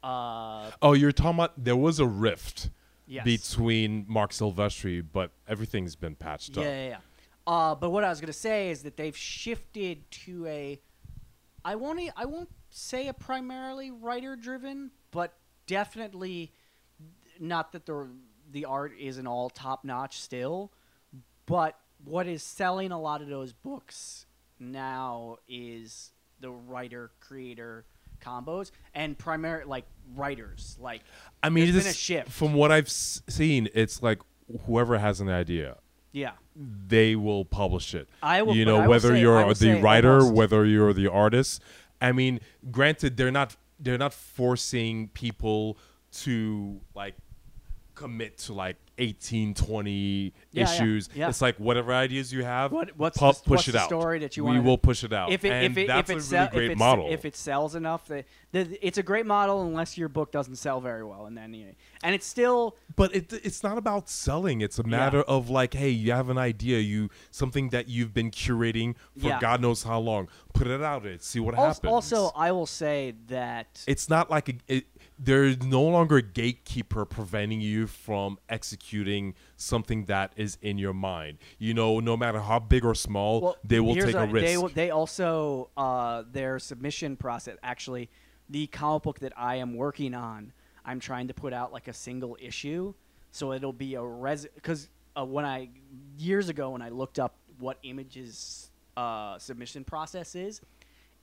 [0.02, 2.70] Uh, Oh, you're talking about there was a rift
[3.06, 3.24] yes.
[3.24, 6.66] between Marc Silvestri, but everything's been patched yeah, up.
[6.66, 6.96] yeah, yeah.
[7.46, 10.80] Uh, but what I was gonna say is that they've shifted to a,
[11.64, 15.34] I won't, I won't say a primarily writer-driven, but
[15.68, 16.52] definitely
[17.38, 18.08] not that the
[18.50, 20.72] the art isn't all top notch still,
[21.46, 24.26] but what is selling a lot of those books
[24.58, 26.10] now is
[26.40, 27.84] the writer creator
[28.22, 31.00] combos and primary like writers like
[31.42, 32.30] I mean, There's been a shift.
[32.30, 34.18] from what I've s- seen, it's like
[34.66, 35.76] whoever has an idea,
[36.12, 38.08] yeah they will publish it.
[38.22, 41.62] I will- you know, whether say- you're the writer, almost- whether you're the artist.
[42.02, 42.40] I mean,
[42.70, 45.78] granted, they're not they're not forcing people
[46.12, 47.14] to like
[48.00, 51.08] commit to like 18 20 Yeah, yeah, issues.
[51.14, 51.28] Yeah.
[51.28, 53.86] it's like whatever ideas you have What- what's the- push what's it the out.
[53.88, 55.32] story that you we will push it out.
[55.32, 57.06] If it and if it that's if it a sell- really great if, model.
[57.10, 60.80] if it sells enough that the, it's a great model unless your book doesn't sell
[60.80, 64.60] very well and then you and it's still but it, it's not about selling.
[64.60, 68.30] It's a matter of like hey you have an idea you something that you've been
[68.30, 69.40] curating for Yeah.
[69.40, 70.28] god knows how long.
[70.52, 71.16] Put it out there.
[71.20, 71.92] See what also, happens.
[71.92, 74.86] also I will say that it's not like a, it,
[75.22, 81.38] there's no longer a gatekeeper preventing you from executing something that is in your mind.
[81.58, 84.46] You know, no matter how big or small, well, they will take a, risk.
[84.46, 88.08] They, will- they also uh, their submission process actually
[88.48, 90.52] the comic book that I am working on
[90.84, 92.94] I'm trying to put out like a single issue
[93.30, 95.68] so it'll be a res because uh, when I
[96.18, 100.60] years ago when I looked up what images uh, submission process is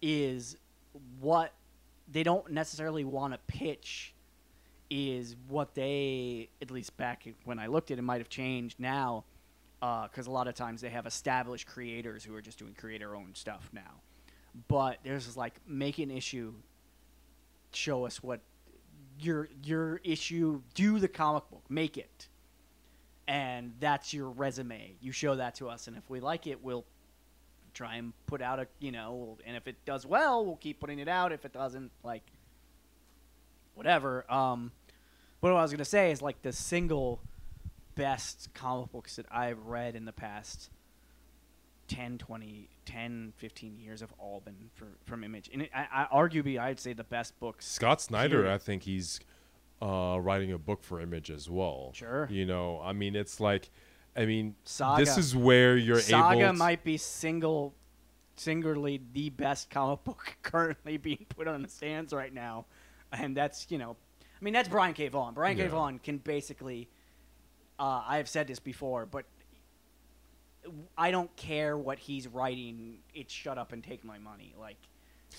[0.01, 0.55] is
[1.19, 1.53] what
[2.11, 4.13] they don't necessarily want to pitch
[4.89, 9.25] is what they at least back when I looked at it might have changed now
[9.81, 13.15] uh, because a lot of times they have established creators who are just doing creator
[13.15, 14.01] owned stuff now.
[14.67, 16.53] But there's this, like make an issue,
[17.73, 18.39] show us what
[19.19, 22.27] your your issue, do the comic book, make it,
[23.27, 24.95] and that's your resume.
[25.01, 26.85] You show that to us, and if we like it, we'll
[27.77, 30.99] try and put out a you know, and if it does well, we'll keep putting
[30.99, 31.31] it out.
[31.31, 32.23] If it doesn't, like
[33.75, 34.29] whatever.
[34.31, 34.71] Um,
[35.39, 37.21] But what I was gonna say is like the single
[37.95, 40.69] best comic books that I've read in the past
[41.87, 45.49] 10, 20, 10, 15 years have all been for, from Image.
[45.53, 47.65] And it, I, I arguably, I'd say the best books.
[47.65, 48.53] Scott Snyder, Period.
[48.53, 49.19] I think he's
[49.81, 51.91] uh, writing a book for Image as well.
[51.93, 52.27] Sure.
[52.29, 53.69] You know, I mean, it's like,
[54.17, 55.05] I mean, Saga.
[55.05, 56.53] this is where you're Saga able.
[56.53, 57.75] To, might be single,
[58.35, 62.65] singularly the best comic book currently being put on the stands right now,
[63.11, 65.07] and that's you know, I mean that's Brian K.
[65.07, 65.35] Vaughan.
[65.35, 65.67] Brian K.
[65.67, 66.89] Vaughan can basically,
[67.77, 69.25] uh, I've said this before, but
[70.97, 72.97] I don't care what he's writing.
[73.13, 74.55] It's shut up and take my money.
[74.59, 74.77] Like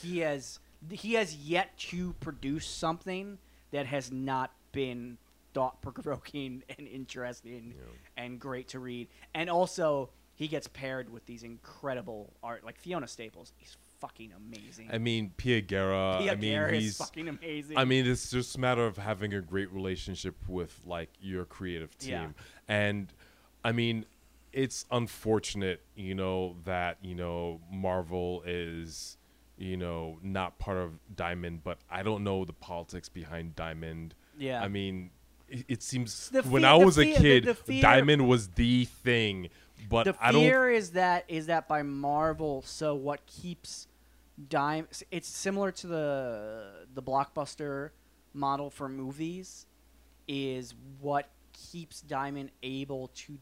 [0.00, 0.60] he has
[0.90, 3.38] he has yet to produce something
[3.72, 5.18] that has not been
[5.54, 7.74] thought provoking and interesting
[8.16, 9.08] and great to read.
[9.34, 13.52] And also he gets paired with these incredible art like Fiona Staples.
[13.56, 14.88] He's fucking amazing.
[14.92, 16.18] I mean, Pia Guerra.
[16.20, 16.96] Pia I mean, Guerra is he's.
[16.96, 17.76] fucking amazing.
[17.76, 21.96] I mean, it's just a matter of having a great relationship with like your creative
[21.98, 22.28] team, Yeah.
[22.68, 23.12] and
[23.64, 24.06] I mean,
[24.52, 29.16] it's unfortunate, you know, that you know Marvel is,
[29.56, 34.14] you know, not part of Diamond, but I don't know the politics behind Diamond.
[34.38, 34.62] Yeah.
[34.62, 35.10] I mean,
[35.48, 38.84] it, seems The when I was a fear- the- kid, the fear- Diamond was the
[38.86, 39.48] thing,
[39.88, 40.42] but the I don't.
[40.42, 42.62] fear is that is that by Marvel.
[42.62, 43.86] So what keeps
[44.48, 44.86] Dime?
[45.10, 47.90] It's similar to the the blockbuster
[48.34, 49.66] model for movies.
[50.26, 53.38] Is what keeps Diamond able to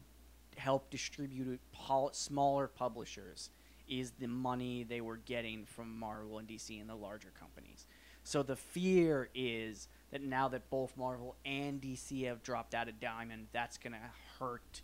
[0.55, 3.49] help distribute pol- smaller publishers
[3.89, 7.85] is the money they were getting from Marvel and DC and the larger companies.
[8.23, 12.99] So the fear is that now that both Marvel and DC have dropped out of
[12.99, 13.99] Diamond, that's going to
[14.39, 14.81] hurt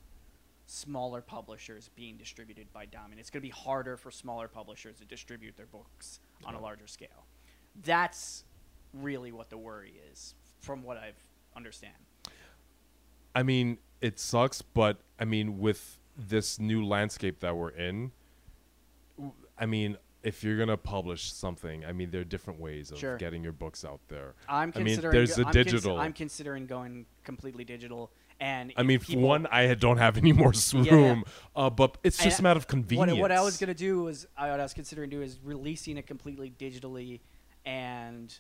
[0.66, 3.20] smaller publishers being distributed by Diamond.
[3.20, 6.88] It's going to be harder for smaller publishers to distribute their books on a larger
[6.88, 7.28] scale.
[7.84, 8.44] That's
[8.94, 11.16] really what the worry is, from what I've
[11.56, 11.94] understand.
[13.36, 18.12] I mean, it sucks, but I mean, with this new landscape that we're in,
[19.58, 23.18] I mean, if you're gonna publish something, I mean, there are different ways of Sure.
[23.18, 24.36] getting your books out there.
[24.48, 25.14] I'm I mean, considering.
[25.14, 25.98] there's go- I'm cons- digital.
[26.00, 30.74] I'm considering going completely digital, and I mean, one, I don't have any more s-
[30.74, 30.92] Yeah, yeah.
[30.94, 31.24] room,
[31.56, 33.20] Uh, but it's just And a matter of what, convenience.
[33.20, 36.08] what I was gonna do was I, what I was considering do is releasing it
[36.08, 37.20] completely digitally,
[37.66, 38.38] and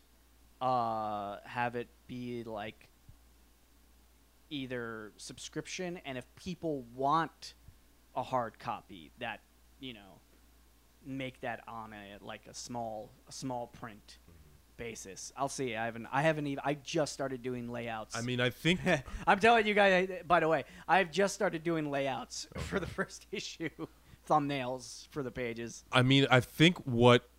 [0.61, 2.88] uh, have it be like
[4.49, 7.53] either subscription, and if people want
[8.15, 9.41] a hard copy, that
[9.80, 10.12] you know,
[11.06, 14.20] make that on a like a small a small print
[14.78, 15.32] basis.
[15.38, 15.76] I'll see.
[15.76, 16.08] I haven't.
[16.12, 16.62] I haven't even.
[16.66, 18.16] I just started doing layouts.
[18.16, 18.80] I mean, I think
[19.28, 20.10] I'm telling you guys.
[20.28, 23.70] By the way, I've just started doing layouts for the first issue,
[24.28, 25.84] thumbnails for the pages.
[25.92, 27.30] I mean, I think what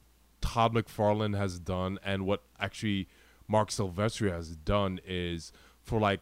[0.40, 3.08] Todd McFarlane has done and what actually
[3.48, 6.20] Marc Silvestri has done is for like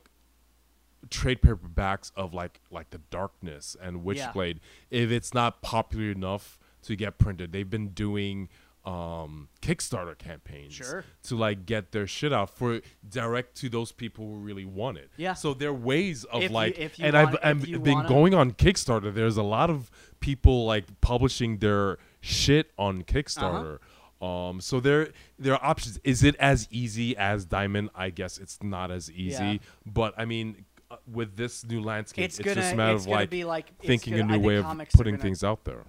[1.11, 4.59] trade paperbacks of like like the darkness and Witchblade.
[4.91, 8.49] If it's not popular enough to get printed, they've been doing
[8.85, 11.05] um Kickstarter campaigns Sure.
[11.25, 15.09] to like get their shit out for direct to those people who really want it.
[15.17, 15.35] Yeah.
[15.35, 17.79] So there are ways of If you- like if you and want- I've, I've you
[17.79, 19.15] been wanna- going on Kickstarter.
[19.15, 19.89] There's a lot of
[20.19, 23.75] people like publishing their shit on Kickstarter.
[23.77, 24.27] Uh-huh.
[24.27, 26.01] Um, so there there are options.
[26.03, 27.91] Is it as easy as Diamond?
[27.95, 29.45] I guess it's not as easy.
[29.45, 29.57] Yeah.
[29.87, 33.07] But I mean, uh, with this new landscape, It's it's, gonna- just a matter of
[33.07, 35.85] like be like- thinking gonna- a new way of putting gonna- things out there.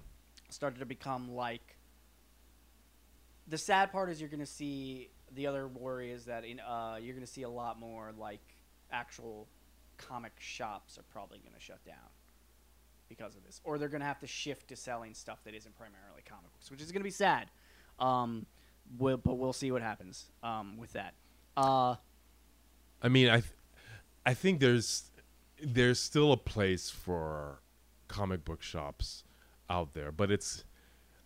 [0.54, 1.76] Started to become like.
[3.48, 7.16] The sad part is you're gonna see the other worry is that in uh you're
[7.16, 8.40] gonna see a lot more like
[8.92, 9.48] actual
[9.96, 11.96] comic shops are probably gonna shut down
[13.08, 16.22] because of this, or they're gonna have to shift to selling stuff that isn't primarily
[16.24, 17.50] comic books, which is gonna be sad.
[17.98, 18.46] Um,
[18.96, 21.14] we'll, but we'll see what happens um, with that.
[21.56, 21.96] Uh,
[23.02, 23.52] I mean, I, th-
[24.24, 25.10] I think there's,
[25.60, 27.58] there's still a place for
[28.06, 29.24] comic book shops
[29.70, 30.64] out there, but it's,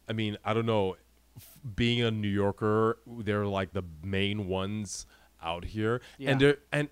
[0.08, 0.96] I mean, I don't know.
[1.76, 5.06] Being a New Yorker, they're like the main ones
[5.42, 6.30] out here, Yeah.
[6.32, 6.88] and they're and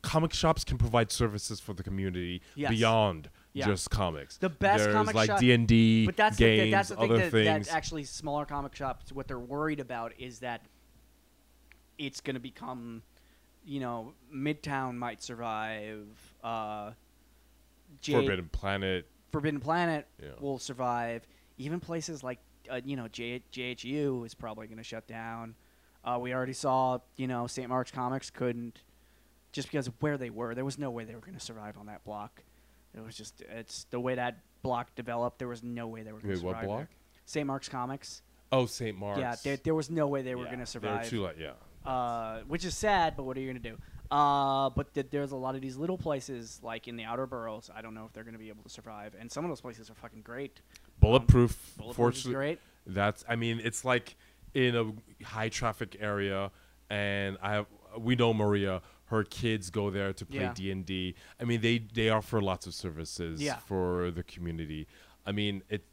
[0.00, 2.70] comic shops can provide services for the community Yes.
[2.70, 3.66] beyond Yeah.
[3.66, 4.36] just comics.
[4.38, 6.96] The best there's comic like shop- D and D but that's games, the, that's the
[6.96, 7.66] thing that, things.
[7.68, 10.62] that actually smaller comic shops what they're worried about is that
[11.98, 13.02] it's going to become
[13.64, 16.08] you know midtown might survive
[16.42, 16.92] uh
[18.00, 19.06] J- Forbidden Planet.
[19.32, 20.28] Forbidden Planet Yeah.
[20.40, 21.26] will survive
[21.58, 22.38] even places like
[22.70, 25.54] uh, you know J- JHU is probably going to shut down
[26.04, 27.68] uh, we already saw you know St.
[27.68, 28.82] Mark's Comics couldn't
[29.52, 31.76] just because of where they were there was no way they were going to survive
[31.78, 32.42] on that block
[32.94, 36.20] it was just it's the way that block developed there was no way they were
[36.20, 36.86] going to Wait, what survive block?
[37.24, 37.46] St.
[37.46, 38.22] Mark's Comics
[38.54, 38.96] Oh, St.
[38.96, 39.18] Mark's.
[39.20, 40.90] yeah there, there was no way they were Yeah, going to survive.
[40.90, 41.52] They were survive too like yeah.
[41.84, 43.76] Uh, which is sad, but what are you going to do?
[44.10, 47.70] Uh, but th- there's a lot of these little places, like in the outer boroughs.
[47.74, 49.14] I don't know if they're going to be able to survive.
[49.18, 50.60] And some of those places are fucking great.
[51.00, 51.56] Bulletproof.
[51.78, 52.60] Bulletproof is fortunately, great.
[52.86, 53.24] That's.
[53.28, 54.16] I mean, it's like
[54.54, 56.50] in a high traffic area,
[56.90, 57.66] and I have.
[57.98, 58.82] We know Maria.
[59.06, 61.14] Her kids go there to play D and D.
[61.40, 63.56] I mean, they they offer lots of services Yeah.
[63.56, 64.86] for the community.
[65.26, 65.84] I mean, it.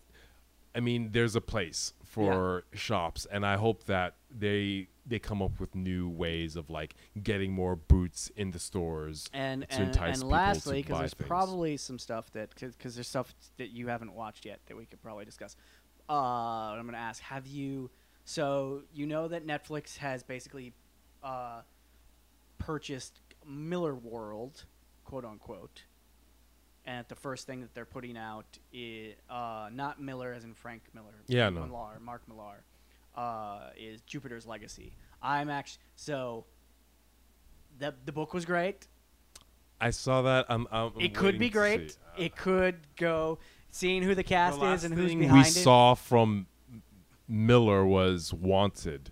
[0.75, 5.59] I mean, there's a place for shops, and I hope that they they come up
[5.59, 9.29] with new ways of like getting more boots in the stores.
[9.33, 11.27] And to and, entice and people lastly, because there's things.
[11.27, 15.01] probably some stuff that because there's stuff that you haven't watched yet that we could
[15.01, 15.55] probably discuss.
[16.09, 17.89] Uh, I'm going to ask: Have you?
[18.25, 20.73] So you know that Netflix has basically
[21.23, 21.61] uh,
[22.57, 24.63] purchased Millarworld,
[25.03, 25.83] quote unquote,
[26.85, 30.83] and the first thing that they're putting out is uh, not Miller as in Frank
[30.93, 31.23] Miller.
[31.27, 31.65] Yeah, no.
[31.65, 32.63] Millar, Mark Millar,
[33.19, 34.93] uh, is Jupiter's Legacy.
[35.21, 36.45] I'm actually so.
[37.79, 38.87] The, the book was great.
[39.81, 40.45] I saw that.
[40.49, 40.67] I'm.
[40.71, 41.97] I'm It could be great.
[42.17, 43.39] Uh, It could go.
[43.71, 45.45] Seeing who the cast the is and who's thing behind we it.
[45.45, 46.47] We saw from
[47.27, 49.11] Millar was Wanted.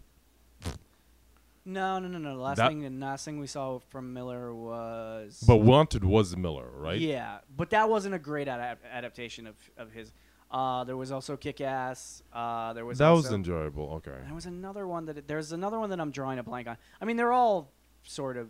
[1.64, 2.36] No, no, no, no.
[2.36, 5.44] The last That- thing, the last thing we saw from Millar was.
[5.46, 7.00] But Wanted was Millar, right?
[7.00, 10.14] Yeah, but that wasn't a great adap- adaptation of of his.
[10.50, 12.24] Uh, there was also Kick Ass.
[12.32, 13.90] Uh, there was that was enjoyable.
[13.96, 14.16] Okay.
[14.26, 16.78] There was another one that there's another one that I'm drawing a blank on.
[17.02, 17.72] I mean, they're all
[18.04, 18.50] sort of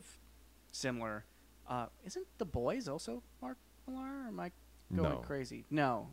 [0.72, 1.26] similar.
[1.68, 3.58] Uh, isn't the boys also Mark
[3.88, 4.06] Millar?
[4.06, 4.52] Or am I
[4.96, 5.18] going No.
[5.18, 5.66] crazy?
[5.72, 6.10] No,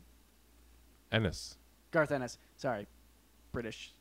[1.13, 1.57] Ennis.
[1.91, 2.39] Garth Ennis.
[2.57, 2.87] Sorry,
[3.53, 3.93] British,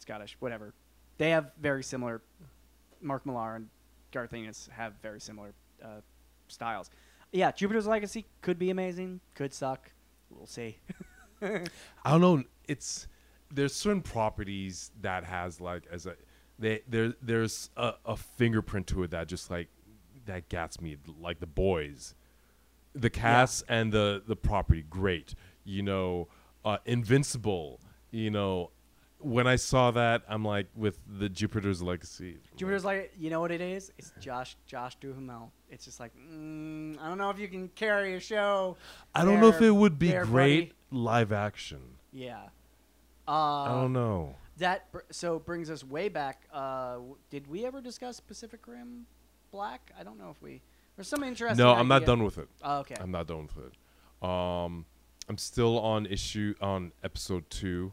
[0.00, 0.74] Scottish, whatever.
[1.16, 2.22] They have very similar.
[3.00, 3.68] Mark Millar and
[4.12, 6.00] Garth Ennis have very similar uh,
[6.48, 6.90] styles.
[7.32, 9.90] Yeah, Jupiter's Legacy could be amazing, could suck.
[10.36, 10.78] We'll see.
[11.42, 12.42] I don't know.
[12.68, 13.06] It's
[13.52, 16.16] there's certain properties that has like as a
[16.58, 19.68] they there there's a, a fingerprint to it that just like
[20.26, 22.14] that gets me like the boys,
[22.94, 25.34] the cast and the the property great.
[25.64, 26.28] You know,
[26.64, 27.80] uh, Invincible.
[28.10, 28.70] You know,
[29.24, 32.38] when I saw that, I'm like with the Jupiter's Legacy.
[32.56, 33.92] Jupiter's like, you know what it is?
[33.98, 35.52] It's Josh Josh Duhamel.
[35.70, 38.76] It's just like, mm, I don't know if you can carry a show.
[39.14, 40.72] I don't know if it would be there, great buddy.
[40.90, 41.80] live action.
[42.12, 42.42] Yeah.
[43.26, 44.34] Uh, I don't know.
[44.58, 46.46] That br- so brings us way back.
[46.52, 49.06] Uh, w- did we ever discuss Pacific Rim
[49.50, 49.90] Black?
[49.98, 50.60] I don't know if we.
[50.96, 51.64] There's some interesting.
[51.64, 52.48] No, I'm not done with it.
[52.62, 52.94] Oh, okay.
[53.00, 54.28] I'm not done with it.
[54.28, 54.84] Um,
[55.28, 57.92] I'm still on issue on episode two.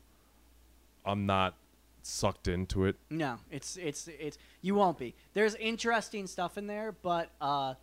[1.06, 1.56] I'm not
[2.04, 2.96] sucked into it.
[3.10, 5.16] No, it's it's it's you won't be.
[5.34, 7.76] There's interesting stuff in there, but uh,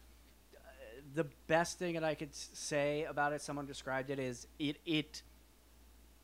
[1.14, 5.22] the best thing that I could say about it, someone described it is it it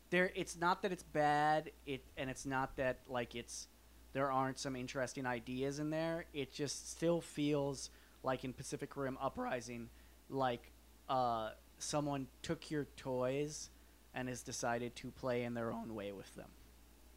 [0.09, 0.31] there.
[0.35, 3.67] It's not that it's bad, it and it's not that like it's
[4.13, 6.25] there aren't some interesting ideas in there.
[6.33, 7.89] It just still feels
[8.23, 9.89] like in Pacific Rim Uprising,
[10.29, 10.71] like
[11.09, 13.69] uh, someone took your toys
[14.13, 16.47] and has decided to play in their own way with them.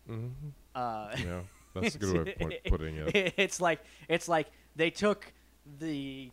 [0.09, 0.48] Mm-hmm.
[0.74, 1.40] Uh, Yeah,
[1.74, 3.35] that's a good way of put- putting it.
[3.36, 5.32] It's like it's like they took
[5.78, 6.30] the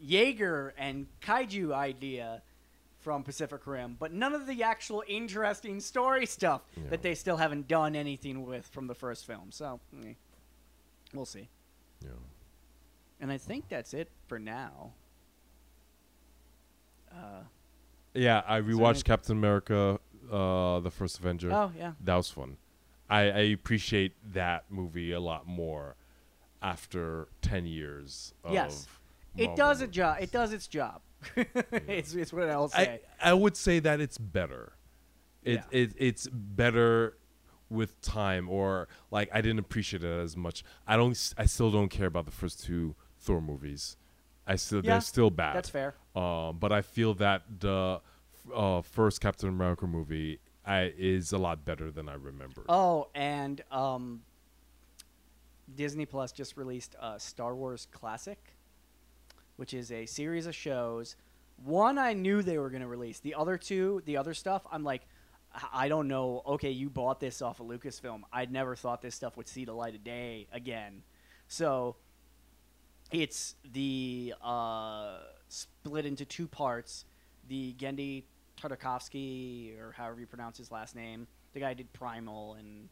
[0.00, 2.42] Jaeger and kaiju idea
[3.00, 6.84] from Pacific Rim, but none of the actual interesting story stuff Yeah.
[6.90, 9.50] that they still haven't done anything with from the first film.
[9.50, 10.12] So eh,
[11.12, 11.48] we'll see.
[12.04, 12.10] Yeah.
[13.20, 14.92] And I think that's it for now.
[17.12, 17.42] Uh,
[18.14, 19.98] Yeah, I rewatched Captain America,
[20.32, 21.52] uh, the first Avenger.
[21.52, 22.56] oh yeah, That was fun.
[23.10, 25.96] I, I appreciate that movie a lot more
[26.62, 28.32] after ten years.
[28.44, 28.86] Of Yes.
[29.36, 30.16] it Marvel does a job.
[30.20, 31.02] It does its job.
[31.36, 33.00] it's, it's what I'll say.
[33.22, 34.72] I, I would say that it's better.
[35.42, 35.62] It, Yeah.
[35.80, 37.18] it it's better
[37.68, 40.64] with time, or like I didn't appreciate it as much.
[40.86, 41.34] I don't.
[41.36, 43.96] I still don't care about the first two Thor movies.
[44.46, 45.54] I still Yeah, they're still bad.
[45.56, 45.94] That's fair.
[46.16, 48.00] Um, but I feel that the
[48.54, 52.64] uh, first Captain America movie I, is a lot better than I remember.
[52.68, 54.22] Oh, and um,
[55.74, 58.38] Disney Plus just released a Star Wars Classic,
[59.56, 61.16] which is a series of shows.
[61.64, 63.20] One I knew they were going to release.
[63.20, 65.02] The other two, the other stuff, I'm like,
[65.72, 66.42] I- don't know.
[66.46, 68.22] Okay, you bought this off of Lucasfilm.
[68.32, 71.02] I'd never thought this stuff would see the light of day again.
[71.48, 71.96] So
[73.12, 77.04] it's the uh, split into two parts.
[77.48, 78.24] The Genndy
[78.62, 82.88] Tartakovsky, or however you pronounce his last name, the guy did Primal and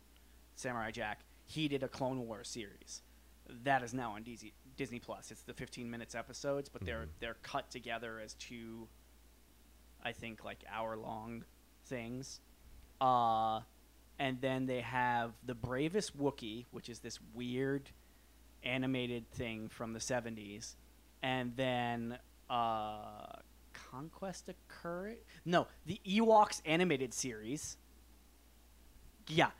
[0.56, 1.20] Samurai Jack.
[1.46, 3.02] He did a Clone Wars series.
[3.64, 5.30] That is now on Disney, Disney Plus.
[5.30, 7.10] It's the 15 minutes episodes, but they're Mhm.
[7.20, 8.88] they're cut together as two,
[10.02, 11.44] I think, like hour long
[11.84, 12.40] things.
[13.00, 13.62] Uh,
[14.18, 17.90] and then they have the bravest Wookiee, which is this weird
[18.62, 20.76] animated thing from the 70s,
[21.22, 22.18] and then
[22.50, 23.36] uh,
[23.90, 25.18] Conquest of Courage.
[25.44, 27.76] No, the Ewoks animated series.
[29.28, 29.50] Yeah,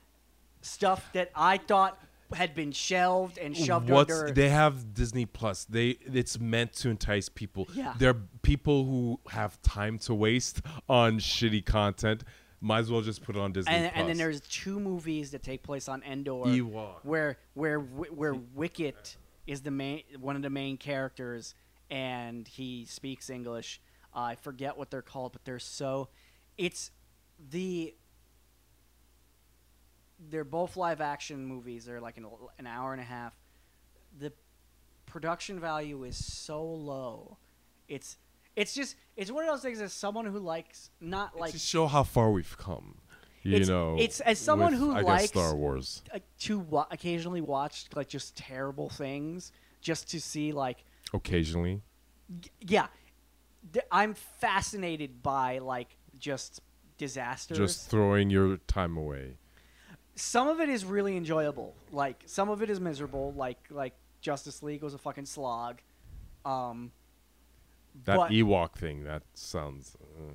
[0.62, 1.98] stuff that I thought
[2.32, 4.32] had been shelved and shoved What's under.
[4.32, 5.64] they have Disney Plus.
[5.64, 7.68] They it's meant to entice people.
[7.74, 7.94] Yeah.
[7.98, 12.24] They're people who have time to waste on shitty content.
[12.60, 13.92] Might as well just put it on Disney and, Plus.
[13.96, 16.96] and then there's two movies that take place on Endor, Ewok.
[17.02, 19.16] where where where Wicket
[19.46, 21.54] is the main one of the main characters,
[21.90, 23.80] and he speaks English.
[24.14, 26.08] Uh, I forget what they're called, but they're so.
[26.58, 26.90] It's
[27.50, 27.94] the.
[30.28, 31.84] They're both live action movies.
[31.86, 32.26] They're like an,
[32.58, 33.32] an hour and a half.
[34.18, 34.32] The
[35.06, 37.38] production value is so low.
[37.88, 38.18] It's
[38.56, 41.86] it's just it's one of those things as someone who likes not like to show
[41.86, 42.96] how far we've come.
[43.42, 46.02] You It's- know, it's- as someone with, who I likes- Star Wars.
[46.12, 49.50] uh, to wa- occasionally watch like just terrible things
[49.80, 50.84] just to see like
[51.14, 51.80] Occasionally,
[52.60, 52.88] yeah
[53.92, 56.60] i'm fascinated by like just
[56.98, 59.36] disasters just throwing your time away.
[60.14, 64.62] some of it is really enjoyable like some of it is miserable like like justice
[64.62, 65.80] league was a fucking slog
[66.44, 66.90] um
[68.04, 69.04] That Ewok thing.
[69.04, 69.96] That sounds.
[70.00, 70.32] Uh,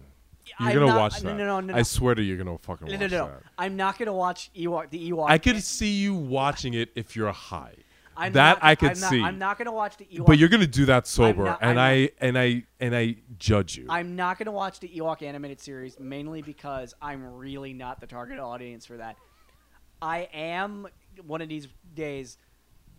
[0.59, 1.23] you're I'm gonna not- watch that.
[1.23, 3.25] no no no no, I swear to you, you're gonna fucking no, watch no, no,
[3.25, 3.31] no.
[3.31, 3.43] that.
[3.57, 4.89] I'm not gonna watch Ewok.
[4.89, 5.29] The Ewok.
[5.29, 7.75] I could see you watching it if you're high.
[8.17, 9.21] I'm that not- I could I'm not- see.
[9.21, 10.25] I'm not gonna watch the Ewok.
[10.25, 13.87] But you're gonna do that sober, not- and I and I and I judge you.
[13.89, 18.07] I'm not going to watch the Ewok animated series mainly because I'm really not the
[18.07, 19.17] target audience for that.
[20.01, 20.87] I am
[21.25, 22.37] one of these days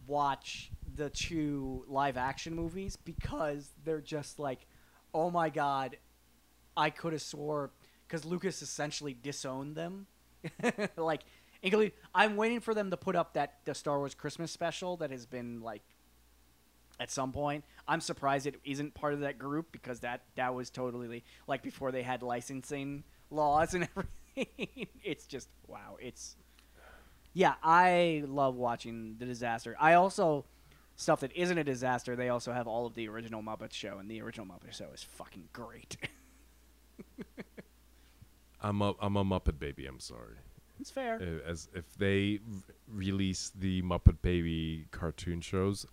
[0.06, 4.66] watch the two live action movies because they're just like,
[5.14, 5.96] oh my god,
[6.76, 7.70] I could have swore
[8.06, 10.06] because Lucas essentially disowned them.
[10.96, 11.22] like,
[11.66, 15.10] including, I'm waiting for them to put up that the Star Wars Christmas special that
[15.10, 15.82] has been like
[16.98, 17.64] at some point.
[17.88, 21.92] I'm surprised it isn't part of that group because that that was totally like before
[21.92, 23.88] they had licensing laws and
[24.36, 24.86] everything.
[25.02, 25.96] it's just wow.
[26.00, 26.36] It's
[27.32, 29.76] yeah, I love watching the disaster.
[29.78, 30.46] I also
[30.94, 32.16] stuff that isn't a disaster.
[32.16, 35.02] They also have all of the original Muppet Show, and the original Muppet Show is
[35.02, 35.96] fucking great.
[38.60, 39.86] I'm a I'm a Muppet baby.
[39.86, 40.36] I'm sorry.
[40.80, 41.16] It's fair.
[41.20, 42.60] Uh, As if they r-
[42.92, 45.86] release the Muppet Baby cartoon shows,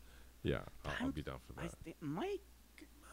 [0.43, 1.73] yeah, I'll, I'll be down for I, that.
[1.85, 2.41] it might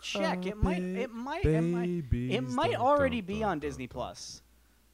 [0.03, 0.47] check.
[0.47, 0.83] It might.
[0.83, 1.45] It might.
[1.45, 1.89] It might.
[1.89, 3.93] It Babies, might dun, already dun, be dun, on dun, Disney dun.
[3.95, 4.43] Plus.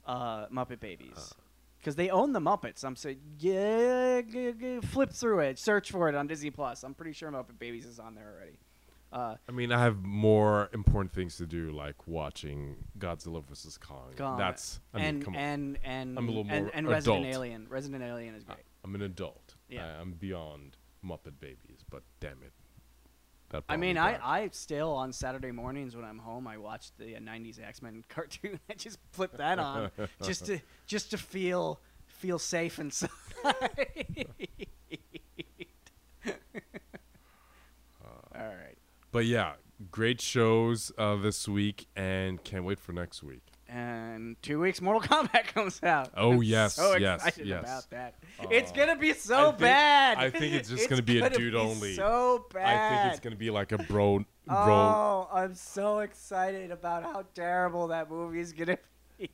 [0.07, 1.35] Uh, Muppet Babies,
[1.79, 2.85] because they own the Muppets.
[2.85, 6.85] I'm saying, yeah, g- g- flip through it, search for it on Disney Plus.
[6.85, 8.57] I'm pretty sure Muppet Babies is on there already.
[9.13, 14.13] Uh, I mean, I have more important things to do, like watching Godzilla vs Kong.
[14.17, 14.37] Kong.
[14.37, 15.41] That's I and mean, come on.
[15.41, 17.35] and and I'm a little and, more and Resident adult.
[17.35, 17.67] Alien.
[17.69, 18.67] Resident Alien is I- great.
[18.85, 19.55] I'm an adult.
[19.69, 19.85] Yeah.
[19.85, 22.53] I, am beyond Muppet Babies, but damn it,
[23.51, 24.19] that I mean, I.
[24.23, 28.61] I still on Saturday mornings when I'm home, I watch the uh, '90s X-Men cartoon.
[28.71, 29.91] I just flip that on
[30.23, 33.11] just to just to feel feel safe inside.
[33.45, 33.53] All
[38.35, 38.77] right,
[39.17, 39.53] But yeah,
[39.91, 43.41] great shows uh, this week, and can't wait for next week.
[43.67, 46.11] and two weeks, Mortal Kombat comes out.
[46.15, 47.63] Oh, I'm yes, so yes, excited yes.
[47.63, 48.15] about that.
[48.51, 50.19] it's Uh, gonna be I so think- bad.
[50.19, 51.95] I think it's just gonna be a gonna dude be only.
[51.95, 52.67] So bad.
[52.67, 54.55] I think it's gonna be like a bro, bro.
[54.55, 58.77] Oh, I'm so excited about how terrible that movie is gonna
[59.19, 59.31] be.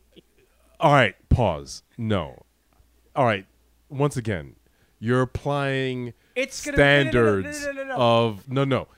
[0.80, 1.82] All right, pause.
[1.98, 2.46] No.
[3.14, 3.44] All right.
[3.90, 4.56] Once again,
[4.98, 7.94] you're applying It's be- standards no, no, no, no.
[7.96, 8.88] of no, no.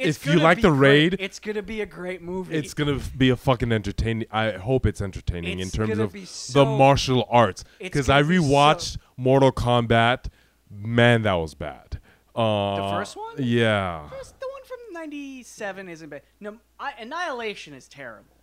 [0.00, 1.12] It's if you like the great.
[1.12, 2.56] raid, it's gonna be a great movie.
[2.56, 4.26] it's gonna be a fucking entertaining.
[4.30, 7.64] I hope it's entertaining It's in terms of be the martial arts.
[7.78, 10.26] Because I be so- rewatched Mortal Kombat.
[10.70, 12.00] Man, that was bad.
[12.34, 13.34] Uh, first one?
[13.38, 14.08] Yeah.
[14.08, 16.22] First- the one from '97 isn't bad.
[16.38, 18.36] No, I, Annihilation is terrible.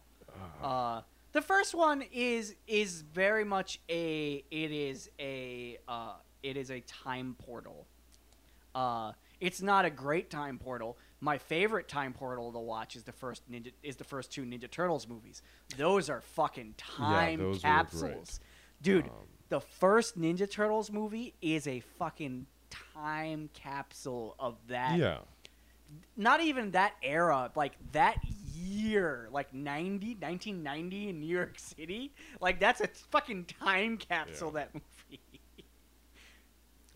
[0.61, 1.01] Uh,
[1.31, 6.13] the first one is is very much a it is a uh,
[6.43, 7.87] it is a time portal.
[8.75, 10.97] Uh, it's not a great time portal.
[11.19, 14.69] My favorite time portal to watch is the first Ninja is the first two Ninja
[14.69, 15.41] Turtles movies.
[15.75, 18.39] Those are fucking time those capsules,
[18.81, 19.05] dude.
[19.05, 19.11] Um,
[19.49, 22.45] the first Ninja Turtles movie is a fucking
[22.95, 24.97] time capsule of that.
[24.97, 25.19] Yeah.
[26.15, 28.17] Not even that era, like that
[28.53, 32.13] year, like 90, 1990 in New York City.
[32.41, 34.51] Like that's a fucking time capsule.
[34.53, 34.65] Yeah.
[34.65, 35.21] That movie.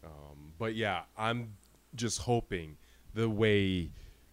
[0.04, 1.54] Um, but yeah, I'm
[1.96, 2.78] just hoping
[3.14, 3.92] the way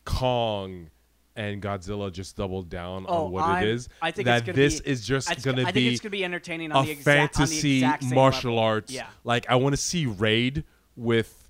[0.08, 0.90] Kong
[1.36, 3.88] and Godzilla just doubled down Oh, on what I'm- it is.
[4.02, 6.10] I think that this be- is just I think- going I to think it's gonna
[6.10, 8.64] be entertaining on a the exact on the fantasy exact martial level.
[8.64, 8.92] arts.
[8.92, 9.06] Yeah.
[9.24, 10.64] Like I want to see Raid
[10.96, 11.48] with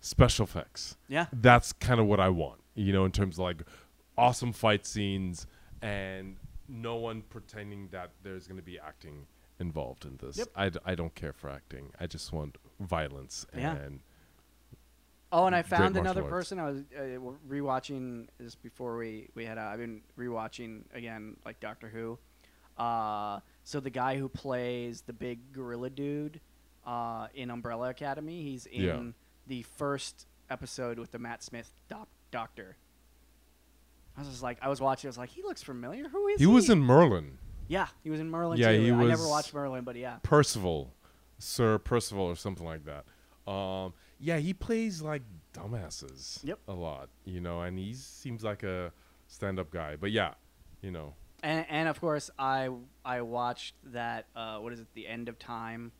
[0.00, 0.96] special effects.
[1.08, 1.26] Yeah.
[1.32, 3.62] That's kind of what I want, you know, in terms of like
[4.16, 5.46] awesome fight scenes
[5.82, 6.36] and
[6.68, 9.26] no one pretending that there's going to be acting
[9.60, 10.36] involved in this.
[10.38, 10.48] Yep.
[10.56, 11.90] I, d- I don't care for acting.
[12.00, 13.74] I just want violence Yeah.
[15.30, 16.30] Oh, and I found another arts.
[16.30, 16.58] person.
[16.58, 17.02] I was uh,
[17.48, 19.58] rewatching this before we we had.
[19.58, 22.18] Uh, I've been rewatching again, like Doctor Who.
[22.82, 26.40] Uh, so the guy who plays the big gorilla dude
[26.86, 29.02] uh, in Umbrella Academy, he's in Yeah.
[29.48, 32.76] the first episode with the Matt Smith doc- doctor.
[34.16, 35.08] I was just like, I was watching.
[35.08, 36.08] I was like, he looks familiar.
[36.08, 36.52] Who is he he?
[36.52, 37.38] was in Merlin.
[37.68, 38.58] Yeah, he was in Merlin.
[38.58, 38.80] Yeah, too.
[38.82, 40.16] he I never watched Merlin, but yeah.
[40.22, 40.94] Percival,
[41.38, 43.04] Sir Percival, or something like that.
[43.50, 45.22] Um, yeah, he plays like
[45.54, 46.40] dumbasses.
[46.44, 46.58] Yep.
[46.68, 48.92] A lot, you know, and he seems like a
[49.26, 49.96] stand-up guy.
[49.96, 50.34] But yeah,
[50.82, 52.68] you know, And, and of course, I
[53.04, 54.26] I watched that.
[54.34, 54.86] Uh, what is it?
[54.94, 55.92] The End of Time,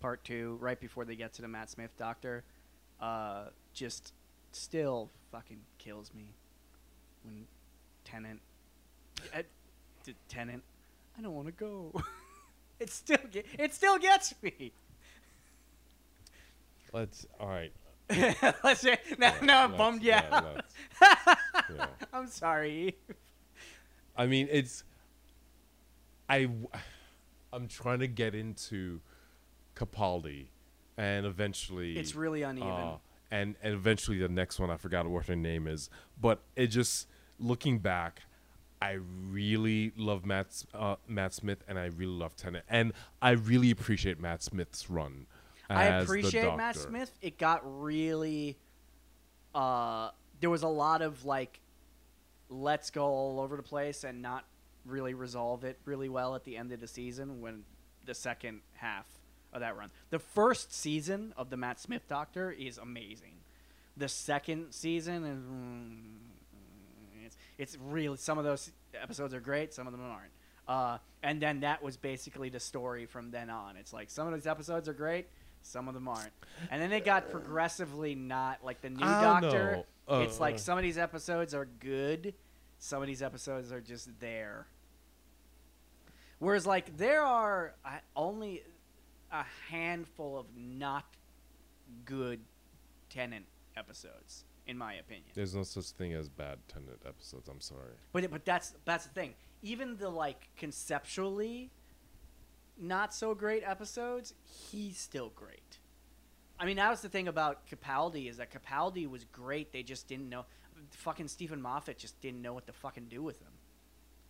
[0.00, 2.44] Part Two, right before they get to the Matt Smith Doctor.
[3.00, 4.12] Uh, just
[4.52, 6.34] still fucking kills me
[7.24, 7.46] when
[8.04, 8.40] Tennant.
[9.34, 9.42] Uh,
[10.28, 10.62] Tennant.
[11.18, 11.92] I don't want to go.
[12.80, 14.72] it still get, it still gets me.
[16.92, 17.26] Let's.
[17.40, 17.72] All right.
[18.64, 20.02] Let's say, now, now I'm bummed.
[20.02, 20.42] yeah,
[21.00, 21.34] Yeah,
[21.76, 21.86] yeah.
[22.12, 22.96] I'm sorry.
[24.16, 24.84] I mean, it's.
[26.28, 26.48] I.
[27.52, 29.00] I'm trying to get into
[29.76, 30.46] Capaldi,
[30.96, 32.70] and eventually It's really uneven.
[32.70, 32.96] Uh,
[33.30, 35.90] and and eventually the next one I forgot what her name is,
[36.20, 37.08] but it just
[37.38, 38.22] looking back,
[38.80, 38.98] I
[39.30, 44.20] really love Matt uh, Matt Smith and I really love Tennant and I really appreciate
[44.20, 45.26] Matt Smith's run.
[45.76, 47.12] I appreciate Matt Smith.
[47.20, 48.58] It got really
[49.54, 51.60] uh there was a lot of like
[52.48, 54.44] let's go all over the place and not
[54.84, 57.62] really resolve it really well at the end of the season when
[58.04, 59.06] the second half
[59.52, 59.90] of that run.
[60.10, 63.34] The first season of the Matt Smith Doctor is amazing.
[63.96, 69.86] The second season is mm, it's, it's really some of those episodes are great, some
[69.86, 70.32] of them aren't.
[70.66, 73.76] Uh, and then that was basically the story from then on.
[73.76, 75.28] It's like some of those episodes are great,
[75.62, 76.32] some of them aren't.
[76.70, 79.84] And then it got progressively not like the new I Doctor.
[80.10, 80.58] Uh, it's like uh.
[80.58, 82.34] some of these episodes are good,
[82.78, 84.66] some of these episodes are just there.
[86.38, 88.62] Whereas like there are uh, only
[89.30, 91.04] a handful of not
[92.04, 92.40] good
[93.08, 93.44] Tennant
[93.76, 95.26] episodes, in my opinion.
[95.34, 97.48] There's no such thing as bad Tennant episodes.
[97.48, 97.92] I'm sorry.
[98.12, 99.34] But but that's that's the thing.
[99.62, 101.70] Even the like conceptually
[102.80, 105.78] not so great episodes, he's still great.
[106.58, 109.72] I mean, that was the thing about Capaldi is that Capaldi was great.
[109.72, 110.44] They just didn't know.
[110.90, 113.52] Fucking Steven Moffat just didn't know what to fucking do with him.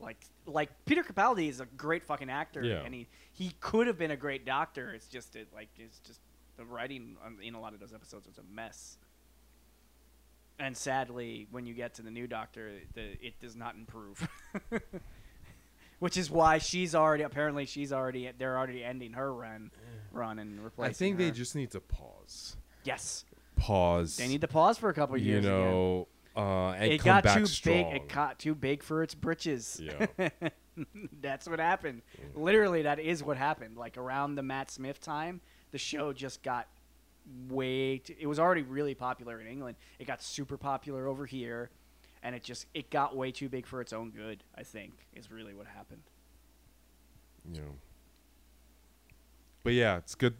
[0.00, 2.82] Like like Peter Capaldi is a great fucking actor, Yeah.
[2.84, 4.92] and he he could have been a great doctor.
[4.92, 6.20] It's just it like it's just
[6.56, 8.98] the writing on- in a lot of those episodes was a mess.
[10.58, 14.28] And sadly, when you get to the new Doctor, the, it does not improve.
[16.02, 19.70] Which is why she's already apparently she's already they're already ending her run,
[20.10, 20.90] run and replacing.
[20.90, 21.24] I think her.
[21.24, 22.56] they just need to pause.
[22.82, 23.24] yes
[23.54, 24.16] Pause.
[24.16, 25.44] they need to pause for a couple you years.
[25.44, 25.60] again.
[25.60, 27.92] know, uh, and it got too strong.
[27.92, 28.02] big.
[28.02, 29.80] It got too big for its britches.
[29.80, 30.28] Yeah.
[31.20, 32.02] That's what happened.
[32.34, 33.76] Literally, that is what happened.
[33.76, 36.66] Like around the Matt Smith time, the show just got
[37.48, 37.98] way.
[37.98, 39.76] Too, it was already really popular in England.
[40.00, 41.70] It got super popular over here,
[42.22, 44.44] and it just it got way too big for its own good.
[44.56, 46.02] I think is really what happened.
[47.52, 47.74] you know.
[49.64, 50.36] But yeah, it's good.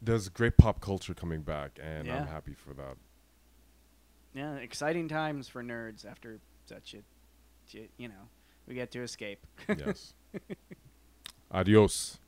[0.00, 2.16] There's great pop culture coming back, and Yeah.
[2.20, 2.96] I'm happy for that.
[4.34, 8.28] Yeah, exciting times for nerds after such a, you know,
[8.66, 9.46] we get to escape.
[9.68, 10.14] Yes.
[11.50, 12.18] Adios.